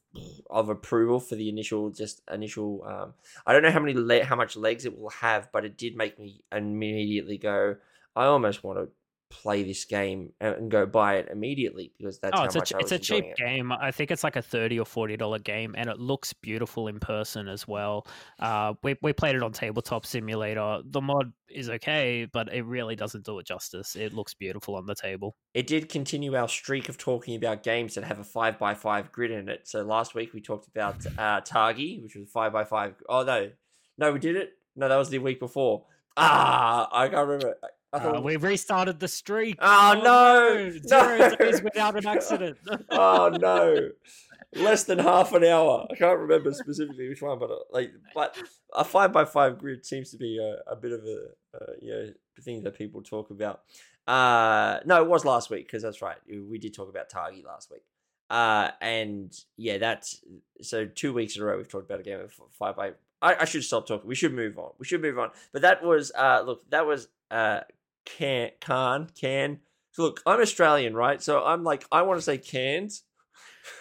of 0.51 0.69
approval 0.69 1.21
for 1.21 1.35
the 1.35 1.49
initial 1.49 1.91
just 1.91 2.23
initial. 2.33 2.85
Um, 2.87 3.15
I 3.47 3.53
don't 3.53 3.63
know 3.63 3.71
how 3.71 3.81
many 3.81 3.95
le- 3.95 4.25
how 4.25 4.37
much 4.37 4.57
legs 4.57 4.87
it 4.87 4.99
will 4.99 5.11
have, 5.11 5.51
but 5.53 5.65
it 5.65 5.77
did 5.77 5.97
make 5.97 6.19
me 6.19 6.43
immediately 6.53 7.39
go. 7.39 7.77
I 8.15 8.25
almost 8.25 8.65
want 8.65 8.79
to 8.79 8.89
play 9.29 9.63
this 9.65 9.85
game 9.85 10.33
and, 10.41 10.55
and 10.55 10.71
go 10.71 10.87
buy 10.87 11.17
it 11.17 11.29
immediately 11.31 11.93
because 11.99 12.19
that's 12.21 12.35
Oh, 12.35 12.39
how 12.39 12.45
it's 12.45 12.55
a 12.55 12.59
much 12.59 12.69
ch- 12.71 12.75
I 12.75 12.79
it's 12.79 12.93
a 12.93 12.99
cheap 12.99 13.25
it. 13.25 13.37
game. 13.37 13.73
I 13.73 13.91
think 13.91 14.11
it's 14.11 14.23
like 14.25 14.37
a 14.37 14.43
thirty 14.43 14.79
or 14.79 14.85
forty 14.85 15.17
dollar 15.17 15.39
game, 15.39 15.75
and 15.77 15.89
it 15.89 15.99
looks 15.99 16.33
beautiful 16.33 16.89
in 16.89 17.01
person 17.01 17.49
as 17.49 17.67
well. 17.67 18.07
Uh, 18.39 18.75
we 18.83 18.97
we 19.03 19.13
played 19.13 19.35
it 19.37 19.43
on 19.43 19.53
Tabletop 19.53 20.07
Simulator. 20.07 20.81
The 20.85 21.01
mod 21.01 21.33
is 21.49 21.69
okay, 21.71 22.29
but 22.33 22.53
it 22.53 22.63
really 22.65 22.97
doesn't 22.97 23.25
do 23.25 23.39
it 23.39 23.47
justice. 23.47 23.97
It 23.97 24.13
looks 24.13 24.35
beautiful 24.35 24.75
on 24.77 24.87
the 24.87 24.95
table. 24.95 25.37
It 25.55 25.67
did 25.67 25.89
continue 25.89 26.37
our 26.37 26.49
streak 26.49 26.89
of 26.89 26.99
talking 26.99 27.37
about 27.37 27.63
games 27.63 27.95
that 27.95 28.05
have 28.05 28.19
a 28.19 28.25
five 28.25 28.59
by 28.59 28.75
five 28.75 29.11
grid 29.13 29.31
in 29.31 29.49
it. 29.49 29.67
So 29.69 29.83
last 29.83 30.15
week 30.15 30.33
we 30.35 30.41
talked 30.41 30.69
about 30.69 31.05
uh, 31.19 31.41
Targi, 31.41 32.03
which 32.03 32.15
was 32.15 32.29
five 32.31 32.53
by 32.53 32.65
five. 32.65 32.95
Oh 33.09 33.25
no, 33.25 33.51
no, 33.99 34.13
we 34.13 34.19
did 34.19 34.37
it. 34.37 34.53
No, 34.77 34.89
that 34.89 34.97
was 34.97 35.11
the 35.11 35.19
week 35.19 35.41
before. 35.41 35.85
Ah, 36.19 36.89
I 36.93 37.09
can't 37.09 37.27
remember. 37.29 37.57
I- 38.05 38.09
I 38.09 38.17
Uh, 38.17 38.21
we've 38.21 38.43
restarted 38.43 39.01
the 39.01 39.09
streak. 39.09 39.57
Oh, 39.61 40.01
no, 40.05 40.71
Zero 40.71 41.19
no. 41.31 41.37
days 41.37 41.63
without 41.63 41.97
an 41.97 42.07
accident. 42.07 42.59
oh 42.91 43.29
no. 43.41 43.91
Less 44.55 44.85
than 44.85 44.99
half 44.99 45.33
an 45.35 45.45
hour. 45.45 45.87
I 45.91 45.95
can't 45.97 46.19
remember 46.19 46.53
specifically 46.53 47.09
which 47.09 47.21
one 47.21 47.39
but 47.39 47.51
uh, 47.51 47.57
like 47.73 47.91
but 48.15 48.37
a 48.75 48.85
five 48.85 49.13
by 49.13 49.25
five 49.25 49.59
grid 49.59 49.85
seems 49.85 50.11
to 50.13 50.17
be 50.17 50.39
a, 50.39 50.71
a 50.73 50.77
bit 50.77 50.93
of 50.93 51.01
a 51.05 51.19
uh, 51.55 51.73
you 51.83 51.91
know 51.93 52.13
thing 52.43 52.63
that 52.63 52.79
people 52.79 53.03
talk 53.03 53.31
about. 53.31 53.63
Uh 54.07 54.79
no 54.87 55.03
it 55.03 55.09
was 55.09 55.25
last 55.25 55.51
week 55.51 55.67
because 55.67 55.83
that's 55.83 56.01
right. 56.01 56.17
We 56.29 56.59
did 56.59 56.73
talk 56.75 56.89
about 56.89 57.11
targi 57.11 57.45
last 57.45 57.71
week. 57.71 57.83
Uh 58.31 58.71
and 58.81 59.37
yeah 59.57 59.79
that's 59.79 60.23
so 60.63 60.87
two 60.87 61.13
weeks 61.13 61.37
in 61.37 61.43
a 61.43 61.45
row 61.45 61.57
we've 61.57 61.69
talked 61.69 61.85
about 61.87 62.01
a 62.01 62.05
game 62.05 62.21
of 62.21 62.33
five 62.53 62.77
by 62.77 62.93
I, 63.21 63.35
I 63.41 63.45
should 63.47 63.65
stop 63.65 63.87
talking. 63.87 64.07
We 64.09 64.15
should 64.15 64.33
move 64.33 64.59
on. 64.59 64.71
We 64.79 64.87
should 64.87 65.03
move 65.03 65.19
on. 65.19 65.31
But 65.53 65.63
that 65.63 65.83
was 65.83 66.13
uh 66.17 66.43
look 66.47 66.71
that 66.71 66.87
was 66.87 67.09
uh 67.31 67.61
can 68.07 68.51
can 68.61 69.09
can 69.21 69.61
so 69.93 70.03
look, 70.03 70.23
I'm 70.27 70.41
Australian, 70.41 70.95
right? 70.95 71.23
So 71.23 71.43
I'm 71.43 71.65
like, 71.65 71.87
I 71.91 72.03
want 72.03 72.19
to 72.19 72.23
say 72.23 72.37
cans, 72.39 73.03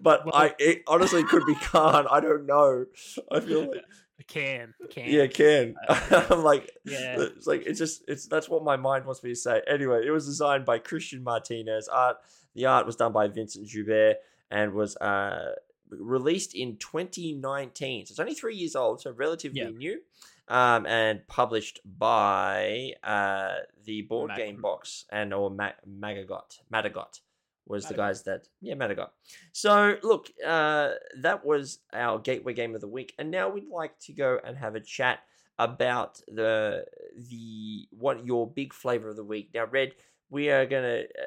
but 0.00 0.24
Well- 0.24 0.34
I 0.34 0.54
it 0.58 0.82
honestly 0.86 1.22
could 1.24 1.44
be 1.46 1.54
can. 1.60 2.06
I 2.10 2.20
don't 2.20 2.46
know. 2.46 2.86
I 3.30 3.40
feel 3.40 3.68
like 3.68 3.84
can 4.28 4.74
can 4.90 5.08
yeah, 5.08 5.26
can. 5.26 5.74
I'm 5.88 6.42
like, 6.42 6.70
yeah. 6.84 7.16
it's 7.18 7.46
like 7.46 7.64
it's 7.66 7.78
just 7.78 8.02
it's 8.08 8.26
that's 8.26 8.48
what 8.48 8.64
my 8.64 8.76
mind 8.76 9.04
wants 9.06 9.22
me 9.22 9.30
to 9.30 9.36
say. 9.36 9.60
Anyway, 9.68 10.02
it 10.06 10.10
was 10.10 10.26
designed 10.26 10.64
by 10.64 10.78
Christian 10.78 11.22
Martinez. 11.22 11.88
Art 11.88 12.16
the 12.54 12.66
art 12.66 12.86
was 12.86 12.96
done 12.96 13.12
by 13.12 13.28
Vincent 13.28 13.66
Joubert 13.68 14.16
and 14.50 14.72
was 14.72 14.96
uh 14.96 15.52
released 15.90 16.54
in 16.54 16.76
2019. 16.78 18.06
So 18.06 18.12
it's 18.12 18.18
only 18.20 18.34
three 18.34 18.56
years 18.56 18.74
old, 18.74 19.00
so 19.02 19.10
relatively 19.12 19.60
Yeah. 19.60 19.68
new. 19.70 20.00
Um, 20.48 20.86
and 20.86 21.26
published 21.26 21.80
by 21.84 22.92
uh 23.02 23.54
the 23.84 24.02
board 24.02 24.28
Mag- 24.28 24.36
game 24.38 24.60
box 24.60 25.04
and 25.10 25.34
or 25.34 25.50
Ma- 25.50 25.72
Magagot 25.88 26.60
Matagot 26.72 27.20
was 27.66 27.86
the 27.86 27.94
guys 27.94 28.22
that 28.24 28.46
yeah 28.60 28.74
Matagot. 28.74 29.08
So 29.52 29.96
look, 30.02 30.30
uh, 30.46 30.92
that 31.20 31.44
was 31.44 31.80
our 31.92 32.18
gateway 32.20 32.54
game 32.54 32.74
of 32.74 32.80
the 32.80 32.88
week, 32.88 33.12
and 33.18 33.30
now 33.30 33.48
we'd 33.48 33.68
like 33.68 33.98
to 34.00 34.12
go 34.12 34.38
and 34.44 34.56
have 34.56 34.76
a 34.76 34.80
chat 34.80 35.20
about 35.58 36.20
the 36.28 36.84
the 37.16 37.88
what 37.90 38.24
your 38.24 38.48
big 38.48 38.72
flavor 38.72 39.08
of 39.08 39.16
the 39.16 39.24
week. 39.24 39.50
Now, 39.54 39.64
Red, 39.64 39.94
we 40.30 40.50
are 40.50 40.66
gonna 40.66 41.02
uh, 41.20 41.26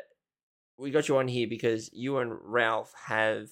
we 0.77 0.91
got 0.91 1.09
you 1.09 1.17
on 1.17 1.27
here 1.27 1.47
because 1.47 1.91
you 1.93 2.17
and 2.19 2.37
Ralph 2.41 2.93
have 3.05 3.49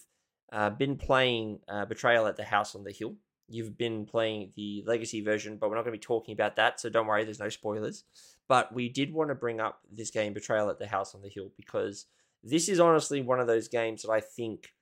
uh, 0.51 0.69
been 0.69 0.95
playing 0.95 1.59
uh, 1.67 1.85
Betrayal 1.85 2.27
at 2.27 2.37
the 2.37 2.43
House 2.43 2.73
on 2.75 2.83
the 2.83 2.91
Hill. 2.91 3.15
You've 3.49 3.77
been 3.77 4.05
playing 4.05 4.51
the 4.55 4.83
legacy 4.85 5.21
version, 5.21 5.57
but 5.57 5.69
we're 5.69 5.75
not 5.75 5.83
going 5.83 5.93
to 5.93 5.99
be 5.99 6.01
talking 6.01 6.33
about 6.33 6.57
that, 6.57 6.79
so 6.79 6.89
don't 6.89 7.07
worry, 7.07 7.23
there's 7.23 7.39
no 7.39 7.49
spoilers. 7.49 8.03
But 8.47 8.73
we 8.73 8.89
did 8.89 9.13
want 9.13 9.29
to 9.29 9.35
bring 9.35 9.59
up 9.59 9.79
this 9.91 10.11
game, 10.11 10.33
Betrayal 10.33 10.69
at 10.69 10.79
the 10.79 10.87
House 10.87 11.15
on 11.15 11.21
the 11.21 11.29
Hill, 11.29 11.51
because 11.55 12.07
this 12.43 12.69
is 12.69 12.79
honestly 12.79 13.21
one 13.21 13.39
of 13.39 13.47
those 13.47 13.67
games 13.67 14.03
that 14.03 14.11
I 14.11 14.19
think 14.19 14.73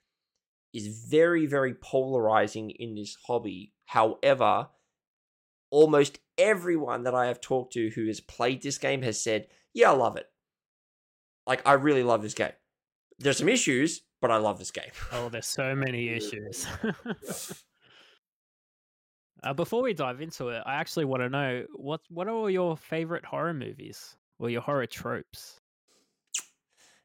is 0.73 1.05
very, 1.09 1.45
very 1.45 1.73
polarizing 1.73 2.71
in 2.71 2.95
this 2.95 3.17
hobby. 3.27 3.73
However, 3.85 4.67
almost 5.71 6.19
everyone 6.37 7.03
that 7.03 7.15
I 7.15 7.27
have 7.27 7.41
talked 7.41 7.73
to 7.73 7.89
who 7.91 8.07
has 8.07 8.19
played 8.19 8.61
this 8.61 8.77
game 8.77 9.01
has 9.03 9.21
said, 9.21 9.47
Yeah, 9.73 9.91
I 9.91 9.95
love 9.95 10.17
it. 10.17 10.27
Like, 11.47 11.61
I 11.65 11.73
really 11.73 12.03
love 12.03 12.21
this 12.21 12.33
game. 12.33 12.51
There's 13.19 13.37
some 13.37 13.49
issues, 13.49 14.01
but 14.21 14.31
I 14.31 14.37
love 14.37 14.59
this 14.59 14.71
game. 14.71 14.91
Oh, 15.11 15.29
there's 15.29 15.47
so 15.47 15.75
many 15.75 16.09
issues. 16.15 16.67
uh, 19.43 19.53
before 19.53 19.81
we 19.81 19.93
dive 19.93 20.21
into 20.21 20.49
it, 20.49 20.63
I 20.65 20.75
actually 20.75 21.05
want 21.05 21.21
to 21.21 21.29
know 21.29 21.65
what 21.73 22.01
what 22.09 22.27
are 22.27 22.49
your 22.49 22.77
favorite 22.77 23.25
horror 23.25 23.53
movies 23.53 24.17
or 24.39 24.49
your 24.49 24.61
horror 24.61 24.87
tropes? 24.87 25.61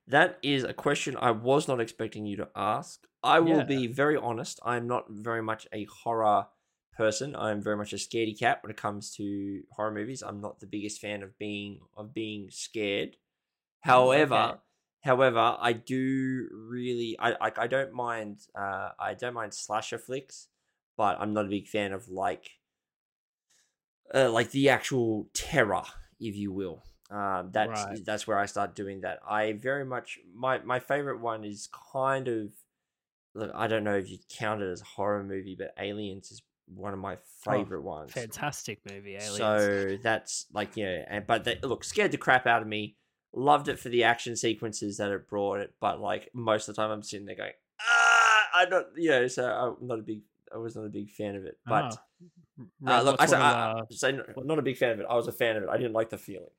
That 0.06 0.38
is 0.42 0.64
a 0.64 0.74
question 0.74 1.16
I 1.16 1.30
was 1.30 1.68
not 1.68 1.80
expecting 1.80 2.26
you 2.26 2.36
to 2.38 2.50
ask. 2.56 3.06
I 3.22 3.40
will 3.40 3.62
Yeah. 3.62 3.62
be 3.62 3.86
very 3.86 4.16
honest. 4.16 4.58
I'm 4.64 4.86
not 4.86 5.06
very 5.10 5.42
much 5.42 5.68
a 5.72 5.84
horror 5.84 6.48
person. 6.92 7.36
I'm 7.36 7.62
very 7.62 7.76
much 7.76 7.92
a 7.92 7.96
scaredy 7.96 8.36
cat 8.38 8.62
when 8.62 8.70
it 8.70 8.76
comes 8.76 9.14
to 9.16 9.62
horror 9.70 9.92
movies. 9.92 10.22
I'm 10.22 10.40
not 10.40 10.58
the 10.60 10.66
biggest 10.66 11.00
fan 11.00 11.22
of 11.22 11.38
being 11.38 11.80
of 11.96 12.12
being 12.12 12.50
scared. 12.50 13.16
However, 13.82 14.54
okay. 14.54 14.60
however, 15.04 15.56
I 15.60 15.74
do 15.74 16.48
really 16.52 17.16
I 17.18 17.32
I, 17.48 17.52
I 17.56 17.68
don't 17.68 17.92
mind 17.94 18.46
uh 18.54 18.90
I 18.98 19.14
don't 19.14 19.34
mind 19.34 19.54
slasher 19.54 19.98
flicks, 19.98 20.48
but 21.00 21.16
I'm 21.18 21.32
not 21.32 21.46
a 21.46 21.48
big 21.48 21.66
fan 21.66 21.94
of 21.94 22.10
like 22.10 22.50
uh, 24.14 24.30
like 24.30 24.50
the 24.50 24.68
actual 24.68 25.30
terror, 25.32 25.84
if 26.20 26.36
you 26.36 26.52
will. 26.52 26.82
Um, 27.10 27.48
that's 27.52 27.70
Right. 27.70 28.04
that's 28.04 28.26
where 28.26 28.38
I 28.38 28.44
start 28.44 28.74
doing 28.74 29.00
that. 29.00 29.20
I 29.26 29.52
very 29.54 29.86
much 29.86 30.18
my 30.34 30.58
my 30.58 30.78
favorite 30.78 31.18
one 31.18 31.42
is 31.42 31.70
kind 31.90 32.28
of 32.28 32.52
look. 33.34 33.50
I 33.54 33.66
don't 33.66 33.82
know 33.82 33.96
if 33.96 34.10
you 34.10 34.18
count 34.28 34.60
it 34.60 34.70
as 34.70 34.82
a 34.82 34.84
horror 34.84 35.24
movie, 35.24 35.56
but 35.58 35.72
Aliens 35.78 36.30
is 36.32 36.42
one 36.66 36.92
of 36.92 36.98
my 36.98 37.16
favorite 37.42 37.82
ones. 37.82 38.12
Fantastic 38.12 38.80
movie, 38.84 39.16
Aliens. 39.16 39.38
So 39.38 39.96
that's 40.02 40.48
like 40.52 40.76
yeah, 40.76 41.06
and 41.08 41.26
but 41.26 41.44
they, 41.44 41.58
look 41.62 41.82
scared 41.82 42.12
the 42.12 42.18
crap 42.18 42.46
out 42.46 42.60
of 42.60 42.68
me. 42.68 42.98
Loved 43.32 43.68
it 43.68 43.78
for 43.78 43.88
the 43.88 44.04
action 44.04 44.36
sequences 44.36 44.98
that 44.98 45.10
it 45.10 45.30
brought 45.30 45.60
it, 45.60 45.72
but 45.80 45.98
like 45.98 46.28
most 46.34 46.68
of 46.68 46.76
the 46.76 46.82
time 46.82 46.90
I'm 46.90 47.02
sitting 47.02 47.24
there 47.24 47.36
going, 47.36 47.52
ah, 47.80 48.20
I 48.54 48.64
don't, 48.66 48.86
you 48.96 49.10
know. 49.10 49.26
So 49.28 49.44
I'm 49.48 49.86
not 49.86 50.00
a 50.00 50.02
big, 50.02 50.22
I 50.52 50.58
was 50.58 50.76
not 50.76 50.84
a 50.84 50.88
big 50.88 51.10
fan 51.10 51.36
of 51.36 51.44
it. 51.44 51.58
But 51.66 51.96
Ah, 52.86 52.98
uh, 52.98 53.02
look, 53.02 53.16
I 53.18 53.22
what's 53.22 53.30
said, 53.32 53.38
one 53.40 53.50
of, 53.50 53.56
I, 53.56 54.08
I, 54.08 54.40
uh, 54.40 54.42
not 54.44 54.58
a 54.58 54.62
big 54.62 54.76
fan 54.76 54.92
of 54.92 55.00
it. 55.00 55.06
I 55.08 55.14
was 55.14 55.28
a 55.28 55.32
fan 55.32 55.56
of 55.56 55.62
it. 55.62 55.68
I 55.68 55.76
didn't 55.76 55.92
like 55.92 56.10
the 56.10 56.18
feeling. 56.18 56.50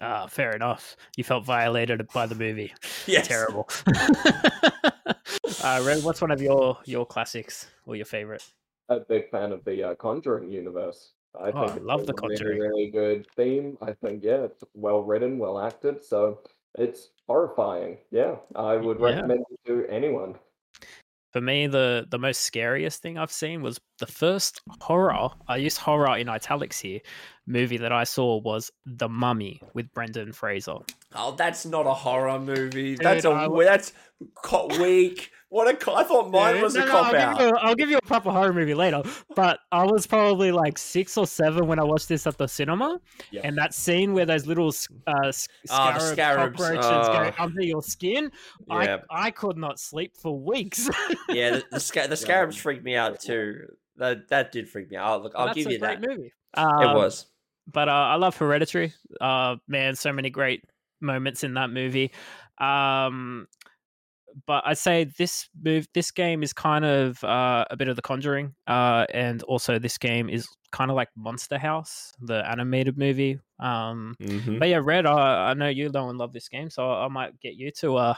Ah, 0.00 0.26
fair 0.26 0.52
enough. 0.52 0.96
You 1.16 1.24
felt 1.24 1.44
violated 1.44 2.06
by 2.12 2.26
the 2.26 2.34
movie. 2.34 2.72
Yes. 3.06 3.26
Terrible. 3.26 3.68
uh, 5.64 5.82
Red, 5.82 6.04
what's 6.04 6.20
one 6.20 6.30
of 6.30 6.42
your 6.42 6.76
your 6.84 7.06
classics 7.06 7.66
or 7.86 7.96
your 7.96 8.04
favorite? 8.04 8.44
a 8.90 9.00
big 9.00 9.30
fan 9.30 9.52
of 9.52 9.64
the 9.64 9.82
uh, 9.82 9.94
Conjuring 9.94 10.50
universe. 10.50 11.12
I 11.38 11.50
Oh, 11.52 11.68
think 11.68 11.72
I 11.72 11.84
love 11.84 12.06
The 12.06 12.14
Conjuring. 12.14 12.58
Really, 12.58 12.68
really 12.68 12.90
good 12.90 13.26
theme. 13.36 13.78
I 13.80 13.92
think 13.92 14.24
yeah, 14.24 14.44
it's 14.44 14.64
well 14.74 15.02
written, 15.02 15.38
well 15.38 15.58
acted. 15.58 16.04
So 16.04 16.40
it's 16.76 17.10
horrifying. 17.26 17.98
Yeah, 18.10 18.36
I 18.54 18.76
would 18.76 18.98
Yeah. 18.98 19.06
recommend 19.06 19.44
it 19.50 19.66
to 19.66 19.86
anyone. 19.88 20.36
For 21.32 21.40
me, 21.42 21.66
the 21.66 22.06
the 22.10 22.18
most 22.18 22.40
scariest 22.42 23.02
thing 23.02 23.18
I've 23.18 23.30
seen 23.32 23.60
was 23.62 23.78
the 23.98 24.06
first 24.06 24.60
horror. 24.80 25.28
I 25.46 25.56
use 25.56 25.76
horror 25.76 26.16
in 26.16 26.28
italics 26.28 26.80
here. 26.80 27.00
Movie 27.46 27.76
that 27.78 27.92
I 27.92 28.04
saw 28.04 28.40
was 28.40 28.70
The 28.86 29.08
Mummy 29.08 29.60
with 29.74 29.92
Brendan 29.92 30.32
Fraser. 30.32 30.78
Oh, 31.14 31.34
that's 31.36 31.66
not 31.66 31.86
a 31.86 31.92
horror 31.94 32.38
movie. 32.38 32.94
Dude, 32.94 33.00
that's 33.00 33.24
a 33.24 33.30
I- 33.30 33.64
that's 33.64 33.92
weak. 34.78 35.30
What 35.50 35.66
a 35.66 35.74
co- 35.74 35.94
I 35.94 36.04
thought 36.04 36.30
mine 36.30 36.54
Dude, 36.54 36.62
was 36.62 36.74
no, 36.74 36.82
a 36.82 36.86
no, 36.86 36.90
cop 36.92 37.04
I'll 37.06 37.12
give, 37.12 37.20
out. 37.20 37.40
you, 37.40 37.56
I'll 37.56 37.74
give 37.74 37.88
you 37.90 37.96
a 37.96 38.02
proper 38.02 38.30
horror 38.30 38.52
movie 38.52 38.74
later. 38.74 39.02
But 39.34 39.60
I 39.72 39.82
was 39.84 40.06
probably 40.06 40.52
like 40.52 40.76
six 40.76 41.16
or 41.16 41.26
seven 41.26 41.66
when 41.66 41.78
I 41.78 41.84
watched 41.84 42.08
this 42.08 42.26
at 42.26 42.36
the 42.36 42.46
cinema, 42.46 43.00
Yeah. 43.30 43.40
and 43.44 43.56
that 43.56 43.72
scene 43.72 44.12
where 44.12 44.26
those 44.26 44.46
little 44.46 44.68
s- 44.68 44.88
uh, 45.06 45.28
s- 45.28 45.48
Oh, 45.70 45.74
scarab 45.98 46.02
scarabs, 46.12 46.56
cockroaches 46.60 46.86
oh. 46.86 47.12
go 47.12 47.32
under 47.42 47.62
your 47.62 47.82
skin, 47.82 48.30
Yeah, 48.66 48.98
I 49.10 49.26
I 49.28 49.30
could 49.30 49.56
not 49.56 49.78
sleep 49.80 50.16
for 50.18 50.38
weeks. 50.38 50.88
yeah. 51.30 51.50
The, 51.50 51.64
the, 51.72 51.80
sca- 51.80 52.08
the 52.08 52.16
scarabs 52.16 52.56
freaked 52.56 52.84
me 52.84 52.94
out 52.94 53.18
too. 53.20 53.68
That 53.96 54.28
that 54.28 54.52
did 54.52 54.68
freak 54.68 54.90
me 54.90 54.96
out. 54.98 55.22
Look, 55.22 55.32
I'll 55.34 55.46
That's 55.46 55.56
give 55.56 55.66
a 55.68 55.72
you 55.72 55.78
great 55.78 56.00
that. 56.02 56.08
movie. 56.08 56.26
It 56.56 56.60
Um, 56.60 56.94
was. 56.94 57.26
but 57.72 57.88
uh, 57.88 57.92
I 57.92 58.16
love 58.16 58.36
Hereditary. 58.36 58.92
Uh, 59.20 59.56
man, 59.66 59.94
so 59.96 60.12
many 60.12 60.28
great 60.30 60.62
moments 61.00 61.42
in 61.42 61.54
that 61.54 61.70
movie. 61.70 62.12
Um, 62.58 63.48
but 64.46 64.62
I'd 64.66 64.78
say 64.78 65.04
this 65.18 65.48
move, 65.62 65.86
this 65.94 66.10
game 66.10 66.42
is 66.42 66.52
kind 66.52 66.84
of 66.84 67.22
uh, 67.24 67.64
a 67.70 67.76
bit 67.76 67.88
of 67.88 67.96
The 67.96 68.02
Conjuring, 68.02 68.54
uh, 68.66 69.06
and 69.12 69.42
also 69.44 69.78
this 69.78 69.98
game 69.98 70.28
is 70.28 70.46
kind 70.72 70.90
of 70.90 70.96
like 70.96 71.08
Monster 71.16 71.58
House, 71.58 72.12
the 72.20 72.48
animated 72.48 72.98
movie. 72.98 73.38
Um, 73.58 74.16
Mhm. 74.20 74.58
but 74.58 74.68
yeah, 74.68 74.80
Red, 74.82 75.06
I, 75.06 75.50
I 75.50 75.54
know 75.54 75.68
you 75.68 75.88
know 75.88 76.08
and 76.10 76.18
love 76.18 76.32
this 76.32 76.48
game, 76.48 76.70
so 76.70 76.90
I 76.90 77.08
might 77.08 77.38
get 77.40 77.54
you 77.54 77.70
to 77.80 77.96
uh 77.96 78.14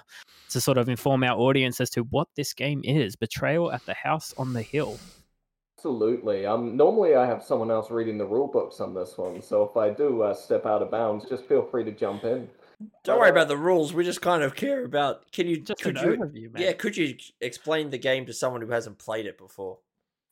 to 0.51 0.61
sort 0.61 0.79
of 0.79 0.89
inform 0.89 1.23
our 1.23 1.39
audience 1.39 1.81
as 1.81 1.91
to 1.91 2.03
what 2.03 2.29
this 2.37 2.53
game 2.53 2.81
is. 2.85 3.15
Betrayal 3.17 3.71
at 3.73 3.85
the 3.87 3.95
House 3.95 4.35
on 4.37 4.53
the 4.53 4.63
Hill. 4.63 4.99
Absolutely. 5.79 6.45
Um, 6.45 6.77
normally 6.77 7.15
I 7.15 7.25
have 7.25 7.43
someone 7.43 7.71
else 7.71 7.91
reading 7.91 8.19
the 8.19 8.27
rule 8.27 8.49
books 8.49 8.81
on 8.81 8.93
this 8.93 9.17
one, 9.17 9.41
so 9.41 9.63
if 9.63 9.77
I 9.77 9.89
do 9.91 10.23
uh, 10.23 10.35
step 10.35 10.67
out 10.67 10.83
of 10.83 10.91
bounds, 10.91 11.25
just 11.29 11.47
feel 11.47 11.63
free 11.63 11.85
to 11.85 11.93
jump 11.93 12.25
in. 12.25 12.49
Don't 13.05 13.19
worry 13.19 13.31
about 13.31 13.49
the 13.49 13.57
rules. 13.57 13.93
We 13.93 14.05
just 14.05 14.23
kind 14.23 14.43
of 14.43 14.55
care 14.55 14.85
about. 14.85 15.31
Can 15.33 15.47
you 15.47 15.61
Just 15.61 15.83
could 15.83 15.97
an 15.99 16.05
you 16.05 16.17
overview, 16.17 16.53
man. 16.53 16.63
yeah? 16.63 16.73
Could 16.73 16.97
you 16.97 17.17
explain 17.41 17.91
the 17.91 17.99
game 17.99 18.27
to 18.27 18.33
someone 18.33 18.63
who 18.63 18.71
hasn't 18.71 18.99
played 18.99 19.27
it 19.27 19.39
before? 19.39 19.79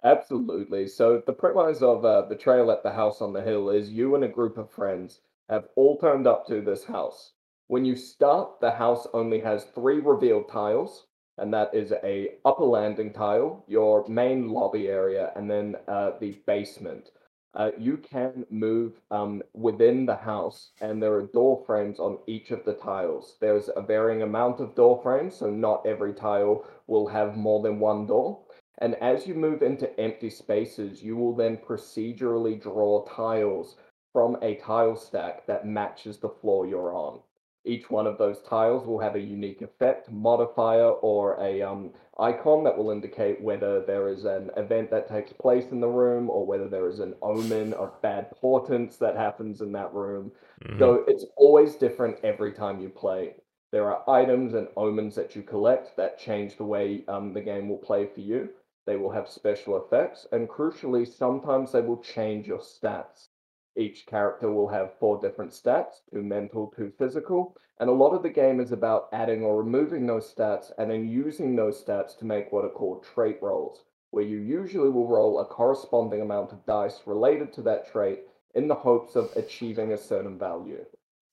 Absolutely. 0.05 0.87
So 0.87 1.23
the 1.27 1.33
premise 1.33 1.83
of 1.83 2.05
uh, 2.05 2.23
Betrayal 2.29 2.71
at 2.71 2.83
the 2.83 2.93
House 2.93 3.21
on 3.21 3.33
the 3.33 3.43
Hill 3.43 3.71
is 3.71 3.91
you 3.91 4.15
and 4.15 4.25
a 4.25 4.29
group 4.29 4.57
of 4.57 4.71
friends 4.71 5.21
have 5.49 5.69
all 5.77 5.99
turned 5.99 6.27
up 6.27 6.47
to 6.47 6.61
this 6.61 6.85
house. 6.85 7.33
When 7.67 7.85
you 7.85 7.97
start, 7.97 8.61
the 8.61 8.71
house 8.71 9.07
only 9.13 9.41
has 9.41 9.65
three 9.75 10.01
revealed 10.01 10.49
tiles, 10.51 11.07
and 11.37 11.53
that 11.53 11.75
is 11.75 11.93
a 12.05 12.31
upper 12.45 12.65
landing 12.65 13.13
tile, 13.13 13.65
your 13.69 14.07
main 14.09 14.49
lobby 14.49 14.89
area, 14.89 15.33
and 15.37 15.51
then 15.51 15.77
uh, 15.87 16.13
the 16.21 16.39
basement. 16.47 17.11
Uh, 17.55 17.71
you 17.79 17.97
can 17.97 18.45
move 18.51 19.01
um, 19.11 19.43
within 19.55 20.05
the 20.07 20.15
house, 20.15 20.71
and 20.81 21.03
there 21.03 21.15
are 21.15 21.27
door 21.27 21.63
frames 21.67 21.99
on 21.99 22.19
each 22.27 22.51
of 22.51 22.65
the 22.65 22.75
tiles. 22.75 23.37
There's 23.41 23.71
a 23.75 23.83
varying 23.83 24.23
amount 24.23 24.61
of 24.61 24.75
door 24.75 25.01
frames, 25.03 25.37
so 25.37 25.51
not 25.51 25.87
every 25.87 26.13
tile 26.13 26.65
will 26.87 27.07
have 27.09 27.37
more 27.37 27.63
than 27.63 27.81
one 27.81 28.07
door. 28.07 28.41
And 28.81 28.95
as 28.97 29.27
you 29.27 29.35
move 29.35 29.63
into 29.63 29.99
empty 29.99 30.31
spaces, 30.31 31.03
you 31.03 31.17
will 31.17 31.35
then 31.35 31.57
procedurally 31.57 32.61
draw 32.61 33.05
tiles 33.07 33.77
from 34.13 34.37
a 34.43 34.57
tile 34.57 34.97
stack 34.97 35.47
that 35.47 35.67
matches 35.67 36.19
the 36.19 36.29
floor 36.29 36.67
you're 36.67 36.95
on. 36.95 37.21
Each 37.69 37.91
one 37.91 38.07
of 38.07 38.17
those 38.17 38.41
tiles 38.49 38.87
will 38.87 38.99
have 38.99 39.15
a 39.15 39.21
unique 39.21 39.61
effect, 39.61 40.11
modifier, 40.11 40.89
or 40.89 41.39
a 41.39 41.61
um, 41.61 41.91
icon 42.19 42.65
that 42.65 42.77
will 42.77 42.91
indicate 42.91 43.43
whether 43.43 43.85
there 43.85 44.09
is 44.09 44.25
an 44.25 44.51
event 44.57 44.91
that 44.91 45.07
takes 45.07 45.35
place 45.35 45.67
in 45.71 45.81
the 45.81 45.87
room 45.87 46.31
or 46.31 46.47
whether 46.47 46.67
there 46.67 46.89
is 46.89 46.99
an 46.99 47.15
omen 47.21 47.75
of 47.75 48.01
bad 48.01 48.31
portents 48.31 48.97
that 48.97 49.17
happens 49.17 49.61
in 49.61 49.71
that 49.73 49.93
room. 49.93 50.33
Mm-hmm. 50.65 50.79
So 50.79 51.05
it's 51.07 51.27
always 51.37 51.75
different 51.75 52.17
every 52.25 52.53
time 52.53 52.81
you 52.81 52.89
play. 52.89 53.35
There 53.71 53.93
are 53.93 54.09
items 54.09 54.55
and 54.55 54.69
omens 54.79 55.15
that 55.17 55.37
you 55.37 55.43
collect 55.43 55.95
that 55.99 56.19
change 56.19 56.57
the 56.57 56.65
way 56.65 57.05
um, 57.07 57.35
the 57.35 57.43
game 57.43 57.69
will 57.69 57.77
play 57.77 58.07
for 58.07 58.21
you. 58.21 58.49
They 58.87 58.97
will 58.97 59.11
have 59.11 59.29
special 59.29 59.77
effects, 59.77 60.27
and 60.33 60.49
crucially, 60.49 61.07
sometimes 61.07 61.73
they 61.73 61.83
will 61.83 62.03
change 62.03 62.47
your 62.47 62.61
stats. 62.61 63.29
Each 63.77 64.07
character 64.07 64.51
will 64.51 64.69
have 64.69 64.99
four 64.99 65.21
different 65.21 65.53
stats 65.53 66.01
two 66.13 66.23
mental, 66.23 66.73
two 66.77 66.93
physical, 66.99 67.57
and 67.81 67.89
a 67.89 67.93
lot 67.93 68.15
of 68.15 68.23
the 68.23 68.31
game 68.31 68.61
is 68.61 68.73
about 68.73 69.09
adding 69.13 69.43
or 69.43 69.63
removing 69.63 70.07
those 70.07 70.33
stats 70.35 70.73
and 70.79 70.91
then 70.91 71.09
using 71.09 71.55
those 71.55 71.85
stats 71.85 72.19
to 72.19 72.25
make 72.25 72.51
what 72.51 72.65
are 72.65 72.71
called 72.71 73.05
trait 73.05 73.39
rolls, 73.41 73.85
where 74.11 74.25
you 74.25 74.39
usually 74.39 74.91
will 74.91 75.07
roll 75.07 75.39
a 75.39 75.45
corresponding 75.45 76.21
amount 76.21 76.53
of 76.53 76.67
dice 76.67 77.03
related 77.07 77.53
to 77.53 77.63
that 77.63 77.91
trait 77.91 78.21
in 78.55 78.67
the 78.67 78.75
hopes 78.75 79.15
of 79.15 79.31
achieving 79.37 79.93
a 79.93 79.99
certain 79.99 80.39
value. 80.39 80.85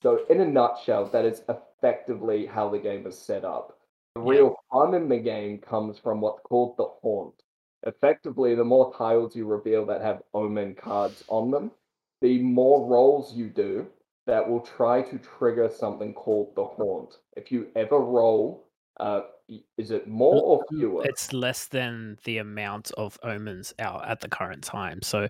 So, 0.04 0.26
in 0.30 0.42
a 0.42 0.46
nutshell, 0.46 1.06
that 1.06 1.26
is 1.26 1.42
effectively 1.50 2.46
how 2.46 2.70
the 2.70 2.78
game 2.78 3.08
is 3.08 3.18
set 3.18 3.44
up. 3.44 3.80
The 4.16 4.22
real 4.22 4.56
fun 4.72 4.94
in 4.94 5.10
the 5.10 5.18
game 5.18 5.58
comes 5.58 5.98
from 5.98 6.22
what's 6.22 6.42
called 6.44 6.78
the 6.78 6.88
haunt. 7.02 7.42
Effectively, 7.88 8.56
the 8.56 8.64
more 8.64 8.94
tiles 8.94 9.36
you 9.36 9.46
reveal 9.46 9.86
that 9.88 10.02
have 10.02 10.24
omen 10.34 10.76
cards 10.76 11.24
on 11.28 11.52
them, 11.52 11.72
the 12.22 12.42
more 12.42 12.86
rolls 12.88 13.34
you 13.34 13.50
do 13.50 13.88
that 14.28 14.48
will 14.48 14.62
try 14.62 15.02
to 15.04 15.20
trigger 15.20 15.70
something 15.70 16.14
called 16.14 16.56
the 16.56 16.64
haunt. 16.64 17.18
If 17.36 17.52
you 17.52 17.68
ever 17.76 18.00
roll, 18.00 18.68
uh, 19.00 19.22
is 19.78 19.92
it 19.92 20.08
more 20.08 20.42
or 20.42 20.66
fewer? 20.72 21.04
It's 21.06 21.32
less 21.32 21.68
than 21.68 22.18
the 22.24 22.40
amount 22.40 22.90
of 22.98 23.20
omens 23.22 23.74
out 23.78 24.08
at 24.08 24.20
the 24.22 24.28
current 24.28 24.64
time. 24.64 25.04
So, 25.04 25.28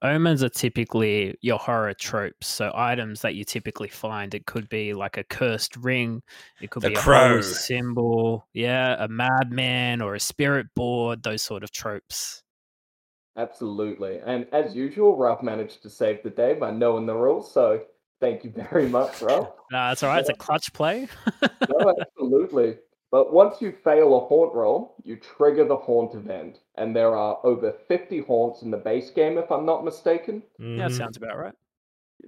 omens 0.00 0.42
are 0.42 0.48
typically 0.48 1.36
your 1.42 1.58
horror 1.58 1.92
tropes. 1.92 2.46
So, 2.46 2.72
items 2.74 3.20
that 3.20 3.34
you 3.34 3.44
typically 3.44 3.88
find. 3.88 4.34
It 4.34 4.46
could 4.46 4.70
be 4.70 4.94
like 4.94 5.18
a 5.18 5.24
cursed 5.24 5.76
ring. 5.76 6.22
It 6.62 6.70
could 6.70 6.82
The 6.82 6.88
be 6.88 6.94
a 6.94 6.98
crow. 6.98 7.28
holy 7.28 7.42
symbol. 7.42 8.46
Yeah, 8.54 8.96
a 8.98 9.08
madman 9.08 10.00
or 10.00 10.14
a 10.14 10.20
spirit 10.20 10.68
board. 10.74 11.22
Those 11.22 11.42
sort 11.42 11.62
of 11.62 11.70
tropes. 11.70 12.42
Absolutely. 13.38 14.18
And 14.26 14.46
as 14.52 14.74
usual, 14.74 15.16
Ralph 15.16 15.42
managed 15.42 15.82
to 15.82 15.90
save 15.90 16.22
the 16.22 16.30
day 16.30 16.54
by 16.54 16.70
knowing 16.72 17.06
the 17.06 17.14
rules. 17.14 17.50
So 17.52 17.80
thank 18.20 18.44
you 18.44 18.50
very 18.50 18.88
much, 18.88 19.22
Ralph. 19.22 19.48
No, 19.70 19.88
that's 19.88 20.02
all 20.02 20.10
right. 20.10 20.20
It's 20.20 20.28
a 20.28 20.34
clutch 20.34 20.72
play. 20.72 21.08
No, 21.70 21.94
absolutely. 22.00 22.76
But 23.10 23.32
once 23.32 23.62
you 23.62 23.72
fail 23.84 24.14
a 24.16 24.20
haunt 24.26 24.54
roll, 24.54 24.96
you 25.04 25.16
trigger 25.16 25.64
the 25.64 25.76
haunt 25.76 26.14
event. 26.14 26.58
And 26.74 26.94
there 26.94 27.16
are 27.16 27.38
over 27.44 27.72
50 27.86 28.20
haunts 28.20 28.62
in 28.62 28.70
the 28.70 28.76
base 28.76 29.10
game, 29.10 29.38
if 29.38 29.50
I'm 29.50 29.64
not 29.64 29.84
mistaken. 29.84 30.42
yeah, 30.58 30.88
that 30.88 30.90
Mhm. 30.90 30.96
sounds 30.98 31.16
about 31.16 31.38
right. 31.38 31.54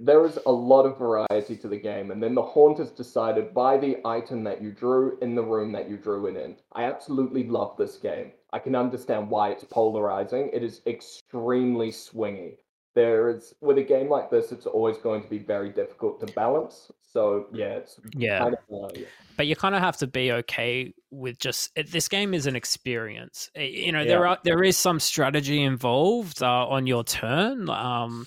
There 0.00 0.24
is 0.24 0.38
a 0.46 0.52
lot 0.52 0.86
of 0.86 0.96
variety 0.96 1.56
to 1.56 1.68
the 1.68 1.76
game, 1.76 2.12
and 2.12 2.22
then 2.22 2.34
the 2.36 2.42
haunt 2.42 2.78
is 2.78 2.92
decided 2.92 3.52
by 3.52 3.76
the 3.76 3.98
item 4.06 4.44
that 4.44 4.62
you 4.62 4.70
drew 4.70 5.18
in 5.20 5.34
the 5.34 5.42
room 5.42 5.72
that 5.72 5.90
you 5.90 5.96
drew 5.96 6.26
it 6.28 6.36
in. 6.36 6.56
I 6.72 6.84
absolutely 6.84 7.42
love 7.48 7.76
this 7.76 7.96
game. 7.98 8.30
I 8.52 8.58
can 8.58 8.74
understand 8.74 9.30
why 9.30 9.50
it's 9.50 9.64
polarizing. 9.64 10.50
It 10.52 10.62
is 10.62 10.82
extremely 10.86 11.90
swingy. 11.90 12.56
There 12.94 13.30
is 13.30 13.54
with 13.60 13.78
a 13.78 13.82
game 13.82 14.08
like 14.08 14.30
this, 14.30 14.50
it's 14.50 14.66
always 14.66 14.96
going 14.98 15.22
to 15.22 15.28
be 15.28 15.38
very 15.38 15.70
difficult 15.70 16.20
to 16.26 16.32
balance. 16.34 16.90
So 17.12 17.46
yeah, 17.52 17.74
it's 17.74 18.00
Yeah. 18.16 18.38
kind 18.38 18.54
of 18.54 18.84
uh, 18.84 18.88
yeah. 18.94 19.06
but 19.36 19.46
you 19.46 19.56
kind 19.56 19.74
of 19.74 19.80
have 19.80 19.96
to 19.98 20.06
be 20.06 20.32
okay 20.32 20.92
with 21.10 21.38
just 21.38 21.70
it, 21.76 21.90
this 21.90 22.08
game 22.08 22.34
is 22.34 22.46
an 22.46 22.54
experience 22.54 23.50
you 23.56 23.90
know 23.90 24.04
there 24.04 24.24
are 24.26 24.38
there 24.44 24.62
is 24.62 24.76
some 24.76 25.00
strategy 25.00 25.60
involved 25.62 26.40
uh, 26.40 26.68
on 26.68 26.86
your 26.86 27.02
turn 27.02 27.68
um 27.68 28.26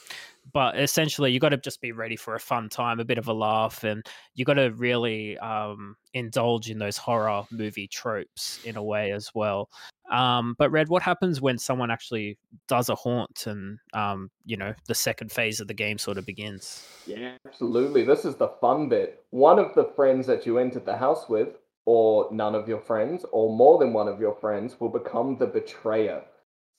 but 0.54 0.80
essentially 0.80 1.32
you 1.32 1.40
got 1.40 1.50
to 1.50 1.58
just 1.58 1.82
be 1.82 1.92
ready 1.92 2.16
for 2.16 2.36
a 2.36 2.40
fun 2.40 2.70
time 2.70 3.00
a 3.00 3.06
bit 3.06 3.18
of 3.18 3.28
a 3.28 3.34
laugh 3.34 3.84
and 3.84 4.06
you 4.36 4.46
got 4.46 4.56
to 4.56 4.72
really 4.72 5.38
um 5.40 5.96
indulge 6.14 6.70
in 6.70 6.78
those 6.80 6.98
horror 6.98 7.44
movie 7.52 7.88
tropes 7.88 8.60
in 8.64 8.78
a 8.78 8.84
way 8.84 9.12
as 9.12 9.32
well 9.34 9.70
um 10.12 10.56
but 10.58 10.70
red 10.70 10.90
what 10.90 11.02
happens 11.02 11.42
when 11.42 11.58
someone 11.58 11.90
actually 11.90 12.38
does 12.68 12.90
a 12.90 12.96
haunt 12.96 13.46
and 13.48 13.80
um 13.94 14.30
you 14.46 14.58
know 14.58 14.74
the 14.88 14.96
second 14.96 15.32
phase 15.32 15.60
of 15.60 15.68
the 15.68 15.74
game 15.74 15.98
sort 15.98 16.18
of 16.18 16.26
begins 16.26 16.86
Yeah, 17.06 17.36
absolutely. 17.46 18.04
This 18.04 18.26
is 18.26 18.36
the 18.36 18.50
fun 18.62 18.90
bit. 18.90 19.26
One 19.32 19.60
of 19.60 19.74
the 19.76 19.86
friends 19.96 20.28
that 20.28 20.46
you 20.46 20.58
entered 20.58 20.86
the 20.86 20.98
house 20.98 21.28
with, 21.30 21.58
or 21.86 22.30
none 22.32 22.56
of 22.56 22.68
your 22.68 22.80
friends, 22.80 23.26
or 23.32 23.56
more 23.56 23.78
than 23.78 23.94
one 23.94 24.08
of 24.08 24.20
your 24.20 24.36
friends, 24.36 24.80
will 24.80 24.90
become 24.90 25.38
the 25.38 25.48
betrayer. 25.48 26.24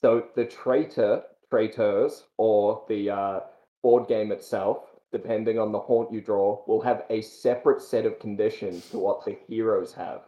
So 0.01 0.25
the 0.35 0.45
traitor, 0.45 1.23
traitors, 1.49 2.23
or 2.37 2.83
the 2.89 3.09
uh, 3.09 3.39
board 3.85 4.07
game 4.07 4.31
itself, 4.31 4.79
depending 5.11 5.59
on 5.59 5.71
the 5.71 5.77
haunt 5.77 6.11
you 6.11 6.19
draw, 6.19 6.63
will 6.65 6.81
have 6.81 7.03
a 7.11 7.21
separate 7.21 7.79
set 7.79 8.03
of 8.03 8.17
conditions 8.17 8.89
to 8.89 8.97
what 8.97 9.23
the 9.23 9.37
heroes 9.47 9.93
have. 9.93 10.21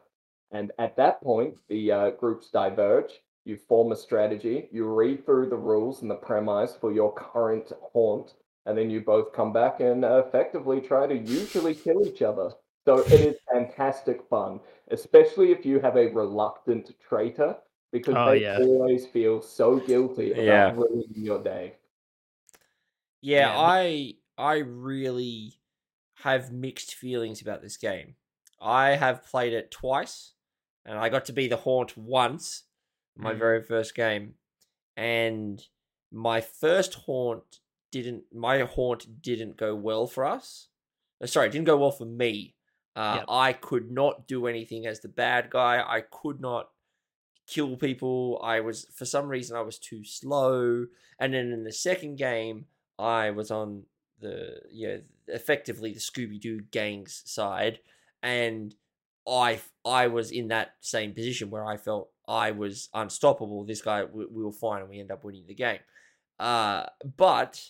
And 0.52 0.72
at 0.78 0.96
that 0.98 1.24
point, 1.24 1.58
the 1.68 1.92
uh, 1.92 2.10
groups 2.12 2.52
diverge. 2.52 3.14
You 3.46 3.58
form 3.58 3.92
a 3.92 3.96
strategy. 3.96 4.70
You 4.72 4.86
read 4.94 5.26
through 5.26 5.50
the 5.50 5.56
rules 5.58 6.04
and 6.04 6.12
the 6.12 6.22
premise 6.30 6.78
for 6.80 6.94
your 6.94 7.12
current 7.16 7.72
haunt, 7.82 8.36
and 8.68 8.78
then 8.78 8.92
you 8.92 9.02
both 9.02 9.34
come 9.34 9.52
back 9.52 9.80
and 9.80 10.06
uh, 10.06 10.22
effectively 10.28 10.80
try 10.80 11.08
to 11.08 11.18
usually 11.18 11.74
kill 11.74 12.06
each 12.06 12.22
other. 12.22 12.52
So 12.86 13.00
it 13.12 13.22
is 13.22 13.38
fantastic 13.52 14.22
fun, 14.30 14.60
especially 14.92 15.52
if 15.52 15.66
you 15.66 15.80
have 15.80 15.98
a 15.98 16.14
reluctant 16.14 16.92
traitor, 17.10 17.58
because 17.92 18.16
Oh, 18.18 18.34
they 18.34 18.42
yeah. 18.42 18.60
always 18.60 19.08
feel 19.08 19.42
so 19.42 19.78
guilty 19.78 20.34
about 20.34 20.46
Yeah. 20.46 20.72
ruining 20.78 21.26
your 21.26 21.44
day. 21.44 21.74
Yeah, 23.22 23.50
Yeah, 23.52 23.60
I 23.60 24.14
I 24.38 24.58
really 24.60 25.54
have 26.24 26.52
mixed 26.52 26.96
feelings 26.96 27.42
about 27.42 27.62
this 27.62 27.78
game. 27.78 28.16
I 28.62 28.90
have 28.92 29.24
played 29.26 29.54
it 29.54 29.72
twice, 29.72 30.34
and 30.86 30.98
I 30.98 31.10
got 31.10 31.26
to 31.26 31.34
be 31.34 31.48
the 31.48 31.58
haunt 31.58 31.98
once, 31.98 32.64
my 33.16 33.34
Mm. 33.34 33.38
very 33.40 33.64
first 33.64 33.96
game, 33.96 34.36
and 34.96 35.62
my 36.12 36.42
first 36.42 36.94
haunt 37.06 37.60
didn't. 37.92 38.24
My 38.34 38.60
haunt 38.62 39.22
didn't 39.22 39.58
go 39.58 39.76
well 39.76 40.08
for 40.08 40.26
us. 40.26 40.70
Uh, 41.22 41.28
Sorry, 41.28 41.48
it 41.48 41.52
didn't 41.52 41.66
go 41.68 41.78
well 41.78 41.92
for 41.92 42.06
me. 42.06 42.56
Uh, 42.96 43.18
Yep. 43.20 43.26
I 43.30 43.54
could 43.54 43.92
not 43.92 44.28
do 44.28 44.48
anything 44.48 44.86
as 44.88 45.02
the 45.02 45.08
bad 45.10 45.50
guy. 45.52 45.84
I 45.88 46.02
could 46.02 46.40
not 46.40 46.72
kill 47.48 47.78
people. 47.78 48.40
I 48.44 48.60
was 48.60 48.86
for 48.94 49.06
some 49.06 49.28
reason 49.30 49.56
I 49.56 49.62
was 49.62 49.78
too 49.80 50.04
slow. 50.04 50.88
And 51.20 51.34
then 51.34 51.52
in 51.52 51.64
the 51.64 51.72
second 51.72 52.16
game, 52.18 52.68
I 53.00 53.32
was 53.32 53.52
on 53.52 53.84
the 54.20 54.60
you 54.72 54.88
know 54.88 55.02
effectively 55.28 55.94
the 55.94 56.00
Scooby 56.00 56.40
Doo 56.40 56.62
gang's 56.72 57.22
side, 57.26 57.80
and 58.24 58.74
I 59.28 59.60
I 59.86 60.08
was 60.08 60.32
in 60.32 60.50
that 60.50 60.76
same 60.82 61.14
position 61.14 61.50
where 61.50 61.66
I 61.66 61.78
felt 61.78 62.10
I 62.28 62.52
was 62.52 62.90
unstoppable. 62.94 63.66
This 63.66 63.82
guy 63.82 64.04
we, 64.06 64.26
we 64.26 64.44
were 64.44 64.52
fine, 64.52 64.82
and 64.82 64.90
we 64.90 65.00
end 65.00 65.12
up 65.12 65.24
winning 65.24 65.46
the 65.48 65.56
game. 65.56 65.80
Uh, 66.40 66.86
but 67.18 67.64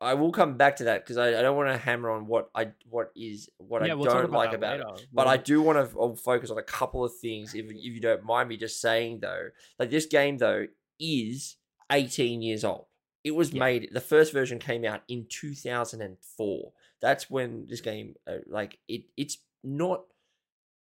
I 0.00 0.14
will 0.14 0.32
come 0.32 0.56
back 0.56 0.76
to 0.76 0.84
that 0.84 1.04
because 1.04 1.18
I, 1.18 1.38
I 1.38 1.42
don't 1.42 1.56
want 1.56 1.68
to 1.68 1.76
hammer 1.76 2.10
on 2.10 2.26
what 2.26 2.50
I 2.54 2.68
what 2.88 3.10
is 3.14 3.50
what 3.58 3.84
yeah 3.84 3.92
I 3.92 3.94
we'll 3.94 4.10
don't 4.10 4.32
like 4.32 4.54
about 4.54 4.80
it. 4.80 5.06
But 5.12 5.26
I 5.26 5.36
do 5.36 5.60
want 5.60 5.78
to 5.78 6.16
focus 6.16 6.50
on 6.50 6.58
a 6.58 6.62
couple 6.62 7.04
of 7.04 7.12
things, 7.20 7.54
if 7.54 7.66
if 7.66 7.76
you 7.76 8.00
don't 8.00 8.24
mind 8.24 8.48
me 8.48 8.56
just 8.56 8.80
saying 8.80 9.20
though. 9.20 9.48
Like 9.78 9.90
this 9.90 10.06
game 10.06 10.38
though 10.38 10.66
is 10.98 11.56
18 11.92 12.40
years 12.40 12.64
old. 12.64 12.86
It 13.22 13.32
was 13.32 13.52
Yeah. 13.52 13.60
made. 13.60 13.88
The 13.92 14.00
first 14.00 14.32
version 14.32 14.58
came 14.58 14.84
out 14.84 15.02
in 15.08 15.26
2004. 15.26 16.72
That's 17.00 17.30
when 17.30 17.66
this 17.68 17.80
game, 17.80 18.14
uh, 18.26 18.38
like 18.46 18.78
it, 18.88 19.04
it's 19.16 19.38
not 19.62 20.04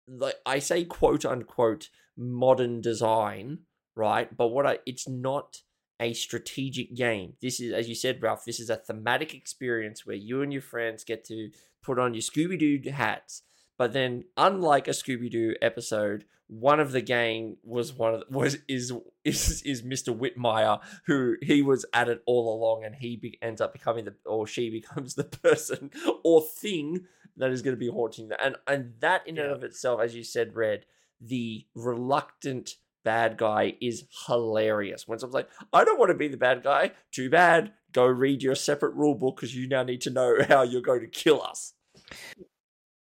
like 0.09 0.35
I 0.45 0.59
say, 0.59 0.85
quote 0.85 1.25
unquote, 1.25 1.89
modern 2.17 2.81
design, 2.81 3.61
right? 3.95 4.35
But 4.37 4.49
what 4.49 4.67
I, 4.67 4.79
it's 4.87 5.09
not 5.09 5.63
a 6.01 6.13
strategic 6.15 6.95
game. 6.95 7.35
This 7.41 7.61
is, 7.61 7.73
as 7.73 7.89
you 7.89 7.95
said, 7.95 8.21
Ralph. 8.23 8.45
This 8.45 8.59
is 8.61 8.71
a 8.71 8.77
thematic 8.77 9.35
experience 9.35 10.05
where 10.05 10.17
you 10.17 10.43
and 10.43 10.53
your 10.53 10.63
friends 10.63 11.05
get 11.05 11.25
to 11.27 11.51
put 11.83 11.99
on 11.99 12.15
your 12.15 12.23
Scooby 12.23 12.59
Doo 12.59 12.91
hats. 12.91 13.43
But 13.79 13.93
then, 13.93 14.25
unlike 14.37 14.89
a 14.89 14.93
Scooby 14.93 15.31
Doo 15.31 15.55
episode, 15.63 16.25
one 16.53 16.81
of 16.81 16.93
the 16.93 17.01
gang 17.01 17.57
was 17.65 17.95
one 17.95 18.13
of 18.13 18.21
the, 18.21 18.27
was 18.29 18.59
is 18.69 18.93
is 19.25 19.63
is 19.63 19.83
Mr. 19.83 20.15
Whitmire, 20.15 20.81
who 21.07 21.37
he 21.41 21.63
was 21.63 21.87
at 21.95 22.11
it 22.11 22.23
all 22.27 22.55
along, 22.55 22.85
and 22.85 22.95
he 22.95 23.17
be, 23.17 23.39
ends 23.41 23.63
up 23.63 23.73
becoming 23.73 24.05
the 24.05 24.15
or 24.27 24.47
she 24.47 24.69
becomes 24.81 25.15
the 25.15 25.25
person 25.25 25.91
or 26.23 26.43
thing 26.43 27.07
that 27.39 27.51
is 27.51 27.63
going 27.63 27.75
to 27.75 27.81
be 27.81 27.89
haunting 27.89 28.29
that, 28.29 28.45
and 28.45 28.57
and 28.67 28.93
that 29.01 29.27
in 29.27 29.39
and 29.39 29.51
of 29.51 29.65
itself, 29.65 30.01
as 30.03 30.15
you 30.15 30.23
said, 30.23 30.55
Red, 30.55 30.85
the 31.23 31.65
reluctant 31.75 32.75
bad 33.03 33.39
guy 33.39 33.75
is 33.81 34.05
hilarious. 34.27 35.09
When 35.09 35.19
someone's 35.19 35.35
like, 35.35 35.49
"I 35.73 35.85
don't 35.85 35.99
want 35.99 36.11
to 36.11 36.19
be 36.19 36.29
the 36.29 36.37
bad 36.37 36.63
guy," 36.63 36.93
too 37.13 37.31
bad. 37.31 37.73
Go 37.93 38.05
read 38.05 38.43
your 38.43 38.55
separate 38.55 38.95
rule 38.95 39.15
book 39.15 39.37
because 39.37 39.57
you 39.57 39.69
now 39.69 39.85
need 39.85 40.03
to 40.03 40.11
know 40.11 40.37
how 40.49 40.63
you're 40.65 40.83
going 40.83 41.01
to 41.01 41.07
kill 41.07 41.41
us. 41.43 41.73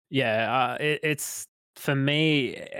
Yeah, 0.08 0.52
uh, 0.52 0.76
it, 0.80 1.00
it's 1.02 1.46
for 1.76 1.94
me. 1.94 2.62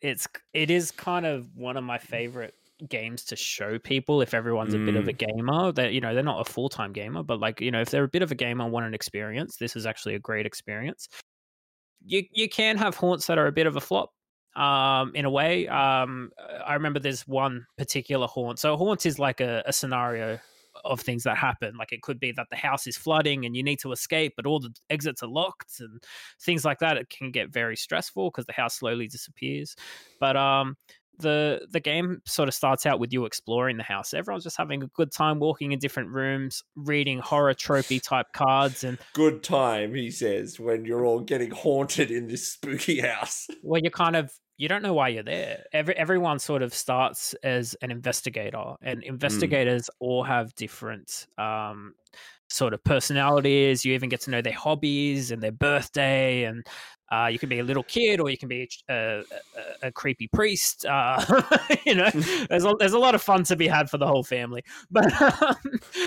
It's 0.00 0.26
it 0.52 0.68
is 0.68 0.90
kind 0.90 1.24
of 1.24 1.48
one 1.54 1.76
of 1.76 1.84
my 1.84 1.96
favorite 1.96 2.56
games 2.88 3.24
to 3.26 3.36
show 3.36 3.78
people 3.78 4.20
if 4.20 4.34
everyone's 4.34 4.74
a 4.74 4.78
bit 4.78 4.96
of 4.96 5.06
a 5.06 5.12
gamer 5.12 5.70
that 5.70 5.92
you 5.92 6.00
know 6.00 6.12
they're 6.12 6.24
not 6.24 6.40
a 6.40 6.50
full-time 6.50 6.92
gamer 6.92 7.22
but 7.22 7.38
like 7.38 7.60
you 7.60 7.70
know 7.70 7.80
if 7.80 7.90
they're 7.90 8.04
a 8.04 8.08
bit 8.08 8.22
of 8.22 8.32
a 8.32 8.34
gamer 8.34 8.66
want 8.66 8.84
an 8.84 8.94
experience 8.94 9.56
this 9.56 9.76
is 9.76 9.86
actually 9.86 10.16
a 10.16 10.18
great 10.18 10.44
experience 10.44 11.08
you 12.04 12.24
you 12.32 12.48
can 12.48 12.76
have 12.76 12.96
haunts 12.96 13.26
that 13.26 13.38
are 13.38 13.46
a 13.46 13.52
bit 13.52 13.66
of 13.66 13.76
a 13.76 13.80
flop 13.80 14.10
um 14.56 15.12
in 15.14 15.24
a 15.24 15.30
way 15.30 15.68
um 15.68 16.30
i 16.66 16.74
remember 16.74 16.98
there's 16.98 17.26
one 17.28 17.64
particular 17.78 18.26
haunt 18.26 18.58
so 18.58 18.74
a 18.74 18.76
haunt 18.76 19.06
is 19.06 19.18
like 19.18 19.40
a, 19.40 19.62
a 19.66 19.72
scenario 19.72 20.38
of 20.84 21.00
things 21.00 21.24
that 21.24 21.36
happen. 21.36 21.76
Like 21.76 21.92
it 21.92 22.02
could 22.02 22.18
be 22.20 22.32
that 22.32 22.48
the 22.50 22.56
house 22.56 22.86
is 22.86 22.96
flooding 22.96 23.44
and 23.44 23.56
you 23.56 23.62
need 23.62 23.80
to 23.80 23.92
escape 23.92 24.34
but 24.36 24.46
all 24.46 24.60
the 24.60 24.74
exits 24.90 25.22
are 25.22 25.28
locked 25.28 25.80
and 25.80 26.02
things 26.40 26.64
like 26.64 26.78
that 26.80 26.96
it 26.96 27.08
can 27.10 27.30
get 27.30 27.52
very 27.52 27.76
stressful 27.76 28.30
because 28.30 28.46
the 28.46 28.52
house 28.52 28.74
slowly 28.76 29.06
disappears. 29.08 29.74
But 30.20 30.36
um 30.36 30.76
the 31.18 31.66
the 31.70 31.80
game 31.80 32.20
sort 32.26 32.48
of 32.48 32.54
starts 32.54 32.86
out 32.86 32.98
with 32.98 33.12
you 33.12 33.24
exploring 33.26 33.76
the 33.76 33.82
house. 33.82 34.14
Everyone's 34.14 34.44
just 34.44 34.56
having 34.56 34.82
a 34.82 34.86
good 34.88 35.12
time 35.12 35.38
walking 35.38 35.72
in 35.72 35.78
different 35.78 36.08
rooms 36.10 36.62
reading 36.74 37.18
horror 37.18 37.54
tropey 37.54 38.02
type 38.02 38.26
cards 38.34 38.82
and 38.82 38.98
Good 39.12 39.42
time, 39.42 39.94
he 39.94 40.10
says, 40.10 40.58
when 40.58 40.84
you're 40.84 41.04
all 41.04 41.20
getting 41.20 41.50
haunted 41.50 42.10
in 42.10 42.28
this 42.28 42.52
spooky 42.52 43.00
house. 43.08 43.46
well 43.62 43.80
you're 43.82 43.90
kind 43.90 44.16
of 44.16 44.32
you 44.62 44.68
don't 44.68 44.82
know 44.82 44.94
why 44.94 45.08
you're 45.08 45.24
there. 45.24 45.64
Every 45.72 45.96
everyone 45.96 46.38
sort 46.38 46.62
of 46.62 46.72
starts 46.72 47.34
as 47.42 47.74
an 47.82 47.90
investigator 47.90 48.74
and 48.80 49.02
investigators 49.02 49.90
all 49.98 50.22
have 50.22 50.54
different 50.54 51.26
um 51.36 51.94
sort 52.48 52.72
of 52.72 52.84
personalities. 52.84 53.84
You 53.84 53.94
even 53.94 54.08
get 54.08 54.20
to 54.20 54.30
know 54.30 54.40
their 54.40 54.52
hobbies 54.52 55.32
and 55.32 55.42
their 55.42 55.50
birthday 55.50 56.44
and 56.44 56.64
uh, 57.12 57.26
you 57.26 57.38
can 57.38 57.48
be 57.48 57.58
a 57.58 57.62
little 57.64 57.82
kid 57.84 58.18
or 58.20 58.30
you 58.30 58.38
can 58.38 58.48
be 58.48 58.68
a, 58.88 58.92
a, 58.94 59.22
a 59.88 59.92
creepy 59.92 60.26
priest 60.28 60.86
uh, 60.86 61.22
you 61.86 61.94
know 61.94 62.10
there's 62.48 62.64
a, 62.64 62.72
there's 62.78 62.94
a 62.94 62.98
lot 62.98 63.14
of 63.14 63.22
fun 63.22 63.44
to 63.44 63.54
be 63.54 63.68
had 63.68 63.90
for 63.90 63.98
the 63.98 64.06
whole 64.06 64.24
family 64.24 64.64
but 64.90 65.12
um, 65.20 65.56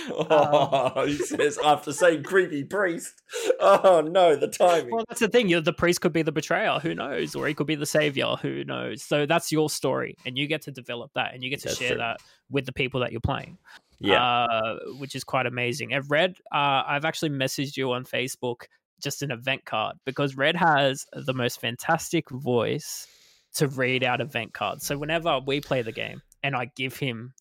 Oh, 0.09 1.05
he 1.05 1.15
says 1.17 1.57
after 1.63 1.91
saying 1.93 2.23
creepy 2.23 2.63
priest. 2.63 3.21
Oh 3.59 4.01
no, 4.01 4.35
the 4.35 4.47
timing. 4.47 4.91
Well, 4.91 5.05
that's 5.07 5.19
the 5.19 5.27
thing. 5.27 5.49
You 5.49 5.61
the 5.61 5.73
priest 5.73 6.01
could 6.01 6.13
be 6.13 6.21
the 6.21 6.31
betrayer. 6.31 6.79
Who 6.79 6.95
knows? 6.95 7.35
Or 7.35 7.47
he 7.47 7.53
could 7.53 7.67
be 7.67 7.75
the 7.75 7.85
savior. 7.85 8.35
Who 8.41 8.63
knows? 8.63 9.03
So 9.03 9.25
that's 9.25 9.51
your 9.51 9.69
story, 9.69 10.15
and 10.25 10.37
you 10.37 10.47
get 10.47 10.61
to 10.63 10.71
develop 10.71 11.11
that, 11.15 11.33
and 11.33 11.43
you 11.43 11.49
get 11.49 11.59
to 11.61 11.67
That's 11.67 11.77
share 11.79 11.89
true. 11.89 11.97
that 11.97 12.21
with 12.49 12.65
the 12.65 12.73
people 12.73 12.99
that 13.01 13.11
you're 13.11 13.21
playing. 13.21 13.57
yeah. 13.99 14.23
uh, 14.23 14.77
which 14.97 15.15
is 15.15 15.23
quite 15.23 15.45
amazing. 15.45 15.93
And 15.93 16.03
Red, 16.09 16.37
uh, 16.51 16.83
I've 16.87 17.05
actually 17.05 17.29
messaged 17.31 17.77
you 17.77 17.91
on 17.91 18.05
Facebook 18.05 18.63
just 19.01 19.21
an 19.21 19.31
event 19.31 19.65
card 19.65 19.95
because 20.05 20.37
Red 20.37 20.55
has 20.55 21.05
the 21.13 21.33
most 21.33 21.59
fantastic 21.59 22.29
voice 22.29 23.07
to 23.55 23.67
read 23.67 24.03
out 24.03 24.21
event 24.21 24.53
cards. 24.53 24.85
So 24.85 24.97
whenever 24.97 25.39
we 25.45 25.61
play 25.61 25.81
the 25.81 25.91
game 25.91 26.21
and 26.43 26.55
I 26.55 26.69
give 26.75 26.97
him 26.97 27.33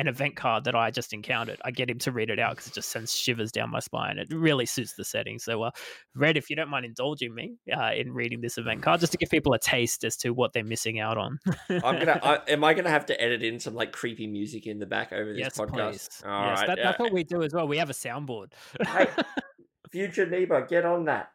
an 0.00 0.08
event 0.08 0.34
card 0.34 0.64
that 0.64 0.74
I 0.74 0.90
just 0.90 1.12
encountered, 1.12 1.60
I 1.62 1.70
get 1.70 1.90
him 1.90 1.98
to 1.98 2.10
read 2.10 2.30
it 2.30 2.38
out 2.38 2.52
because 2.52 2.68
it 2.68 2.72
just 2.72 2.88
sends 2.88 3.14
shivers 3.14 3.52
down 3.52 3.70
my 3.70 3.80
spine. 3.80 4.16
It 4.16 4.28
really 4.32 4.64
suits 4.64 4.94
the 4.94 5.04
setting. 5.04 5.38
So, 5.38 5.62
uh, 5.64 5.70
Red, 6.14 6.38
if 6.38 6.48
you 6.48 6.56
don't 6.56 6.70
mind 6.70 6.86
indulging 6.86 7.34
me 7.34 7.56
uh, 7.70 7.90
in 7.94 8.14
reading 8.14 8.40
this 8.40 8.56
event 8.56 8.82
card, 8.82 9.00
just 9.00 9.12
to 9.12 9.18
give 9.18 9.28
people 9.28 9.52
a 9.52 9.58
taste 9.58 10.02
as 10.04 10.16
to 10.18 10.30
what 10.30 10.54
they're 10.54 10.64
missing 10.64 10.98
out 10.98 11.18
on. 11.18 11.38
I'm 11.68 11.80
gonna. 11.80 12.18
I, 12.22 12.38
am 12.48 12.64
I 12.64 12.72
gonna 12.72 12.88
have 12.88 13.04
to 13.06 13.20
edit 13.20 13.42
in 13.42 13.60
some 13.60 13.74
like 13.74 13.92
creepy 13.92 14.26
music 14.26 14.66
in 14.66 14.78
the 14.78 14.86
back 14.86 15.12
over 15.12 15.34
this 15.34 15.40
yes, 15.40 15.58
podcast? 15.58 15.90
please. 15.90 16.22
All 16.24 16.46
yes, 16.46 16.58
right, 16.60 16.66
that, 16.68 16.78
that's 16.82 17.00
uh, 17.00 17.02
what 17.02 17.12
we 17.12 17.22
do 17.22 17.42
as 17.42 17.52
well. 17.52 17.68
We 17.68 17.76
have 17.76 17.90
a 17.90 17.94
soundboard. 17.94 18.52
Hey, 18.86 19.06
future 19.90 20.26
Neba, 20.26 20.68
get 20.68 20.84
on 20.84 21.04
that. 21.06 21.30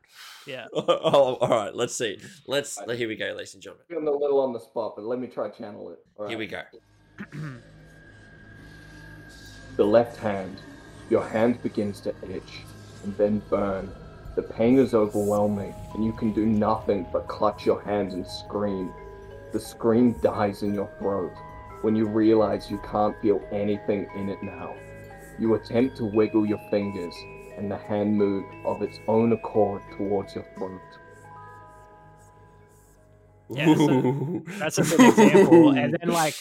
yeah. 0.47 0.65
oh, 0.73 1.35
all 1.35 1.49
right. 1.49 1.75
Let's 1.75 1.95
see. 1.95 2.19
Let's. 2.47 2.79
Here 2.91 3.07
we 3.07 3.15
go, 3.15 3.25
ladies 3.27 3.53
and 3.53 3.61
gentlemen. 3.63 3.85
I'm 3.95 4.07
a 4.07 4.11
little 4.11 4.39
on 4.39 4.53
the 4.53 4.59
spot, 4.59 4.93
but 4.95 5.05
let 5.05 5.19
me 5.19 5.27
try 5.27 5.49
channel 5.49 5.89
it. 5.91 5.99
All 6.17 6.27
Here 6.27 6.37
right. 6.37 6.39
we 6.39 6.47
go. 6.47 7.59
The 9.77 9.85
left 9.85 10.17
hand. 10.17 10.57
Your 11.09 11.27
hand 11.27 11.61
begins 11.61 11.99
to 12.01 12.09
itch 12.29 12.61
and 13.03 13.15
then 13.17 13.41
burn. 13.49 13.91
The 14.35 14.41
pain 14.41 14.79
is 14.79 14.93
overwhelming, 14.93 15.73
and 15.93 16.03
you 16.03 16.11
can 16.13 16.33
do 16.33 16.45
nothing 16.45 17.05
but 17.13 17.27
clutch 17.27 17.65
your 17.65 17.81
hands 17.81 18.13
and 18.15 18.25
scream. 18.25 18.91
The 19.53 19.59
scream 19.59 20.13
dies 20.21 20.63
in 20.63 20.73
your 20.73 20.89
throat 20.99 21.31
when 21.81 21.95
you 21.95 22.07
realize 22.07 22.71
you 22.71 22.79
can't 22.89 23.15
feel 23.21 23.41
anything 23.51 24.07
in 24.15 24.29
it 24.29 24.41
now. 24.41 24.75
You 25.39 25.53
attempt 25.53 25.97
to 25.97 26.05
wiggle 26.05 26.45
your 26.45 26.59
fingers, 26.71 27.13
and 27.57 27.71
the 27.71 27.77
hand 27.77 28.15
moves 28.17 28.47
of 28.65 28.81
its 28.81 28.99
own 29.07 29.31
accord 29.33 29.81
towards 29.97 30.35
your 30.35 30.45
throat. 30.57 30.81
Yeah, 33.49 33.75
so 33.75 34.43
That's 34.59 34.77
a 34.79 34.83
good 34.83 34.99
example. 35.01 35.69
And 35.77 35.95
then 35.99 36.09
like 36.13 36.35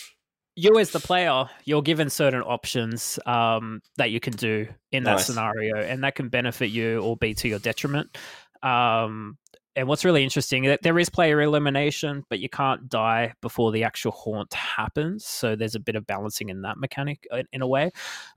you 0.56 0.78
as 0.78 0.90
the 0.90 1.00
player, 1.00 1.48
you're 1.64 1.82
given 1.82 2.08
certain 2.10 2.42
options 2.42 3.18
um, 3.26 3.82
that 3.96 4.10
you 4.10 4.20
can 4.20 4.34
do 4.34 4.68
in 4.92 5.04
that 5.04 5.16
Nice. 5.16 5.26
scenario, 5.26 5.76
and 5.76 6.02
that 6.04 6.14
can 6.14 6.28
benefit 6.28 6.70
you 6.70 7.00
or 7.00 7.16
be 7.16 7.34
to 7.34 7.48
your 7.48 7.58
detriment. 7.58 8.16
Um, 8.62 9.36
and 9.76 9.88
what's 9.88 10.04
really 10.04 10.22
interesting 10.22 10.64
that 10.64 10.82
there 10.82 10.98
is 10.98 11.10
player 11.10 11.42
elimination, 11.42 12.24
but 12.30 12.38
you 12.38 12.48
can't 12.48 12.88
die 12.88 13.34
before 13.42 13.72
the 13.72 13.82
actual 13.82 14.12
haunt 14.12 14.54
happens. 14.54 15.24
So 15.24 15.56
there's 15.56 15.74
a 15.74 15.80
bit 15.80 15.96
of 15.96 16.06
balancing 16.06 16.48
in 16.48 16.62
that 16.62 16.78
mechanic 16.78 17.26
in, 17.32 17.46
in 17.52 17.60
a 17.60 17.66
way. 17.66 17.90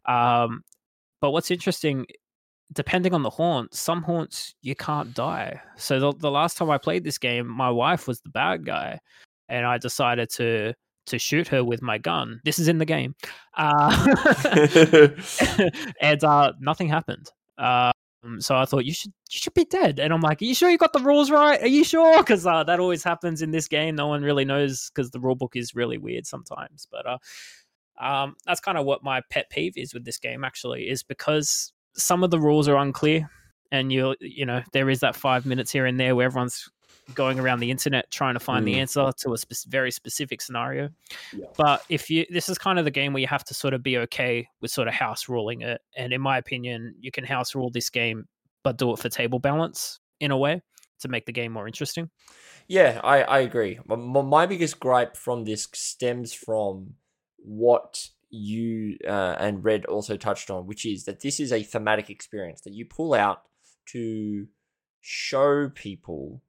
Um, 0.06 0.64
but 1.22 1.32
what's 1.32 1.52
interesting, 1.52 2.08
depending 2.74 3.14
on 3.14 3.24
the 3.24 3.30
haunt, 3.30 3.74
some 3.74 4.04
haunts 4.04 4.56
you 4.62 4.76
can't 4.76 5.14
die. 5.14 5.62
So 5.78 6.00
the, 6.00 6.14
the 6.14 6.32
last 6.32 6.58
time 6.58 6.70
I 6.70 6.78
played 6.78 7.04
this 7.04 7.18
game, 7.18 7.48
my 7.48 7.70
wife 7.70 8.08
was 8.08 8.22
the 8.22 8.30
bad 8.30 8.66
guy, 8.66 9.00
and 9.50 9.66
I 9.66 9.78
decided 9.78 10.30
to 10.32 10.74
to 11.08 11.18
shoot 11.18 11.48
her 11.48 11.64
with 11.64 11.82
my 11.82 11.98
gun. 11.98 12.42
This 12.44 12.60
is 12.60 12.68
in 12.68 12.80
the 12.80 12.86
game, 12.86 13.16
uh, 13.56 13.90
and 16.02 16.24
uh, 16.24 16.54
nothing 16.60 16.90
happened. 16.90 17.32
Um, 17.58 17.94
so 18.40 18.58
I 18.58 18.66
thought 18.66 18.86
you 18.86 18.94
should 18.94 19.14
you 19.30 19.40
should 19.40 19.54
be 19.54 19.66
dead, 19.66 20.00
and 20.00 20.14
I'm 20.14 20.22
like, 20.22 20.42
are 20.42 20.46
you 20.46 20.56
sure 20.56 20.70
you 20.70 20.78
got 20.78 20.94
the 20.94 21.00
rules 21.00 21.32
right? 21.32 21.62
Are 21.62 21.68
you 21.68 21.84
sure? 21.84 22.18
Because 22.20 22.46
uh, 22.46 22.64
that 22.66 22.80
always 22.80 23.04
happens 23.04 23.42
in 23.42 23.52
this 23.52 23.68
game. 23.68 23.96
No 23.96 24.08
one 24.08 24.22
really 24.22 24.46
knows 24.46 24.90
because 24.90 25.12
the 25.12 25.20
rule 25.20 25.36
book 25.36 25.56
is 25.56 25.76
really 25.76 25.98
weird 25.98 26.28
sometimes. 26.28 26.88
But 26.92 27.06
uh, 27.08 27.18
um, 28.00 28.36
that's 28.46 28.60
kind 28.60 28.78
of 28.78 28.86
what 28.86 29.04
my 29.04 29.22
pet 29.30 29.50
peeve 29.50 29.78
is 29.78 29.94
with 29.94 30.04
this 30.04 30.18
game. 30.18 30.44
Actually, 30.44 30.90
is 30.90 31.04
because 31.04 31.72
some 31.98 32.24
of 32.24 32.32
the 32.32 32.40
rules 32.40 32.68
are 32.68 32.78
unclear, 32.78 33.30
and 33.72 33.92
you 33.92 34.16
you 34.20 34.46
know 34.46 34.62
there 34.74 34.90
is 34.90 35.00
that 35.02 35.16
five 35.16 35.46
minutes 35.46 35.72
here 35.72 35.86
and 35.86 36.00
there 36.00 36.16
where 36.16 36.26
everyone's 36.26 36.70
going 37.14 37.40
around 37.40 37.62
the 37.62 37.72
internet 37.72 38.12
trying 38.12 38.34
to 38.34 38.40
find 38.40 38.68
the 38.68 38.74
Mm. 38.74 38.80
answer 38.80 39.12
to 39.20 39.34
a 39.34 39.38
spec- 39.38 39.58
very 39.70 39.92
specific 39.92 40.42
scenario. 40.42 40.90
Yeah. 41.32 41.46
But 41.56 41.82
if 41.88 42.10
you, 42.10 42.26
this 42.30 42.50
is 42.50 42.58
kind 42.58 42.78
of 42.80 42.84
the 42.84 42.92
game 42.92 43.14
where 43.14 43.22
you 43.22 43.28
have 43.28 43.46
to 43.46 43.54
sort 43.54 43.74
of 43.74 43.82
be 43.82 43.98
okay 44.00 44.46
with 44.60 44.72
sort 44.72 44.90
of 44.90 44.94
house 44.94 45.30
ruling 45.30 45.62
it. 45.62 45.80
And 45.96 46.12
in 46.12 46.20
my 46.20 46.38
opinion, 46.38 46.96
you 47.00 47.10
can 47.12 47.24
house 47.24 47.56
rule 47.56 47.70
this 47.70 47.90
game, 47.90 48.26
but 48.62 48.78
do 48.78 48.92
it 48.92 49.00
for 49.00 49.08
table 49.08 49.40
balance 49.40 50.02
in 50.20 50.32
a 50.32 50.38
way 50.38 50.62
to 51.00 51.08
make 51.08 51.26
the 51.26 51.32
game 51.32 51.54
more 51.54 51.66
interesting. 51.66 52.10
Yeah, 52.68 53.00
I, 53.06 53.22
I 53.24 53.40
agree. 53.40 53.80
My 53.86 53.96
my 53.96 54.46
biggest 54.46 54.78
gripe 54.78 55.16
from 55.16 55.46
this 55.46 55.66
stems 55.74 56.34
from 56.34 56.96
what 57.38 58.10
you 58.30 58.98
uh, 59.08 59.36
and 59.40 59.64
Red 59.64 59.86
also 59.86 60.18
touched 60.18 60.50
on, 60.50 60.68
which 60.68 60.86
is 60.86 61.06
that 61.06 61.22
this 61.22 61.40
is 61.40 61.52
a 61.52 61.64
thematic 61.64 62.10
experience 62.10 62.62
that 62.62 62.74
you 62.74 62.86
pull 62.86 63.14
out 63.14 63.44
to 63.88 64.48
show 65.02 65.70
people 65.70 66.42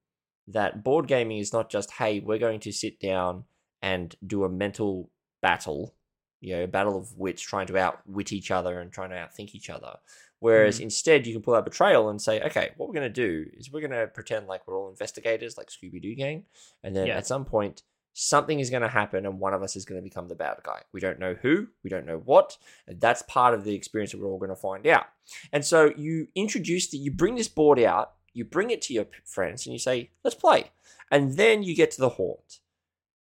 that 0.47 0.83
board 0.83 1.07
gaming 1.07 1.39
is 1.39 1.53
not 1.53 1.70
just, 1.70 1.93
hey, 1.93 2.20
we're 2.20 2.39
going 2.39 2.61
to 2.61 2.72
sit 2.72 2.99
down 2.99 3.45
and 3.83 4.16
do 4.26 4.45
a 4.45 4.49
mental 4.49 5.11
battle 5.43 5.95
you 6.41 6.55
know, 6.55 6.62
a 6.62 6.68
battle 6.68 6.97
of 6.97 7.16
wits, 7.18 7.43
trying 7.43 7.66
to 7.66 7.76
outwit 7.76 8.33
each 8.33 8.53
other 8.53 8.79
and 8.79 8.93
trying 8.93 9.11
to 9.11 9.16
outthink 9.16 9.57
each 9.57 9.68
other. 9.68 9.97
Whereas 10.39 10.79
Mm. 10.79 10.83
instead, 10.85 11.26
you 11.26 11.33
can 11.33 11.43
pull 11.43 11.57
out 11.57 11.64
betrayal 11.64 12.11
and 12.11 12.22
say, 12.22 12.41
okay, 12.43 12.70
what 12.76 12.89
we're 12.89 12.95
going 12.95 13.12
to 13.12 13.29
do 13.29 13.47
is 13.55 13.72
we're 13.72 13.81
going 13.81 13.91
to 13.91 14.07
pretend 14.07 14.47
like 14.47 14.64
we're 14.64 14.79
all 14.79 14.89
investigators, 14.89 15.59
like 15.59 15.66
Scooby 15.66 16.01
Doo 16.01 16.14
gang, 16.14 16.45
and 16.85 16.95
then 16.95 17.09
Yeah. 17.09 17.16
at 17.16 17.26
some 17.26 17.45
point, 17.45 17.83
something 18.19 18.59
is 18.59 18.69
going 18.69 18.83
to 18.83 18.89
happen, 18.89 19.25
and 19.25 19.39
one 19.39 19.55
of 19.55 19.62
us 19.62 19.77
is 19.77 19.85
going 19.85 20.01
to 20.01 20.03
become 20.03 20.27
the 20.29 20.35
bad 20.35 20.57
guy. 20.64 20.83
We 20.93 21.01
don't 21.01 21.21
know 21.21 21.35
who, 21.35 21.69
we 21.85 21.91
don't 21.91 22.07
know 22.07 22.19
what, 22.25 22.59
and 22.87 23.01
that's 23.01 23.23
part 23.23 23.55
of 23.55 23.64
the 23.64 23.75
experience 23.75 24.11
that 24.12 24.21
we're 24.21 24.27
all 24.27 24.39
going 24.39 24.49
to 24.49 24.57
find 24.57 24.87
out. 24.87 25.07
And 25.53 25.64
so 25.64 25.93
you 25.97 26.29
introduce 26.35 26.89
the, 26.89 26.99
you 26.99 27.12
bring 27.12 27.37
this 27.37 27.49
board 27.49 27.79
out, 27.79 28.14
you 28.33 28.45
bring 28.45 28.71
it 28.71 28.83
to 28.83 28.95
your 28.95 29.07
friends, 29.25 29.66
and 29.66 29.73
you 29.73 29.79
say, 29.79 30.11
let's 30.25 30.35
play, 30.35 30.71
and 31.11 31.37
then 31.37 31.62
you 31.62 31.77
get 31.77 31.93
to 31.93 32.01
the 32.01 32.09
haunt, 32.09 32.59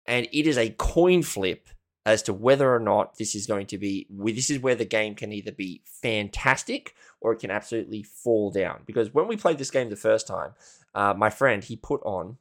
and 0.07 0.27
it 0.31 0.47
is 0.47 0.57
a 0.57 0.71
coin 0.71 1.21
flip 1.21 1.69
as 2.07 2.23
to 2.23 2.33
whether 2.33 2.73
or 2.73 2.79
not 2.79 3.17
this 3.17 3.35
is 3.35 3.45
going 3.45 3.67
to 3.67 3.77
be 3.77 4.07
this 4.09 4.49
is 4.49 4.59
where 4.59 4.75
the 4.75 4.85
game 4.85 5.13
can 5.13 5.33
either 5.33 5.51
be 5.51 5.83
fantastic 5.85 6.95
or 7.19 7.33
it 7.33 7.39
can 7.39 7.51
absolutely 7.51 8.01
fall 8.01 8.49
down 8.49 8.79
because 8.85 9.13
when 9.13 9.27
we 9.27 9.35
played 9.35 9.57
this 9.57 9.71
game 9.71 9.89
the 9.89 9.95
first 9.97 10.25
time 10.25 10.53
uh, 10.95 11.13
my 11.13 11.29
friend 11.29 11.65
he 11.65 11.75
put 11.75 12.01
on 12.03 12.37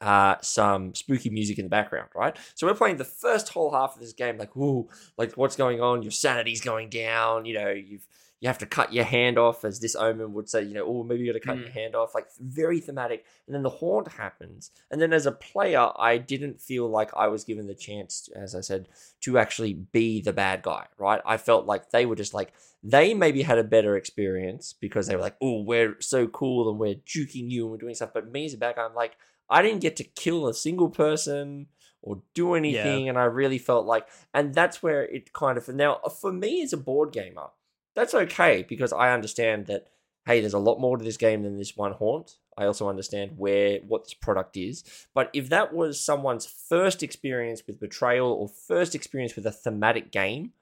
uh, 0.00 0.36
some 0.40 0.94
spooky 0.94 1.30
music 1.30 1.58
in 1.58 1.64
the 1.64 1.70
background, 1.70 2.08
right? 2.14 2.36
So 2.54 2.66
we're 2.66 2.74
playing 2.74 2.96
the 2.96 3.04
first 3.04 3.48
whole 3.48 3.72
half 3.72 3.94
of 3.94 4.00
this 4.00 4.12
game, 4.12 4.38
like, 4.38 4.56
ooh, 4.56 4.88
like 5.16 5.32
what's 5.34 5.56
going 5.56 5.80
on? 5.80 6.02
Your 6.02 6.10
sanity's 6.10 6.60
going 6.60 6.90
down. 6.90 7.44
You 7.44 7.54
know, 7.54 7.70
you've 7.70 8.06
you 8.40 8.48
have 8.48 8.58
to 8.58 8.66
cut 8.66 8.92
your 8.92 9.04
hand 9.04 9.38
off, 9.38 9.64
as 9.64 9.80
this 9.80 9.96
omen 9.96 10.34
would 10.34 10.50
say. 10.50 10.62
You 10.62 10.74
know, 10.74 10.84
oh, 10.86 11.02
maybe 11.02 11.22
you 11.22 11.32
got 11.32 11.40
to 11.40 11.46
cut 11.46 11.58
your 11.58 11.70
hand 11.70 11.94
off. 11.94 12.14
Like 12.14 12.26
very 12.38 12.78
thematic. 12.78 13.24
And 13.46 13.54
then 13.54 13.62
the 13.62 13.70
haunt 13.70 14.12
happens, 14.12 14.70
and 14.90 15.00
then 15.00 15.14
as 15.14 15.24
a 15.24 15.32
player, 15.32 15.90
I 15.96 16.18
didn't 16.18 16.60
feel 16.60 16.88
like 16.88 17.10
I 17.16 17.28
was 17.28 17.44
given 17.44 17.66
the 17.66 17.74
chance, 17.74 18.28
as 18.36 18.54
I 18.54 18.60
said, 18.60 18.88
to 19.22 19.38
actually 19.38 19.72
be 19.72 20.20
the 20.20 20.34
bad 20.34 20.62
guy, 20.62 20.86
right? 20.98 21.22
I 21.24 21.38
felt 21.38 21.64
like 21.64 21.90
they 21.90 22.04
were 22.04 22.16
just 22.16 22.34
like 22.34 22.52
they 22.82 23.14
maybe 23.14 23.42
had 23.42 23.56
a 23.56 23.64
better 23.64 23.96
experience 23.96 24.74
because 24.78 25.06
they 25.06 25.16
were 25.16 25.22
like, 25.22 25.36
oh, 25.40 25.62
we're 25.62 25.96
so 26.00 26.26
cool 26.26 26.68
and 26.68 26.78
we're 26.78 26.96
juking 26.96 27.50
you 27.50 27.62
and 27.62 27.70
we're 27.70 27.78
doing 27.78 27.94
stuff. 27.94 28.12
But 28.12 28.30
me 28.30 28.44
as 28.44 28.52
a 28.52 28.58
bad 28.58 28.76
guy, 28.76 28.84
I'm 28.84 28.94
like, 28.94 29.16
I 29.48 29.62
didn't 29.62 29.80
get 29.82 29.96
to 29.96 30.04
kill 30.04 30.46
a 30.48 30.54
single 30.54 30.88
person 30.90 31.66
or 32.02 32.22
do 32.34 32.54
anything. 32.54 33.08
And 33.08 33.18
I 33.18 33.24
really 33.24 33.58
felt 33.58 33.86
like, 33.86 34.06
and 34.32 34.54
that's 34.54 34.82
where 34.82 35.04
it 35.04 35.32
kind 35.32 35.56
of, 35.58 35.68
now 35.68 35.98
for 36.20 36.32
me 36.32 36.62
as 36.62 36.72
a 36.72 36.76
board 36.76 37.12
gamer, 37.12 37.48
that's 37.94 38.14
okay 38.14 38.64
because 38.68 38.92
I 38.92 39.12
understand 39.12 39.66
that, 39.66 39.88
hey, 40.26 40.40
there's 40.40 40.54
a 40.54 40.58
lot 40.58 40.80
more 40.80 40.96
to 40.96 41.04
this 41.04 41.16
game 41.16 41.42
than 41.42 41.56
this 41.58 41.76
one 41.76 41.92
haunt. 41.92 42.36
I 42.56 42.66
also 42.66 42.88
understand 42.88 43.32
where, 43.36 43.78
what 43.86 44.04
this 44.04 44.14
product 44.14 44.56
is. 44.56 44.84
But 45.14 45.30
if 45.32 45.48
that 45.48 45.72
was 45.74 46.00
someone's 46.00 46.46
first 46.46 47.02
experience 47.02 47.62
with 47.66 47.80
betrayal 47.80 48.30
or 48.32 48.48
first 48.48 48.94
experience 48.94 49.34
with 49.36 49.46
a 49.46 49.52
thematic 49.52 50.10
game, 50.12 50.52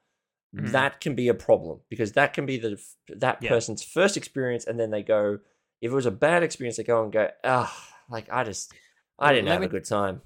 Mhm. 0.55 0.71
that 0.71 1.01
can 1.01 1.15
be 1.15 1.27
a 1.29 1.33
problem 1.33 1.79
because 1.89 2.11
that 2.11 2.33
can 2.33 2.45
be 2.45 2.57
the 2.57 2.79
that 3.07 3.41
Yeah. 3.41 3.49
person's 3.49 3.81
first 3.83 4.15
experience, 4.15 4.65
and 4.65 4.79
then 4.79 4.91
they 4.91 5.01
go. 5.01 5.39
If 5.81 5.91
it 5.91 5.95
was 5.95 6.05
a 6.05 6.11
bad 6.11 6.43
experience, 6.43 6.77
they 6.77 6.83
go 6.83 7.01
and 7.03 7.11
go, 7.11 7.29
ah, 7.43 7.92
like 8.09 8.27
I 8.31 8.43
just, 8.43 8.73
I 9.19 9.33
didn't 9.33 9.45
let 9.45 9.53
have 9.53 9.61
me- 9.61 9.67
a 9.67 9.69
good 9.69 9.85
time. 9.85 10.21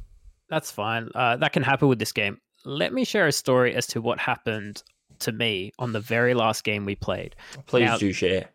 That's 0.49 0.71
fine. 0.71 1.09
Uh, 1.13 1.35
that 1.37 1.51
can 1.53 1.63
happen 1.63 1.87
with 1.89 1.99
this 1.99 2.11
game. 2.13 2.37
Let 2.65 2.93
me 2.93 3.03
share 3.03 3.27
a 3.27 3.31
story 3.31 3.75
as 3.75 3.85
to 3.87 4.01
what 4.01 4.17
happened 4.19 4.81
to 5.19 5.31
me 5.31 5.71
on 5.79 5.91
the 5.93 5.99
very 5.99 6.33
last 6.33 6.63
game 6.63 6.85
we 6.85 6.95
played. 6.95 7.35
Please 7.65 7.85
Now- 7.85 7.97
do 7.97 8.13
share. 8.13 8.49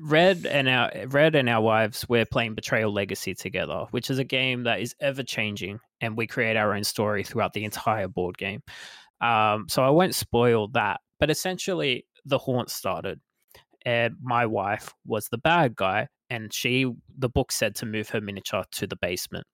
Red 0.00 0.46
and 0.46 0.68
our 0.68 0.90
Red 1.06 1.34
and 1.36 1.48
our 1.48 1.60
wives 1.60 2.04
we're 2.08 2.24
playing 2.26 2.54
Betrayal 2.54 2.92
Legacy 2.92 3.34
together, 3.34 3.86
which 3.92 4.10
is 4.10 4.18
a 4.18 4.24
game 4.24 4.64
that 4.64 4.80
is 4.80 4.94
ever 5.00 5.22
changing, 5.22 5.78
and 6.00 6.16
we 6.16 6.26
create 6.26 6.56
our 6.56 6.74
own 6.74 6.82
story 6.84 7.22
throughout 7.22 7.52
the 7.52 7.64
entire 7.64 8.08
board 8.08 8.36
game. 8.36 8.62
Um, 9.20 9.66
so 9.68 9.82
I 9.84 9.90
won't 9.90 10.14
spoil 10.14 10.68
that, 10.68 11.00
but 11.20 11.30
essentially 11.30 12.06
the 12.24 12.38
haunt 12.38 12.70
started, 12.70 13.20
and 13.84 14.14
my 14.20 14.46
wife 14.46 14.92
was 15.06 15.28
the 15.28 15.38
bad 15.38 15.76
guy, 15.76 16.08
and 16.30 16.52
she 16.52 16.90
the 17.18 17.28
book 17.28 17.52
said 17.52 17.74
to 17.76 17.86
move 17.86 18.08
her 18.10 18.20
miniature 18.20 18.64
to 18.72 18.86
the 18.86 18.96
basement. 18.96 19.46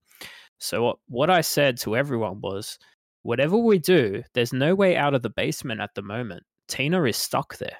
So 0.58 0.84
what 0.84 0.96
what 1.08 1.30
I 1.30 1.40
said 1.40 1.78
to 1.80 1.96
everyone 1.96 2.40
was, 2.40 2.78
whatever 3.22 3.56
we 3.56 3.78
do, 3.78 4.22
there's 4.34 4.52
no 4.52 4.74
way 4.74 4.96
out 4.96 5.14
of 5.14 5.22
the 5.22 5.30
basement 5.30 5.80
at 5.80 5.90
the 5.94 6.02
moment. 6.02 6.42
Tina 6.68 7.02
is 7.04 7.16
stuck 7.16 7.58
there 7.58 7.78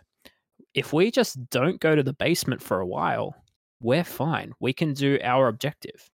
if 0.74 0.92
we 0.92 1.11
just 1.11 1.49
don't 1.51 1.80
go 1.80 1.95
to 1.95 2.03
the 2.03 2.12
basement 2.12 2.61
for 2.61 2.80
a 2.80 2.86
while, 2.86 3.34
we're 3.80 4.05
fine. 4.05 4.53
We 4.61 4.72
can 4.72 4.92
do 4.92 5.18
our 5.22 5.49
objective. 5.49 6.11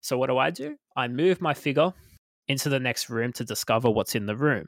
So, 0.00 0.16
what 0.16 0.28
do 0.28 0.38
I 0.38 0.50
do? 0.50 0.76
I 0.96 1.08
move 1.08 1.40
my 1.40 1.54
figure 1.54 1.92
into 2.48 2.68
the 2.68 2.78
next 2.78 3.10
room 3.10 3.32
to 3.34 3.44
discover 3.44 3.90
what's 3.90 4.14
in 4.14 4.26
the 4.26 4.36
room. 4.36 4.66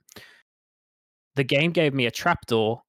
The 1.37 1.45
game 1.45 1.71
gave 1.71 1.95
me 1.95 2.07
a 2.07 2.11
trapdoor, 2.11 2.83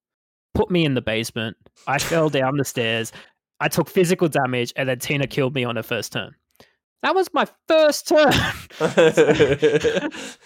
put 0.54 0.70
me 0.70 0.84
in 0.84 0.94
the 0.94 1.02
basement. 1.02 1.56
I 1.86 1.98
fell 1.98 2.28
down 2.28 2.56
the 2.56 2.64
stairs. 2.64 3.12
I 3.60 3.68
took 3.68 3.88
physical 3.88 4.28
damage, 4.28 4.72
and 4.76 4.88
then 4.88 4.98
Tina 4.98 5.26
killed 5.26 5.54
me 5.54 5.64
on 5.64 5.76
her 5.76 5.82
first 5.82 6.12
turn. 6.12 6.34
That 7.02 7.14
was 7.14 7.32
my 7.32 7.46
first 7.66 8.08
turn. 8.08 8.28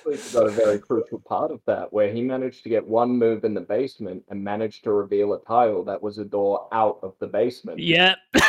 We 0.05 0.17
got 0.33 0.47
a 0.47 0.51
very 0.51 0.79
crucial 0.79 1.19
part 1.19 1.51
of 1.51 1.61
that 1.67 1.93
where 1.93 2.13
he 2.13 2.23
managed 2.23 2.63
to 2.65 2.69
get 2.69 2.87
one 2.87 3.11
move 3.11 3.45
in 3.45 3.55
the 3.55 3.61
basement 3.61 4.25
and 4.29 4.43
managed 4.43 4.85
to 4.85 4.93
reveal 4.93 5.35
a 5.35 5.41
tile 5.45 5.85
that 5.85 6.03
was 6.03 6.19
a 6.19 6.25
door 6.25 6.69
out 6.73 6.99
of 7.03 7.15
the 7.21 7.27
basement. 7.27 7.81
yeah. 7.81 8.15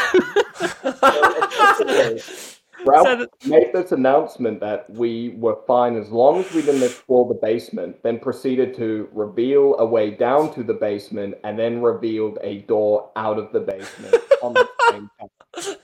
Ralph 2.86 3.08
So 3.08 3.50
made 3.50 3.72
this 3.74 3.92
announcement 3.92 4.60
that 4.60 4.90
we 4.90 5.36
were 5.38 5.58
fine 5.68 5.98
as 5.98 6.10
long 6.10 6.40
as 6.40 6.52
we 6.54 6.62
didn't 6.62 6.84
explore 6.84 7.28
the 7.28 7.40
basement, 7.40 8.02
then 8.04 8.20
proceeded 8.20 8.76
to 8.76 9.10
reveal 9.14 9.76
a 9.80 9.86
way 9.86 10.12
down 10.12 10.54
to 10.54 10.64
the 10.64 10.74
basement 10.74 11.36
and 11.44 11.58
then 11.58 11.82
revealed 11.82 12.38
a 12.42 12.60
door 12.64 13.12
out 13.16 13.38
of 13.38 13.52
the 13.52 13.60
basement 13.60 14.16
on 14.42 14.54
the 14.54 14.68
same 14.92 15.10
time. 15.20 15.76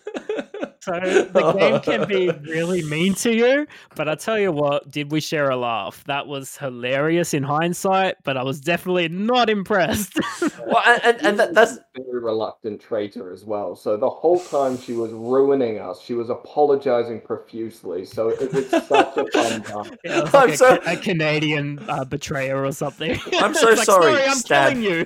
So 0.81 0.91
the 0.99 1.55
game 1.57 1.79
can 1.81 2.07
be 2.07 2.29
really 2.51 2.81
mean 2.83 3.13
to 3.15 3.31
you, 3.31 3.67
but 3.95 4.09
I 4.09 4.15
tell 4.15 4.39
you 4.39 4.51
what, 4.51 4.89
did 4.89 5.11
we 5.11 5.21
share 5.21 5.51
a 5.51 5.55
laugh? 5.55 6.03
That 6.05 6.25
was 6.25 6.57
hilarious 6.57 7.35
in 7.35 7.43
hindsight, 7.43 8.15
but 8.23 8.35
I 8.35 8.41
was 8.43 8.59
definitely 8.59 9.07
not 9.07 9.47
impressed. 9.47 10.17
well, 10.41 10.81
and, 10.87 11.01
and, 11.03 11.21
and 11.27 11.39
that, 11.39 11.53
that's 11.53 11.77
very 11.95 12.19
reluctant 12.19 12.81
traitor 12.81 13.31
as 13.31 13.45
well. 13.45 13.75
So 13.75 13.95
the 13.95 14.09
whole 14.09 14.39
time 14.39 14.75
she 14.75 14.93
was 14.93 15.11
ruining 15.11 15.77
us, 15.79 16.01
she 16.01 16.15
was 16.15 16.31
apologizing 16.31 17.21
profusely. 17.21 18.03
So 18.03 18.29
it 18.29 18.51
was 18.51 18.67
such 18.69 19.17
a 19.17 19.25
fun 19.31 19.61
time. 19.63 19.97
Yeah, 20.03 20.17
it 20.17 20.23
was 20.23 20.33
I'm 20.33 20.49
a, 20.49 20.57
so- 20.57 20.79
a 20.87 20.97
Canadian 20.97 21.77
uh, 21.87 22.05
betrayer 22.05 22.65
or 22.65 22.71
something. 22.71 23.19
I'm 23.33 23.53
so 23.53 23.69
It's 23.69 23.77
like, 23.79 23.85
sorry, 23.85 24.23
I'm 24.23 24.33
stab." 24.33 24.73
killing 24.73 24.83
you. 24.83 25.05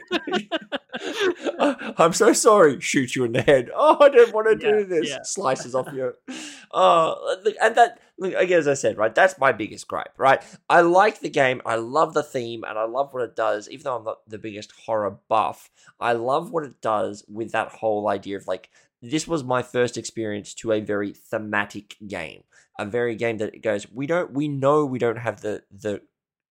I'm 1.98 2.14
so 2.14 2.34
sorry. 2.34 2.80
Shoot 2.80 3.16
you 3.16 3.24
in 3.26 3.32
the 3.34 3.42
head. 3.42 3.70
Oh, 3.78 3.98
I 4.00 4.10
don't 4.10 4.34
want 4.34 4.60
to 4.60 4.66
Yeah, 4.66 4.72
do 4.78 4.86
this. 4.86 5.10
yeah. 5.10 5.20
Slices 5.24 5.76
off 5.76 5.92
your. 5.94 6.16
Oh, 6.78 7.38
and 7.62 7.76
that. 7.76 8.00
Look, 8.18 8.34
again, 8.34 8.60
as 8.60 8.68
I 8.68 8.74
said, 8.74 8.98
right. 8.98 9.14
That's 9.14 9.38
my 9.38 9.52
biggest 9.52 9.88
gripe. 9.88 10.14
Right. 10.18 10.42
I 10.70 10.82
like 10.82 11.20
the 11.20 11.30
game. 11.30 11.62
I 11.66 11.76
love 11.76 12.14
the 12.14 12.24
theme, 12.24 12.64
and 12.68 12.78
I 12.78 12.84
love 12.86 13.14
what 13.14 13.24
it 13.24 13.36
does. 13.36 13.70
Even 13.70 13.84
though 13.84 13.96
I'm 13.98 14.04
not 14.04 14.28
the 14.28 14.38
biggest 14.38 14.72
horror 14.86 15.18
buff, 15.30 15.70
I 16.00 16.14
love 16.14 16.52
what 16.52 16.64
it 16.66 16.82
does 16.82 17.24
with 17.30 17.52
that 17.52 17.70
whole 17.70 18.08
idea 18.10 18.38
of 18.38 18.48
like 18.48 18.70
this 19.02 19.28
was 19.28 19.44
my 19.44 19.62
first 19.62 19.98
experience 19.98 20.54
to 20.56 20.72
a 20.74 20.82
very 20.82 21.14
thematic 21.14 21.96
game. 22.08 22.44
A 22.78 22.86
very 22.86 23.16
game 23.16 23.38
that 23.38 23.62
goes. 23.62 23.90
We 23.92 24.06
don't. 24.08 24.32
We 24.34 24.48
know 24.50 24.86
we 24.86 25.00
don't 25.00 25.18
have 25.20 25.42
the 25.42 25.64
the. 25.72 26.02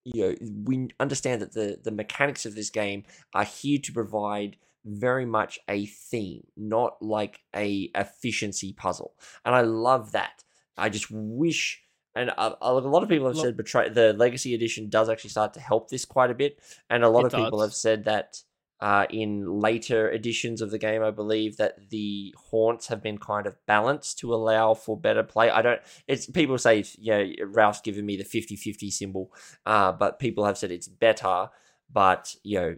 You 0.05 0.23
know, 0.23 0.35
we 0.65 0.89
understand 1.01 1.43
that 1.43 1.53
the 1.53 1.79
the 1.83 1.91
mechanics 1.91 2.45
of 2.47 2.55
this 2.55 2.71
game 2.71 3.05
are 3.33 3.45
here 3.45 3.79
to 3.79 3.93
provide 3.93 4.57
very 4.85 5.25
much 5.25 5.59
a 5.69 5.87
theme, 5.87 6.47
not 6.57 7.01
like 7.01 7.41
a 7.57 7.91
efficiency 7.95 8.73
puzzle. 8.73 9.15
And 9.45 9.55
I 9.55 9.63
love 9.63 10.13
that. 10.13 10.45
I 10.77 10.89
just 10.91 11.11
wish, 11.11 11.83
and 12.15 12.31
a, 12.31 12.57
a 12.61 12.73
lot 12.73 13.03
of 13.03 13.09
people 13.09 13.29
have 13.29 13.39
said, 13.39 13.57
Betrayal 13.57 14.13
Legacy 14.15 14.55
Edition 14.55 14.91
does 14.91 15.09
actually 15.09 15.31
start 15.31 15.55
to 15.55 15.61
help 15.61 15.89
this 15.89 16.05
quite 16.05 16.31
a 16.31 16.35
bit. 16.35 16.61
And 16.91 17.03
a 17.03 17.09
lot 17.09 17.25
It 17.25 17.33
of 17.33 17.45
people 17.45 17.63
have 17.63 17.75
said 17.75 18.05
that 18.05 18.43
uh, 18.81 19.07
in 19.11 19.61
later 19.61 20.11
editions 20.11 20.61
of 20.61 20.71
the 20.71 20.79
game, 20.79 21.03
I 21.03 21.11
believe 21.11 21.57
that 21.59 21.91
the 21.91 22.35
haunts 22.51 22.89
have 22.89 23.03
been 23.03 23.19
kind 23.19 23.47
of 23.47 23.57
balanced 23.67 24.19
to 24.19 24.35
allow 24.35 24.75
for 24.75 24.99
better 24.99 25.23
play. 25.23 25.49
I 25.51 25.63
don't, 25.63 25.81
it's 26.07 26.27
people 26.27 26.59
say, 26.59 26.85
you 26.99 27.13
know, 27.13 27.31
Ralph's 27.47 27.81
given 27.81 28.05
me 28.05 28.17
the 28.17 28.25
50 28.25 28.57
50 28.57 28.91
symbol, 28.91 29.33
uh, 29.65 29.93
but 29.93 30.19
people 30.19 30.45
have 30.45 30.59
said 30.59 30.71
it's 30.71 30.89
better. 30.89 31.49
But, 31.93 32.35
you 32.43 32.61
know, 32.61 32.77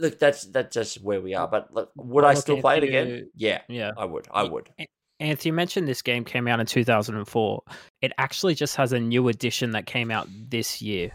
look, 0.00 0.18
that's 0.18 0.44
that's 0.46 0.74
just 0.74 1.02
where 1.02 1.20
we 1.20 1.34
are. 1.34 1.46
But 1.46 1.72
look, 1.72 1.90
would 1.96 2.22
Well, 2.24 2.26
I 2.26 2.34
still 2.34 2.60
play 2.60 2.78
it 2.78 2.82
you- 2.82 2.88
again? 2.88 3.30
Yeah, 3.36 3.60
yeah. 3.68 3.92
I 3.96 4.04
would. 4.04 4.26
I 4.32 4.42
would. 4.42 4.68
Anthony, 5.20 5.52
mentioned 5.52 5.86
this 5.86 6.02
game 6.02 6.24
came 6.24 6.48
out 6.48 6.58
in 6.58 6.66
2004. 6.66 7.62
It 8.02 8.12
actually 8.18 8.54
just 8.56 8.74
has 8.76 8.92
a 8.92 8.98
new 8.98 9.28
edition 9.28 9.70
that 9.70 9.86
came 9.86 10.10
out 10.10 10.28
this 10.50 10.82
year. 10.82 11.12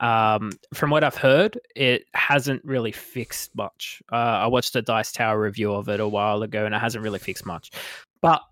Um, 0.00 0.52
from 0.74 0.90
what 0.90 1.04
I've 1.04 1.16
heard, 1.16 1.58
it 1.74 2.04
hasn't 2.14 2.64
really 2.64 2.92
fixed 2.92 3.54
much. 3.54 4.02
Uh, 4.12 4.16
I 4.16 4.46
watched 4.46 4.76
a 4.76 4.82
Dice 4.82 5.12
Tower 5.12 5.40
review 5.40 5.72
of 5.72 5.88
it 5.88 6.00
a 6.00 6.08
while 6.08 6.42
ago, 6.42 6.66
and 6.66 6.74
it 6.74 6.78
hasn't 6.78 7.04
really 7.04 7.18
fixed 7.18 7.46
much. 7.46 7.70
But 8.20 8.42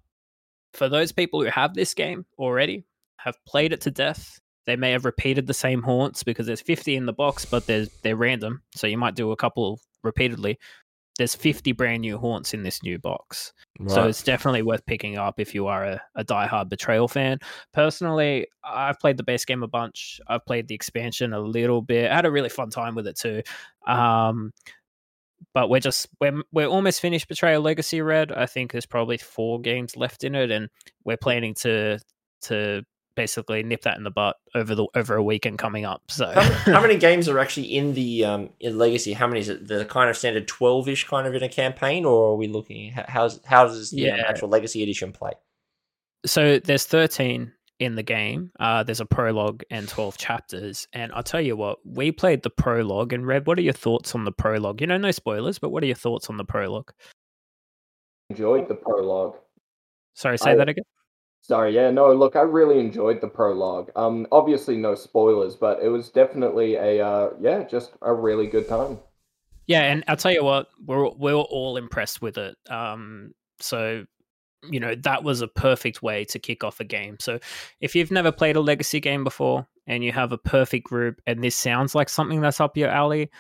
for 0.73 0.89
those 0.89 1.13
people 1.13 1.43
who 1.43 1.51
have 1.51 1.75
this 1.75 1.95
game 1.95 2.27
already, 2.39 2.85
have 3.19 3.37
played 3.47 3.73
it 3.73 3.81
to 3.83 3.91
death, 3.91 4.41
they 4.67 4.77
may 4.77 4.93
have 4.93 5.05
repeated 5.05 5.47
the 5.47 5.55
same 5.55 5.83
haunts 5.83 6.23
because 6.23 6.47
there's 6.47 6.61
50 6.61 6.97
in 6.97 7.07
the 7.07 7.13
box, 7.13 7.45
but 7.45 7.67
there's 7.67 7.91
they're 8.03 8.17
random, 8.17 8.63
so 8.75 8.87
you 8.87 8.99
might 8.99 9.15
do 9.15 9.31
a 9.33 9.37
couple 9.37 9.81
repeatedly. 10.03 10.59
There's 11.17 11.35
50 11.35 11.73
brand 11.73 12.01
new 12.01 12.19
haunts 12.19 12.55
in 12.55 12.63
this 12.63 12.83
new 12.83 12.99
box. 12.99 13.53
So 13.87 14.09
it's 14.09 14.23
definitely 14.23 14.63
worth 14.63 14.85
picking 14.87 15.17
up 15.17 15.39
if 15.39 15.55
you 15.55 15.67
are 15.67 15.85
a, 15.85 16.03
a 16.17 16.25
diehard 16.25 16.69
Betrayal 16.69 17.09
fan. 17.09 17.39
Personally, 17.73 18.49
I've 18.65 18.99
played 18.99 19.17
the 19.17 19.23
base 19.23 19.45
game 19.45 19.63
a 19.63 19.69
bunch. 19.69 20.21
I've 20.27 20.45
played 20.45 20.69
the 20.69 20.75
expansion 20.75 21.33
a 21.33 21.41
little 21.41 21.83
bit. 21.83 22.11
I 22.11 22.15
had 22.15 22.27
a 22.27 22.31
really 22.31 22.49
fun 22.49 22.71
time 22.71 22.95
with 22.95 23.07
it 23.07 23.17
too. 23.17 23.43
Um, 23.87 24.53
but 25.53 25.69
we're 25.71 25.81
just 25.81 26.09
we're 26.21 26.43
we're 26.53 26.67
almost 26.67 27.01
finished 27.01 27.29
Betrayal 27.29 27.63
Legacy 27.63 28.01
Red. 28.01 28.33
I 28.33 28.47
think 28.47 28.73
there's 28.73 28.87
probably 28.87 29.19
four 29.19 29.61
games 29.61 29.97
left 29.97 30.25
in 30.25 30.35
it, 30.35 30.51
and 30.51 30.69
we're 31.05 31.17
planning 31.17 31.55
to 31.61 31.99
to 32.43 32.83
basically 33.15 33.63
nip 33.63 33.83
that 33.83 33.97
in 33.97 34.05
the 34.05 34.11
butt 34.11 34.37
over 34.55 34.75
the 34.75 34.87
over 34.95 35.17
a 35.17 35.23
weekend 35.23 35.59
coming 35.59 35.85
up. 35.85 36.03
So 36.09 36.27
how, 36.27 36.43
how, 36.43 36.81
many 36.81 36.97
games 36.99 37.29
are 37.29 37.39
actually 37.39 37.75
in 37.77 37.95
the 37.95 38.25
um 38.25 38.51
in 38.61 38.79
Legacy? 38.79 39.13
How 39.13 39.27
many 39.27 39.41
is 39.41 39.49
it? 39.49 39.67
The 39.67 39.85
kind 39.85 40.11
of 40.11 40.17
standard 40.17 40.49
twelve 40.49 40.89
ish 40.89 41.07
kind 41.07 41.27
of 41.27 41.35
in 41.35 41.43
a 41.43 41.49
campaign, 41.49 42.05
or 42.05 42.33
are 42.33 42.37
we 42.37 42.49
looking? 42.49 42.93
How's 42.93 43.41
how 43.45 43.67
does 43.67 43.91
the 43.91 44.03
yeah. 44.03 44.25
actual 44.27 44.49
Legacy 44.49 44.83
edition 44.83 45.13
play? 45.13 45.33
So 46.27 46.59
there's 46.59 46.87
thirteen 46.87 47.53
in 47.79 47.95
the 47.97 48.03
game. 48.03 48.51
Uh, 48.59 48.83
there's 48.83 49.01
a 49.01 49.07
prologue 49.07 49.63
and 49.71 49.89
12 49.89 50.17
chapters. 50.17 50.87
And 50.93 51.13
I'll 51.13 51.23
tell 51.23 51.41
you 51.41 51.57
what, 51.57 51.79
we 51.85 52.13
played 52.13 52.43
the 52.43 52.51
prologue. 52.51 53.13
And 53.13 53.27
Red, 53.27 53.47
what 53.47 53.59
are 53.59 53.63
your 53.63 53.73
thoughts 53.73 54.15
on 54.15 54.25
the 54.25 54.33
prologue? 54.33 54.81
You 54.81 54.87
know, 54.87 54.97
no 54.97 55.11
spoilers, 55.11 55.59
but 55.59 55.71
what 55.71 55.83
are 55.83 55.87
your 55.87 55.97
thoughts 55.97 56.31
on 56.31 56.37
the 56.37 56.45
prologue? 56.45 56.93
Enjoyed 58.31 58.69
the 58.69 58.75
prologue. 58.75 59.37
Sorry, 60.15 60.39
say 60.39 60.53
I, 60.53 60.57
that 60.57 60.69
again. 60.69 60.85
Sorry, 61.47 61.75
yeah, 61.75 61.91
no, 61.91 62.11
look, 62.15 62.37
I 62.37 62.41
really 62.41 62.81
enjoyed 62.81 63.21
the 63.21 63.29
prologue. 63.29 63.91
Um, 63.97 64.27
obviously 64.33 64.79
no 64.79 64.95
spoilers, 64.95 65.57
but 65.57 65.83
it 65.83 65.89
was 65.89 66.09
definitely 66.09 66.77
a, 66.77 67.07
uh, 67.07 67.31
yeah, 67.39 67.65
just 67.65 67.93
a 68.01 68.15
really 68.15 68.47
good 68.47 68.67
time. 68.67 68.99
Yeah, 69.67 69.83
and 69.83 70.03
I'll 70.09 70.17
tell 70.17 70.33
you 70.33 70.43
what, 70.43 70.69
we're 70.87 71.11
we're 71.11 71.35
all 71.35 71.77
impressed 71.77 72.23
with 72.23 72.39
it. 72.39 72.57
Um, 72.71 73.33
so 73.61 74.07
you 74.71 74.81
know 74.81 74.95
that 74.95 75.23
was 75.23 75.43
a 75.43 75.49
perfect 75.49 76.03
way 76.03 76.25
to 76.25 76.39
kick 76.39 76.65
off 76.65 76.81
a 76.81 76.85
game 76.85 77.19
so 77.21 77.39
if 77.83 77.95
you've 77.95 78.11
never 78.11 78.33
played 78.33 78.57
a 78.57 78.61
legacy 78.63 78.99
game 78.99 79.23
before 79.23 79.67
and 79.87 80.03
you 80.03 80.11
have 80.11 80.33
a 80.33 80.39
perfect 80.39 80.87
group 80.87 81.21
and 81.27 81.45
this 81.45 81.55
sounds 81.55 81.95
like 81.95 82.09
something 82.09 82.41
that's 82.41 82.63
up 82.63 82.75
your 82.75 82.89
alley 82.89 83.31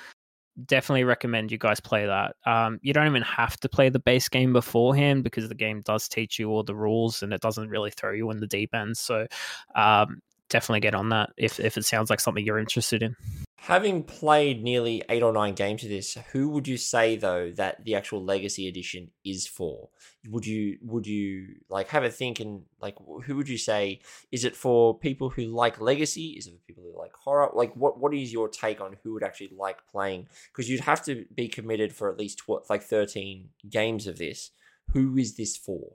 definitely 0.66 1.04
recommend 1.04 1.50
you 1.50 1.58
guys 1.58 1.80
play 1.80 2.06
that. 2.06 2.36
Um, 2.46 2.78
you 2.82 2.92
don't 2.92 3.06
even 3.06 3.22
have 3.22 3.58
to 3.60 3.68
play 3.68 3.88
the 3.88 3.98
base 3.98 4.28
game 4.28 4.52
beforehand 4.52 5.24
because 5.24 5.48
the 5.48 5.54
game 5.54 5.82
does 5.82 6.08
teach 6.08 6.38
you 6.38 6.50
all 6.50 6.62
the 6.62 6.74
rules 6.74 7.22
and 7.22 7.32
it 7.32 7.40
doesn't 7.40 7.68
really 7.68 7.90
throw 7.90 8.12
you 8.12 8.30
in 8.30 8.38
the 8.38 8.46
deep 8.46 8.74
end. 8.74 8.96
So 8.96 9.26
um, 9.74 10.20
definitely 10.48 10.80
get 10.80 10.94
on 10.94 11.08
that 11.10 11.30
if, 11.36 11.58
if 11.58 11.76
it 11.76 11.84
sounds 11.84 12.10
like 12.10 12.20
something 12.20 12.44
you're 12.44 12.58
interested 12.58 13.02
in 13.02 13.16
Having 13.64 14.02
played 14.02 14.62
nearly 14.62 15.02
eight 15.08 15.22
or 15.22 15.32
nine 15.32 15.54
games 15.54 15.84
of 15.84 15.88
this, 15.88 16.18
who 16.32 16.50
would 16.50 16.68
you 16.68 16.76
say 16.76 17.16
though 17.16 17.50
that 17.52 17.82
the 17.82 17.94
actual 17.94 18.22
Legacy 18.22 18.68
Edition 18.68 19.10
is 19.24 19.46
for? 19.46 19.88
Would 20.28 20.44
you 20.44 20.76
would 20.82 21.06
you 21.06 21.46
like 21.70 21.88
have 21.88 22.04
a 22.04 22.10
think 22.10 22.40
and 22.40 22.64
like 22.82 22.94
who 23.24 23.36
would 23.36 23.48
you 23.48 23.56
say 23.56 24.00
is 24.30 24.44
it 24.44 24.54
for 24.54 24.98
people 24.98 25.30
who 25.30 25.44
like 25.44 25.80
Legacy? 25.80 26.34
Is 26.36 26.46
it 26.46 26.52
for 26.52 26.66
people 26.66 26.84
who 26.84 26.98
like 26.98 27.14
horror? 27.14 27.52
Like 27.54 27.74
what 27.74 27.98
what 27.98 28.12
is 28.12 28.34
your 28.34 28.50
take 28.50 28.82
on 28.82 28.96
who 29.02 29.14
would 29.14 29.22
actually 29.22 29.52
like 29.58 29.78
playing? 29.90 30.28
Because 30.52 30.68
you'd 30.68 30.80
have 30.80 31.02
to 31.06 31.24
be 31.34 31.48
committed 31.48 31.94
for 31.94 32.10
at 32.12 32.18
least 32.18 32.40
tw- 32.40 32.68
like 32.68 32.82
thirteen 32.82 33.48
games 33.66 34.06
of 34.06 34.18
this. 34.18 34.50
Who 34.92 35.16
is 35.16 35.38
this 35.38 35.56
for? 35.56 35.94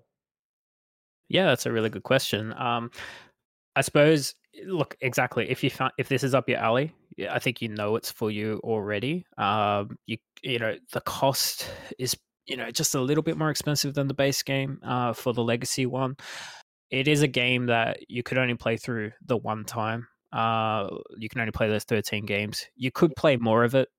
Yeah, 1.27 1.45
that's 1.45 1.67
a 1.67 1.71
really 1.71 1.91
good 1.91 2.01
question. 2.01 2.51
Um, 2.57 2.89
I 3.75 3.81
suppose 3.81 4.33
look 4.65 4.97
exactly 5.01 5.49
if 5.51 5.63
you 5.63 5.69
if 5.99 6.09
this 6.09 6.23
is 6.23 6.33
up 6.33 6.49
your 6.49 6.57
alley 6.57 6.93
i 7.29 7.39
think 7.39 7.61
you 7.61 7.69
know 7.69 7.95
it's 7.95 8.11
for 8.11 8.31
you 8.31 8.59
already. 8.63 9.25
Um 9.37 9.97
you 10.05 10.17
you 10.43 10.59
know 10.59 10.75
the 10.93 11.01
cost 11.01 11.69
is 11.97 12.15
you 12.47 12.57
know 12.57 12.71
just 12.71 12.95
a 12.95 13.01
little 13.01 13.23
bit 13.23 13.37
more 13.37 13.49
expensive 13.49 13.93
than 13.93 14.07
the 14.07 14.13
base 14.13 14.43
game 14.43 14.79
uh 14.83 15.13
for 15.13 15.33
the 15.33 15.43
legacy 15.43 15.85
one. 15.85 16.15
It 16.91 17.07
is 17.07 17.21
a 17.21 17.27
game 17.27 17.67
that 17.67 17.99
you 18.09 18.23
could 18.23 18.37
only 18.37 18.55
play 18.55 18.77
through 18.77 19.11
the 19.25 19.37
one 19.37 19.65
time. 19.65 20.07
Uh 20.31 20.89
you 21.17 21.29
can 21.29 21.41
only 21.41 21.51
play 21.51 21.69
those 21.69 21.83
13 21.85 22.25
games. 22.25 22.65
You 22.75 22.91
could 22.91 23.15
play 23.15 23.37
more 23.37 23.63
of 23.63 23.75
it 23.75 23.89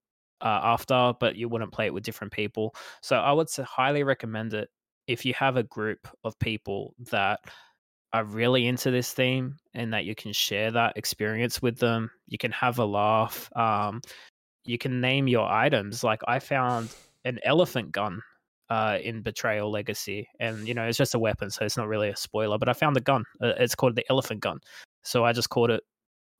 uh, 0.40 0.60
after 0.62 1.12
but 1.20 1.36
you 1.36 1.48
wouldn't 1.48 1.72
play 1.72 1.86
it 1.86 1.94
with 1.94 2.04
different 2.04 2.32
people. 2.32 2.74
So 3.02 3.16
i 3.16 3.32
would 3.32 3.48
highly 3.50 4.02
recommend 4.02 4.54
it 4.54 4.68
if 5.06 5.24
you 5.24 5.34
have 5.34 5.56
a 5.56 5.64
group 5.64 6.08
of 6.24 6.38
people 6.38 6.94
that 7.10 7.40
are 8.12 8.24
really 8.24 8.66
into 8.66 8.90
this 8.90 9.12
theme 9.12 9.56
and 9.74 9.92
that 9.92 10.04
you 10.04 10.14
can 10.14 10.32
share 10.32 10.70
that 10.72 10.96
experience 10.96 11.62
with 11.62 11.78
them. 11.78 12.10
You 12.26 12.38
can 12.38 12.52
have 12.52 12.78
a 12.78 12.84
laugh. 12.84 13.48
Um, 13.56 14.00
you 14.64 14.78
can 14.78 15.00
name 15.00 15.28
your 15.28 15.50
items. 15.50 16.02
Like 16.02 16.20
I 16.26 16.38
found 16.38 16.94
an 17.24 17.38
elephant 17.44 17.92
gun 17.92 18.20
uh, 18.68 18.98
in 19.02 19.22
Betrayal 19.22 19.70
Legacy, 19.70 20.28
and 20.38 20.66
you 20.66 20.74
know 20.74 20.84
it's 20.84 20.98
just 20.98 21.14
a 21.14 21.18
weapon, 21.18 21.50
so 21.50 21.64
it's 21.64 21.76
not 21.76 21.88
really 21.88 22.08
a 22.08 22.16
spoiler. 22.16 22.58
But 22.58 22.68
I 22.68 22.72
found 22.72 22.94
the 22.94 23.00
gun. 23.00 23.24
Uh, 23.42 23.52
it's 23.58 23.74
called 23.74 23.96
the 23.96 24.04
elephant 24.10 24.40
gun, 24.40 24.60
so 25.02 25.24
I 25.24 25.32
just 25.32 25.50
called 25.50 25.70
it. 25.70 25.82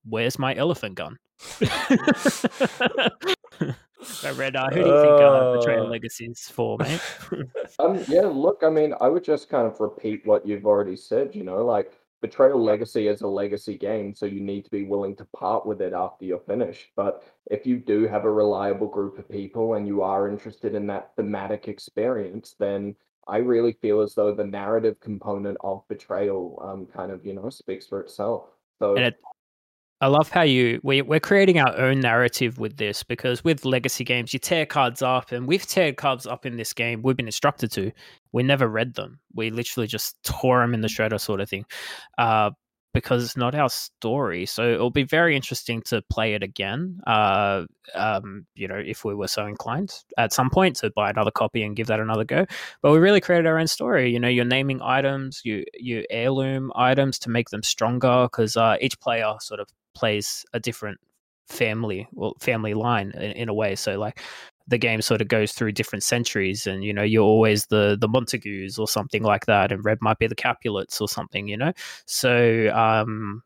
Where's 0.05 0.39
my 0.39 0.55
elephant 0.55 0.95
gun? 0.95 1.17
Red 4.35 4.57
Eye, 4.57 4.69
who 4.73 4.83
do 4.83 4.89
you 4.89 5.01
think 5.03 5.21
uh, 5.21 5.57
Betrayal 5.59 5.87
uh. 5.87 5.91
Legacy 5.91 6.27
is 6.27 6.49
for, 6.49 6.79
mate? 6.79 7.01
um, 7.79 8.03
yeah, 8.09 8.23
look, 8.23 8.63
I 8.63 8.71
mean, 8.71 8.95
I 9.01 9.09
would 9.09 9.25
just 9.25 9.49
kind 9.49 9.67
of 9.67 9.79
repeat 9.81 10.27
what 10.27 10.47
you've 10.47 10.67
already 10.67 10.97
said. 10.97 11.35
You 11.35 11.45
know, 11.45 11.65
like 11.65 11.93
Betrayal 12.21 12.63
Legacy 12.63 13.09
is 13.09 13.23
a 13.23 13.29
legacy 13.29 13.77
game, 13.77 14.15
so 14.15 14.27
you 14.27 14.41
need 14.41 14.65
to 14.65 14.71
be 14.71 14.85
willing 14.85 15.17
to 15.17 15.25
part 15.27 15.67
with 15.67 15.81
it 15.81 15.93
after 15.93 16.25
you're 16.25 16.41
finished. 16.41 16.91
But 16.97 17.23
if 17.51 17.67
you 17.67 17.79
do 17.79 18.07
have 18.07 18.25
a 18.25 18.33
reliable 18.33 18.89
group 18.89 19.19
of 19.19 19.29
people 19.29 19.75
and 19.75 19.87
you 19.87 20.03
are 20.03 20.29
interested 20.29 20.75
in 20.75 20.87
that 20.89 21.15
thematic 21.17 21.69
experience, 21.69 22.55
then 22.59 22.95
I 23.27 23.39
really 23.39 23.73
feel 23.73 24.01
as 24.01 24.15
though 24.15 24.35
the 24.35 24.45
narrative 24.45 25.01
component 25.01 25.57
of 25.61 25.87
Betrayal 25.89 26.61
um, 26.63 26.87
kind 26.87 27.11
of, 27.11 27.25
you 27.25 27.33
know, 27.33 27.49
speaks 27.49 27.87
for 27.87 28.01
itself. 28.01 28.49
So 28.79 28.97
and 28.97 29.07
it, 29.07 29.21
I 30.03 30.07
love 30.07 30.31
how 30.31 30.43
you 30.43 30.81
we 30.83 31.03
we're 31.03 31.21
creating 31.21 31.59
our 31.59 31.77
own 31.77 32.01
narrative 32.01 32.59
with 32.59 32.79
this 32.79 33.03
because 33.03 33.45
with 33.45 33.67
legacy 33.67 34.03
games 34.03 34.33
you 34.33 34.39
tear 34.39 34.65
cards 34.65 35.03
up 35.03 35.31
and 35.31 35.47
we've 35.47 35.67
teared 35.67 35.97
cards 35.99 36.27
up 36.27 36.47
in 36.47 36.57
this 36.57 36.73
game 36.73 37.03
we've 37.03 37.17
been 37.17 37.27
instructed 37.27 37.71
to. 37.73 37.93
We 38.33 38.43
never 38.43 38.67
read 38.67 38.95
them. 38.95 39.21
We 39.35 39.51
literally 39.51 39.89
just 39.89 40.17
tore 40.23 40.61
them 40.61 40.73
in 40.73 40.81
the 40.81 40.89
shredder 40.89 41.21
sort 41.21 41.41
of 41.41 41.51
thing 41.51 41.65
uh, 42.17 42.53
because 42.95 43.25
it's 43.25 43.37
not 43.37 43.55
our 43.55 43.69
story. 43.69 44.47
So 44.47 44.73
it'll 44.73 44.91
be 44.91 45.03
very 45.03 45.37
interesting 45.37 45.83
to 45.87 46.01
play 46.11 46.35
it 46.35 46.43
again 46.43 47.01
uh, 47.07 47.67
um, 47.95 48.47
you 48.55 48.69
know 48.69 48.83
if 48.83 49.05
we 49.05 49.15
were 49.15 49.29
so 49.29 49.45
inclined 49.45 49.93
at 50.17 50.33
some 50.33 50.49
point 50.49 50.77
to 50.77 50.91
buy 50.97 51.11
another 51.11 51.31
copy 51.31 51.63
and 51.63 51.77
give 51.77 51.89
that 51.89 52.01
another 52.01 52.25
go. 52.25 52.47
But 52.81 52.93
we 52.93 52.99
really 53.01 53.21
created 53.21 53.47
our 53.47 53.59
own 53.59 53.67
story 53.67 54.11
you 54.11 54.19
know 54.19 54.29
you're 54.29 54.47
naming 54.47 54.81
items 54.81 55.43
you 55.45 55.63
you 55.75 56.07
heirloom 56.09 56.73
items 56.75 57.19
to 57.19 57.29
make 57.29 57.51
them 57.51 57.63
stronger 57.63 58.29
because 58.31 58.57
uh, 58.57 58.77
each 58.81 58.99
player 58.99 59.35
sort 59.41 59.61
of 59.61 59.69
plays 59.95 60.45
a 60.53 60.61
different 60.61 60.99
family 61.49 62.07
well 62.13 62.35
family 62.41 62.75
line 62.75 63.11
in, 63.13 63.33
in, 63.33 63.49
a 63.49 63.55
way. 63.55 63.75
So 63.75 63.99
like 63.99 64.21
the 64.69 64.79
game 64.79 65.03
sort 65.03 65.21
of 65.21 65.29
goes 65.29 65.53
through 65.53 65.73
different 65.73 66.03
centuries 66.03 66.67
and 66.67 66.85
you 66.85 66.93
know 66.95 67.03
you're 67.03 67.25
always 67.25 67.67
the 67.67 67.99
the 68.01 68.09
montagues 68.09 68.79
or 68.79 68.87
something 68.87 69.23
like 69.23 69.47
that 69.47 69.73
and 69.73 69.85
red 69.85 69.99
might 70.01 70.19
be 70.19 70.29
the 70.29 70.35
capulets 70.35 71.01
or 71.01 71.09
something 71.09 71.49
you 71.49 71.57
know? 71.57 71.73
So 72.07 72.71
um 72.75 73.43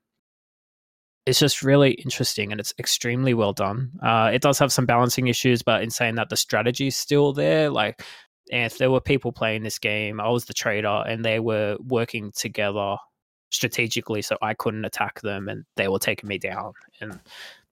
it's 1.27 1.39
just 1.39 1.63
really 1.63 1.93
interesting 1.93 2.53
and 2.53 2.61
it's 2.61 2.75
extremely 2.79 3.33
well 3.33 3.55
done. 3.55 3.93
Uh 4.03 4.31
it 4.33 4.43
does 4.43 4.59
have 4.59 4.73
some 4.73 4.87
balancing 4.87 5.29
issues 5.29 5.63
but 5.63 5.83
in 5.83 5.91
saying 5.91 6.17
that 6.17 6.29
the 6.29 6.37
strategy 6.37 6.89
is 6.89 6.97
still 6.97 7.33
there 7.33 7.71
like 7.71 8.03
if 8.49 8.77
there 8.79 8.91
were 8.91 9.01
people 9.01 9.33
playing 9.33 9.63
this 9.63 9.79
game 9.79 10.21
i 10.21 10.29
was 10.29 10.45
the 10.45 10.53
trader 10.53 11.03
and 11.07 11.25
they 11.25 11.41
were 11.41 11.77
working 11.81 12.31
together 12.33 12.97
strategically 13.55 14.23
so 14.23 14.37
I 14.43 14.55
couldn't 14.55 14.85
attack 14.85 15.21
them 15.21 15.49
and 15.49 15.65
they 15.77 15.89
were 15.89 15.99
taking 15.99 16.29
me 16.29 16.39
down 16.39 16.73
and 17.01 17.19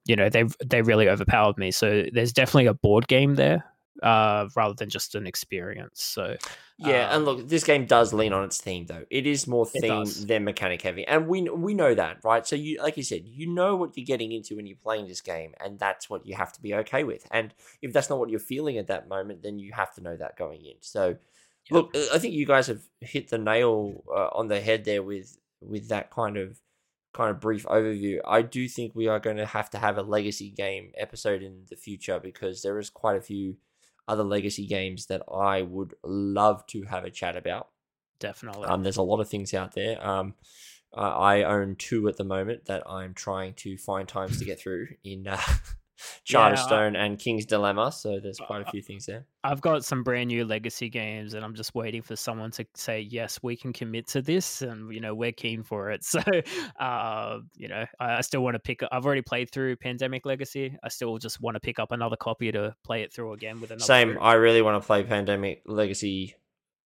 you 0.04 0.16
know 0.16 0.28
they 0.28 0.44
they 0.64 0.82
really 0.82 1.08
overpowered 1.08 1.58
me. 1.58 1.70
So 1.70 2.04
there's 2.12 2.32
definitely 2.32 2.66
a 2.66 2.74
board 2.74 3.06
game 3.08 3.34
there 3.34 3.64
uh, 4.02 4.48
rather 4.56 4.74
than 4.74 4.88
just 4.88 5.14
an 5.14 5.26
experience 5.26 6.02
so 6.02 6.34
yeah 6.78 7.10
um, 7.10 7.16
and 7.16 7.24
look 7.24 7.48
this 7.48 7.62
game 7.62 7.84
does 7.84 8.12
lean 8.12 8.32
on 8.32 8.44
its 8.44 8.60
theme 8.60 8.86
though. 8.86 9.04
It 9.10 9.26
is 9.26 9.46
more 9.46 9.66
theme 9.66 10.06
than 10.26 10.44
mechanic 10.44 10.82
heavy 10.82 11.06
and 11.06 11.28
we 11.28 11.42
we 11.42 11.74
know 11.74 11.94
that 11.94 12.18
right? 12.24 12.46
So 12.46 12.56
you 12.56 12.78
like 12.82 12.96
you 12.96 13.02
said 13.02 13.22
you 13.24 13.46
know 13.46 13.76
what 13.76 13.96
you're 13.96 14.06
getting 14.06 14.32
into 14.32 14.56
when 14.56 14.66
you're 14.66 14.76
playing 14.82 15.06
this 15.06 15.20
game 15.20 15.54
and 15.60 15.78
that's 15.78 16.08
what 16.08 16.26
you 16.26 16.34
have 16.34 16.52
to 16.54 16.62
be 16.62 16.74
okay 16.74 17.04
with 17.04 17.26
and 17.30 17.54
if 17.80 17.92
that's 17.92 18.10
not 18.10 18.18
what 18.18 18.30
you're 18.30 18.40
feeling 18.40 18.78
at 18.78 18.88
that 18.88 19.08
moment 19.08 19.42
then 19.42 19.58
you 19.58 19.72
have 19.72 19.94
to 19.94 20.00
know 20.00 20.16
that 20.16 20.36
going 20.36 20.64
in. 20.64 20.76
So 20.80 21.16
Look, 21.70 21.96
I 22.12 22.18
think 22.18 22.34
you 22.34 22.44
guys 22.44 22.66
have 22.66 22.82
hit 23.00 23.28
the 23.28 23.38
nail 23.38 24.02
uh, 24.14 24.28
on 24.32 24.48
the 24.48 24.60
head 24.60 24.84
there 24.84 25.02
with 25.02 25.38
with 25.62 25.88
that 25.88 26.10
kind 26.10 26.36
of 26.36 26.60
kind 27.12 27.30
of 27.30 27.40
brief 27.40 27.64
overview, 27.66 28.20
I 28.26 28.42
do 28.42 28.68
think 28.68 28.94
we 28.94 29.06
are 29.06 29.20
going 29.20 29.36
to 29.36 29.46
have 29.46 29.70
to 29.70 29.78
have 29.78 29.98
a 29.98 30.02
legacy 30.02 30.50
game 30.50 30.92
episode 30.96 31.42
in 31.42 31.64
the 31.68 31.76
future 31.76 32.18
because 32.18 32.62
there 32.62 32.78
is 32.78 32.90
quite 32.90 33.16
a 33.16 33.22
few 33.22 33.56
other 34.08 34.24
legacy 34.24 34.66
games 34.66 35.06
that 35.06 35.22
I 35.32 35.62
would 35.62 35.94
love 36.02 36.66
to 36.68 36.82
have 36.84 37.04
a 37.04 37.10
chat 37.10 37.36
about. 37.36 37.68
Definitely. 38.18 38.64
Um, 38.64 38.82
there's 38.82 38.96
a 38.96 39.02
lot 39.02 39.20
of 39.20 39.28
things 39.28 39.52
out 39.52 39.74
there. 39.74 40.04
Um, 40.04 40.34
I 40.94 41.42
own 41.44 41.76
two 41.76 42.08
at 42.08 42.18
the 42.18 42.24
moment 42.24 42.66
that 42.66 42.88
I'm 42.88 43.14
trying 43.14 43.54
to 43.54 43.78
find 43.78 44.06
times 44.06 44.38
to 44.38 44.44
get 44.44 44.60
through 44.60 44.88
in 45.02 45.26
uh, 45.26 45.40
Charterstone 46.26 46.96
and 46.96 47.18
King's 47.18 47.46
Dilemma. 47.46 47.92
So 47.92 48.20
there's 48.20 48.38
quite 48.38 48.62
a 48.62 48.70
few 48.70 48.82
things 48.82 49.06
there. 49.06 49.26
I've 49.44 49.60
got 49.60 49.84
some 49.84 50.04
brand 50.04 50.28
new 50.28 50.44
legacy 50.44 50.88
games, 50.88 51.34
and 51.34 51.44
I'm 51.44 51.54
just 51.54 51.74
waiting 51.74 52.02
for 52.02 52.14
someone 52.14 52.52
to 52.52 52.66
say 52.74 53.00
yes, 53.00 53.40
we 53.42 53.56
can 53.56 53.72
commit 53.72 54.06
to 54.08 54.22
this, 54.22 54.62
and 54.62 54.92
you 54.94 55.00
know 55.00 55.14
we're 55.14 55.32
keen 55.32 55.62
for 55.62 55.90
it. 55.90 56.04
So, 56.12 56.20
uh, 56.78 57.38
you 57.56 57.68
know, 57.68 57.86
I, 57.98 58.16
I 58.16 58.20
still 58.20 58.42
want 58.42 58.54
to 58.54 58.58
pick. 58.58 58.82
I've 58.92 59.06
already 59.06 59.22
played 59.22 59.50
through 59.50 59.76
Pandemic 59.76 60.26
Legacy. 60.26 60.76
I 60.82 60.88
still 60.88 61.16
just 61.16 61.40
want 61.40 61.54
to 61.54 61.60
pick 61.60 61.78
up 61.78 61.90
another 61.90 62.16
copy 62.16 62.52
to 62.52 62.74
play 62.84 63.00
it 63.00 63.14
through 63.14 63.32
again 63.32 63.62
with 63.62 63.70
another. 63.70 63.82
Same. 63.84 64.08
group. 64.10 64.22
I 64.22 64.34
really 64.34 64.60
want 64.60 64.82
to 64.82 64.86
play 64.86 65.04
Pandemic 65.04 65.62
Legacy, 65.64 66.34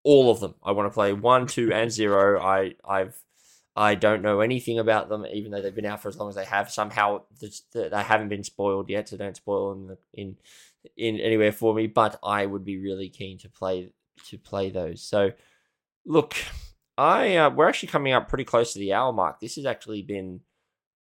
all 0.05 0.31
of 0.31 0.39
them. 0.39 0.55
I 0.63 0.73
want 0.73 0.87
to 0.87 0.95
play 0.95 1.13
one, 1.13 1.49
two, 1.49 1.73
and 1.73 1.91
zero. 1.91 2.41
I 2.41 2.75
I've 2.89 3.19
I 3.77 3.95
don't 3.95 4.23
know 4.23 4.41
anything 4.41 4.79
about 4.79 5.09
them, 5.11 5.27
even 5.27 5.53
though 5.53 5.61
they've 5.61 5.75
been 5.75 5.85
out 5.85 6.01
for 6.01 6.09
as 6.09 6.17
long 6.17 6.31
as 6.31 6.35
they 6.35 6.47
have. 6.47 6.71
Somehow 6.71 7.23
th- 7.39 7.61
th- 7.73 7.91
they 7.91 8.03
haven't 8.03 8.31
been 8.31 8.43
spoiled 8.43 8.89
yet, 8.89 9.09
so 9.09 9.17
don't 9.19 9.37
spoil 9.37 9.75
them 9.75 9.99
in, 10.15 10.37
in 10.97 11.21
anywhere 11.21 11.53
for 11.53 11.75
me. 11.75 11.87
But 11.87 12.19
I 12.25 12.47
would 12.47 12.65
be 12.65 12.79
really 12.79 13.11
keen 13.11 13.39
to 13.39 13.49
play 13.51 13.93
to 14.31 14.39
play 14.39 14.71
those. 14.71 15.03
So, 15.03 15.33
look, 16.07 16.35
I 16.97 17.37
uh, 17.37 17.51
we're 17.51 17.69
actually 17.69 17.91
coming 17.91 18.15
up 18.15 18.29
pretty 18.29 18.45
close 18.45 18.73
to 18.73 18.79
the 18.79 18.95
hour 18.95 19.13
mark. 19.13 19.41
This 19.41 19.57
has 19.57 19.67
actually 19.67 20.03
been. 20.03 20.41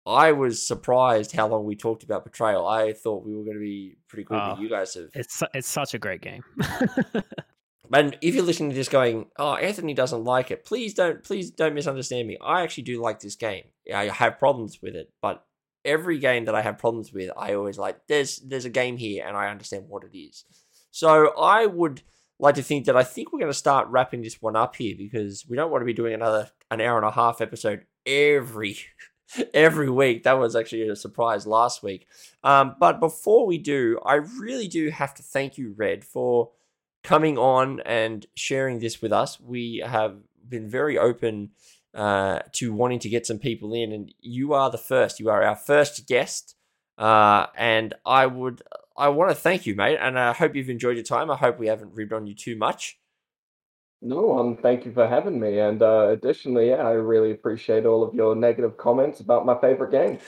I 0.04 0.32
was 0.32 0.66
surprised 0.66 1.30
how 1.30 1.46
long 1.46 1.64
we 1.64 1.76
talked 1.76 2.02
about 2.02 2.24
Betrayal. 2.24 2.66
I 2.66 2.92
thought 2.92 3.24
we 3.24 3.36
were 3.36 3.44
going 3.44 3.56
to 3.56 3.60
be 3.60 3.98
pretty 4.08 4.24
good, 4.24 4.36
Oh, 4.36 4.54
but 4.54 4.60
you 4.60 4.68
guys 4.68 4.94
have 4.94 5.10
It's 5.14 5.42
it's 5.54 5.68
such 5.68 5.94
a 5.94 5.98
great 5.98 6.22
game. 6.22 6.42
and 7.92 8.16
if 8.20 8.34
you're 8.34 8.44
listening 8.44 8.70
to 8.70 8.76
this 8.76 8.88
going, 8.88 9.26
oh, 9.38 9.54
Anthony 9.54 9.94
doesn't 9.94 10.24
like 10.24 10.50
it, 10.50 10.64
please 10.64 10.94
don't, 10.94 11.22
please 11.22 11.50
don't 11.50 11.74
misunderstand 11.74 12.28
me. 12.28 12.38
I 12.40 12.62
actually 12.62 12.84
do 12.84 13.00
like 13.00 13.20
this 13.20 13.36
game. 13.36 13.64
I 13.94 14.06
have 14.06 14.38
problems 14.38 14.80
with 14.80 14.94
it, 14.94 15.12
but 15.20 15.44
every 15.84 16.18
game 16.18 16.44
that 16.46 16.54
I 16.54 16.62
have 16.62 16.78
problems 16.78 17.12
with, 17.12 17.30
I 17.36 17.54
always 17.54 17.78
like. 17.78 18.06
There's 18.06 18.38
there's 18.38 18.64
a 18.64 18.70
game 18.70 18.96
here, 18.96 19.24
and 19.26 19.36
I 19.36 19.48
understand 19.48 19.86
what 19.88 20.04
it 20.04 20.16
is. 20.16 20.44
So 20.90 21.36
I 21.38 21.66
would 21.66 22.02
like 22.38 22.54
to 22.56 22.62
think 22.62 22.86
that 22.86 22.96
I 22.96 23.04
think 23.04 23.32
we're 23.32 23.38
going 23.38 23.50
to 23.50 23.56
start 23.56 23.88
wrapping 23.88 24.22
this 24.22 24.42
one 24.42 24.56
up 24.56 24.76
here 24.76 24.94
because 24.96 25.46
we 25.48 25.56
don't 25.56 25.70
want 25.70 25.82
to 25.82 25.86
be 25.86 25.92
doing 25.92 26.14
another 26.14 26.50
an 26.70 26.80
hour 26.80 26.96
and 26.96 27.06
a 27.06 27.10
half 27.10 27.40
episode 27.40 27.86
every 28.06 28.78
every 29.54 29.90
week. 29.90 30.24
That 30.24 30.38
was 30.38 30.56
actually 30.56 30.88
a 30.88 30.96
surprise 30.96 31.46
last 31.46 31.82
week. 31.82 32.06
Um, 32.44 32.76
but 32.78 33.00
before 33.00 33.46
we 33.46 33.58
do, 33.58 33.98
I 34.04 34.14
really 34.14 34.68
do 34.68 34.90
have 34.90 35.14
to 35.14 35.22
thank 35.22 35.58
you, 35.58 35.74
Red, 35.76 36.04
for 36.04 36.50
coming 37.02 37.38
on 37.38 37.80
and 37.80 38.26
sharing 38.34 38.78
this 38.78 39.02
with 39.02 39.12
us. 39.12 39.40
We 39.40 39.82
have 39.86 40.16
been 40.48 40.68
very 40.68 40.98
open 40.98 41.50
uh, 41.94 42.40
to 42.52 42.72
wanting 42.72 42.98
to 43.00 43.08
get 43.08 43.26
some 43.26 43.38
people 43.38 43.74
in, 43.74 43.92
and 43.92 44.12
you 44.20 44.52
are 44.52 44.70
the 44.70 44.78
first. 44.78 45.20
You 45.20 45.28
are 45.30 45.42
our 45.42 45.56
first 45.56 46.06
guest, 46.06 46.54
uh, 46.98 47.46
and 47.56 47.94
I 48.06 48.26
would 48.26 48.62
I 48.96 49.08
want 49.08 49.30
to 49.30 49.34
thank 49.34 49.66
you, 49.66 49.74
mate, 49.74 49.98
and 50.00 50.18
I 50.18 50.32
hope 50.32 50.54
you've 50.54 50.70
enjoyed 50.70 50.96
your 50.96 51.04
time. 51.04 51.30
I 51.30 51.36
hope 51.36 51.58
we 51.58 51.66
haven't 51.66 51.94
ribbed 51.94 52.12
on 52.12 52.26
you 52.26 52.34
too 52.34 52.56
much. 52.56 52.98
No, 54.04 54.36
um, 54.36 54.56
thank 54.56 54.84
you 54.84 54.92
for 54.92 55.06
having 55.06 55.38
me. 55.38 55.60
And 55.60 55.80
uh, 55.80 56.08
additionally, 56.08 56.70
yeah, 56.70 56.82
I 56.82 56.92
really 56.92 57.30
appreciate 57.30 57.86
all 57.86 58.02
of 58.02 58.12
your 58.14 58.34
negative 58.34 58.76
comments 58.76 59.20
about 59.20 59.46
my 59.46 59.56
favorite 59.60 59.92
game. 59.92 60.18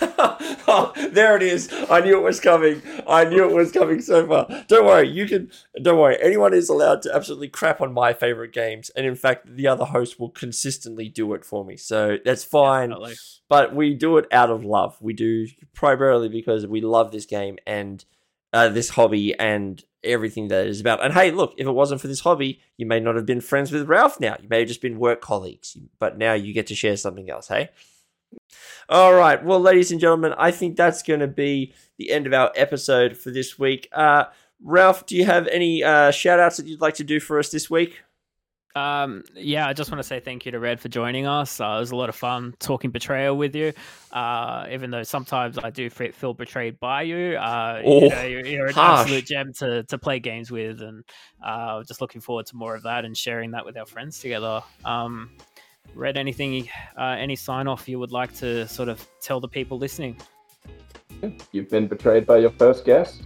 oh, 0.68 0.92
there 1.10 1.36
it 1.36 1.42
is. 1.42 1.68
I 1.90 2.00
knew 2.00 2.16
it 2.16 2.22
was 2.22 2.40
coming. 2.40 2.82
I 3.06 3.24
knew 3.24 3.48
it 3.48 3.54
was 3.54 3.72
coming 3.72 4.00
so 4.00 4.26
far. 4.26 4.46
Don't 4.68 4.84
worry, 4.86 5.08
you 5.08 5.26
can. 5.26 5.50
Don't 5.82 5.98
worry. 5.98 6.16
Anyone 6.20 6.54
is 6.54 6.68
allowed 6.68 7.02
to 7.02 7.14
absolutely 7.14 7.48
crap 7.48 7.80
on 7.80 7.92
my 7.92 8.12
favorite 8.12 8.52
games, 8.52 8.90
and 8.90 9.06
in 9.06 9.14
fact, 9.14 9.46
the 9.56 9.66
other 9.66 9.86
host 9.86 10.20
will 10.20 10.30
consistently 10.30 11.08
do 11.08 11.32
it 11.34 11.44
for 11.44 11.64
me. 11.64 11.76
So 11.76 12.18
that's 12.24 12.44
fine. 12.44 12.90
Definitely. 12.90 13.16
But 13.48 13.74
we 13.74 13.94
do 13.94 14.18
it 14.18 14.26
out 14.30 14.50
of 14.50 14.64
love. 14.64 14.96
We 15.00 15.14
do 15.14 15.46
primarily 15.72 16.28
because 16.28 16.66
we 16.66 16.80
love 16.80 17.10
this 17.12 17.26
game 17.26 17.58
and 17.66 18.04
uh, 18.52 18.68
this 18.68 18.90
hobby 18.90 19.38
and 19.38 19.82
everything 20.04 20.48
that 20.48 20.66
it 20.66 20.70
is 20.70 20.80
about. 20.80 21.02
And 21.02 21.14
hey, 21.14 21.30
look, 21.30 21.54
if 21.56 21.66
it 21.66 21.72
wasn't 21.72 22.00
for 22.00 22.08
this 22.08 22.20
hobby, 22.20 22.60
you 22.76 22.86
may 22.86 23.00
not 23.00 23.16
have 23.16 23.26
been 23.26 23.40
friends 23.40 23.72
with 23.72 23.88
Ralph 23.88 24.20
now. 24.20 24.36
You 24.40 24.48
may 24.48 24.60
have 24.60 24.68
just 24.68 24.82
been 24.82 24.98
work 24.98 25.20
colleagues, 25.20 25.76
but 25.98 26.18
now 26.18 26.34
you 26.34 26.52
get 26.52 26.66
to 26.68 26.74
share 26.74 26.96
something 26.96 27.28
else, 27.30 27.48
hey? 27.48 27.70
All 28.88 29.12
right. 29.14 29.42
Well, 29.44 29.60
ladies 29.60 29.92
and 29.92 30.00
gentlemen, 30.00 30.32
I 30.38 30.50
think 30.50 30.76
that's 30.76 31.02
going 31.02 31.20
to 31.20 31.26
be 31.26 31.74
the 31.98 32.10
end 32.10 32.26
of 32.26 32.32
our 32.32 32.50
episode 32.54 33.16
for 33.16 33.30
this 33.30 33.58
week. 33.58 33.88
Uh, 33.92 34.24
Ralph, 34.62 35.04
do 35.06 35.14
you 35.16 35.26
have 35.26 35.46
any 35.48 35.84
uh, 35.84 36.10
shout 36.10 36.40
outs 36.40 36.56
that 36.56 36.66
you'd 36.66 36.80
like 36.80 36.94
to 36.94 37.04
do 37.04 37.20
for 37.20 37.38
us 37.38 37.50
this 37.50 37.68
week? 37.68 38.00
Um, 38.74 39.24
yeah, 39.34 39.66
I 39.66 39.72
just 39.72 39.90
want 39.90 39.98
to 39.98 40.06
say 40.06 40.20
thank 40.20 40.46
you 40.46 40.52
to 40.52 40.60
Red 40.60 40.78
for 40.78 40.88
joining 40.88 41.26
us. 41.26 41.60
Uh, 41.60 41.64
it 41.76 41.80
was 41.80 41.90
a 41.90 41.96
lot 41.96 42.08
of 42.08 42.14
fun 42.14 42.54
talking 42.60 42.90
betrayal 42.90 43.36
with 43.36 43.54
you. 43.56 43.72
Uh, 44.12 44.66
even 44.70 44.90
though 44.90 45.02
sometimes 45.02 45.58
I 45.58 45.70
do 45.70 45.90
feel 45.90 46.32
betrayed 46.32 46.78
by 46.78 47.02
you, 47.02 47.36
uh, 47.36 47.82
Oh, 47.84 48.02
you 48.04 48.08
know, 48.08 48.22
you're, 48.22 48.46
you're 48.46 48.66
an 48.68 48.74
harsh. 48.74 49.00
absolute 49.00 49.26
gem 49.26 49.52
to, 49.54 49.82
to 49.84 49.98
play 49.98 50.20
games 50.20 50.50
with, 50.50 50.80
and 50.80 51.02
uh, 51.44 51.82
just 51.84 52.00
looking 52.00 52.20
forward 52.20 52.46
to 52.46 52.56
more 52.56 52.74
of 52.76 52.84
that 52.84 53.04
and 53.04 53.16
sharing 53.16 53.50
that 53.50 53.64
with 53.66 53.76
our 53.76 53.86
friends 53.86 54.20
together. 54.20 54.62
Um, 54.84 55.30
Red, 55.98 56.16
anything, 56.16 56.68
uh, 56.96 57.16
any 57.18 57.34
sign 57.34 57.66
off 57.66 57.88
you 57.88 57.98
would 57.98 58.12
like 58.12 58.32
to 58.36 58.68
sort 58.68 58.88
of 58.88 59.04
tell 59.20 59.40
the 59.40 59.48
people 59.48 59.78
listening? 59.78 60.16
You've 61.50 61.68
been 61.68 61.88
betrayed 61.88 62.24
by 62.24 62.38
your 62.38 62.50
first 62.50 62.84
guest. 62.84 63.24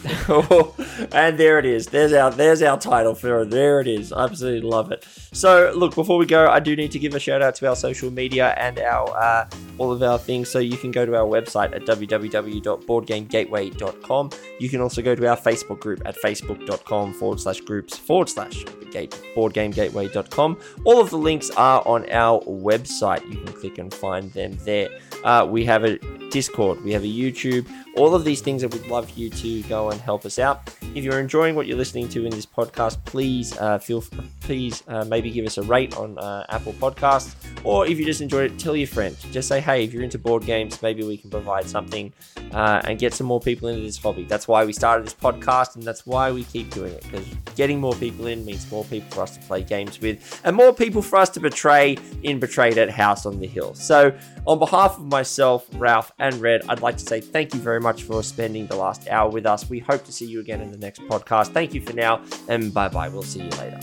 and 1.12 1.38
there 1.38 1.58
it 1.58 1.66
is. 1.66 1.86
There's 1.86 2.14
our 2.14 2.30
there's 2.30 2.62
our 2.62 2.78
title 2.78 3.14
for 3.14 3.42
it. 3.42 3.50
There 3.50 3.80
it 3.80 3.86
is. 3.86 4.12
I 4.12 4.24
absolutely 4.24 4.66
love 4.68 4.90
it. 4.92 5.06
So 5.32 5.72
look, 5.76 5.94
before 5.94 6.16
we 6.16 6.24
go, 6.24 6.48
I 6.48 6.58
do 6.58 6.74
need 6.74 6.90
to 6.92 6.98
give 6.98 7.14
a 7.14 7.20
shout 7.20 7.42
out 7.42 7.54
to 7.56 7.68
our 7.68 7.76
social 7.76 8.10
media 8.10 8.54
and 8.56 8.78
our 8.78 9.14
uh, 9.16 9.46
all 9.76 9.92
of 9.92 10.02
our 10.02 10.18
things. 10.18 10.48
So 10.48 10.58
you 10.58 10.78
can 10.78 10.90
go 10.90 11.04
to 11.04 11.14
our 11.16 11.26
website 11.26 11.74
at 11.74 11.82
www.boardgamegateway.com. 11.82 14.30
You 14.58 14.70
can 14.70 14.80
also 14.80 15.02
go 15.02 15.14
to 15.14 15.28
our 15.28 15.36
Facebook 15.36 15.80
group 15.80 16.00
at 16.06 16.16
facebook.com 16.16 17.12
forward 17.14 17.40
slash 17.40 17.60
groups 17.60 17.98
forward 17.98 18.30
slash 18.30 18.64
gate 18.90 19.10
boardgamegateway.com. 19.36 20.58
All 20.84 21.00
of 21.00 21.10
the 21.10 21.18
links 21.18 21.50
are 21.50 21.86
on 21.86 22.10
our 22.10 22.40
website. 22.44 23.22
You 23.30 23.36
can 23.36 23.52
click 23.52 23.76
and 23.78 23.92
find 23.92 24.32
them 24.32 24.56
there. 24.64 24.88
Uh, 25.24 25.46
we 25.48 25.64
have 25.66 25.84
a 25.84 25.98
Discord, 26.30 26.82
we 26.84 26.92
have 26.92 27.02
a 27.02 27.06
YouTube, 27.06 27.66
all 27.96 28.14
of 28.14 28.24
these 28.24 28.40
things 28.40 28.62
that 28.62 28.72
we'd 28.72 28.86
love 28.86 29.10
you 29.10 29.30
to 29.30 29.62
go 29.62 29.90
and 29.90 30.00
help 30.00 30.24
us 30.24 30.38
out. 30.38 30.74
If 30.94 31.04
you're 31.04 31.20
enjoying 31.20 31.54
what 31.54 31.66
you're 31.66 31.76
listening 31.76 32.08
to 32.10 32.24
in 32.24 32.30
this 32.30 32.46
podcast, 32.46 33.04
please 33.04 33.56
uh, 33.58 33.78
feel 33.78 34.02
please 34.40 34.82
uh, 34.88 35.04
maybe 35.04 35.30
give 35.30 35.46
us 35.46 35.58
a 35.58 35.62
rate 35.62 35.96
on 35.96 36.18
uh, 36.18 36.44
Apple 36.48 36.72
Podcasts, 36.74 37.34
or 37.64 37.86
if 37.86 37.98
you 37.98 38.04
just 38.04 38.20
enjoyed 38.20 38.52
it, 38.52 38.58
tell 38.58 38.76
your 38.76 38.86
friend. 38.86 39.16
Just 39.30 39.48
say, 39.48 39.60
hey, 39.60 39.84
if 39.84 39.92
you're 39.92 40.02
into 40.02 40.18
board 40.18 40.44
games, 40.44 40.82
maybe 40.82 41.04
we 41.04 41.16
can 41.16 41.30
provide 41.30 41.66
something 41.68 42.12
uh, 42.52 42.80
and 42.84 42.98
get 42.98 43.14
some 43.14 43.26
more 43.26 43.40
people 43.40 43.68
into 43.68 43.82
this 43.82 43.98
hobby. 43.98 44.24
That's 44.24 44.48
why 44.48 44.64
we 44.64 44.72
started 44.72 45.06
this 45.06 45.14
podcast, 45.14 45.76
and 45.76 45.84
that's 45.84 46.06
why 46.06 46.30
we 46.30 46.44
keep 46.44 46.70
doing 46.70 46.92
it 46.92 47.02
because 47.02 47.26
getting 47.54 47.80
more 47.80 47.94
people 47.94 48.26
in 48.26 48.44
means 48.44 48.70
more 48.70 48.84
people 48.84 49.10
for 49.10 49.22
us 49.22 49.36
to 49.36 49.42
play 49.44 49.62
games 49.62 50.00
with, 50.00 50.40
and 50.44 50.56
more 50.56 50.72
people 50.72 51.02
for 51.02 51.16
us 51.16 51.28
to 51.30 51.40
betray 51.40 51.98
in 52.22 52.38
Betrayed 52.38 52.78
at 52.78 52.90
House 52.90 53.26
on 53.26 53.40
the 53.40 53.46
Hill. 53.46 53.74
So, 53.74 54.16
on 54.46 54.58
behalf 54.58 54.96
of 54.96 55.06
myself, 55.06 55.68
Ralph, 55.74 56.12
and 56.18 56.34
Red, 56.36 56.62
I'd 56.68 56.80
like 56.80 56.96
to 56.96 57.04
say 57.04 57.20
thank 57.20 57.54
you 57.54 57.60
very 57.60 57.79
much 57.80 58.04
for 58.04 58.22
spending 58.22 58.66
the 58.66 58.76
last 58.76 59.08
hour 59.08 59.30
with 59.30 59.46
us. 59.46 59.68
We 59.68 59.80
hope 59.80 60.04
to 60.04 60.12
see 60.12 60.26
you 60.26 60.40
again 60.40 60.60
in 60.60 60.70
the 60.70 60.78
next 60.78 61.00
podcast. 61.02 61.52
Thank 61.52 61.74
you 61.74 61.80
for 61.80 61.92
now, 61.92 62.22
and 62.48 62.72
bye 62.72 62.88
bye. 62.88 63.08
We'll 63.08 63.22
see 63.22 63.42
you 63.42 63.50
later. 63.50 63.80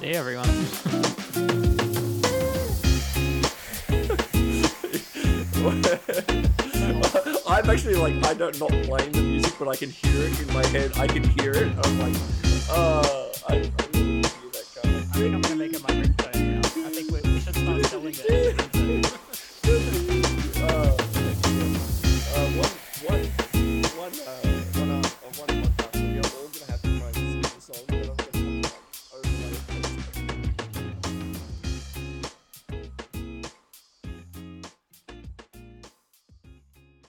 See 0.00 0.08
you, 0.08 0.14
everyone. 0.14 0.48
I'm 7.46 7.70
actually 7.70 7.94
like, 7.94 8.14
I 8.24 8.34
don't 8.34 8.58
not 8.58 8.70
playing 8.84 9.12
the 9.12 9.22
music, 9.22 9.54
but 9.58 9.68
I 9.68 9.76
can 9.76 9.90
hear 9.90 10.26
it 10.26 10.40
in 10.40 10.52
my 10.52 10.66
head. 10.66 10.90
I 10.96 11.06
can 11.06 11.22
hear 11.38 11.52
it. 11.52 11.72
I'm 11.84 11.98
like, 12.00 12.16
uh, 12.68 13.26
I, 13.48 13.54
I 13.54 13.56
really 13.92 14.14
hear 14.14 14.50
that 14.52 14.66
guy. 14.74 14.90
I 14.90 15.02
think 15.12 15.34
I'm 15.34 15.40
gonna 15.42 15.56
make 15.56 15.72
it 15.72 15.82
my 15.82 15.94
ringtone 15.94 16.34
now. 16.34 16.58
I 16.60 16.90
think 16.90 17.10
we, 17.10 17.20
we 17.30 17.40
should 17.40 17.54
start 17.54 17.86
selling 17.86 18.14
it. 18.18 19.12
one. 24.02 24.12
Uh, 24.26 24.41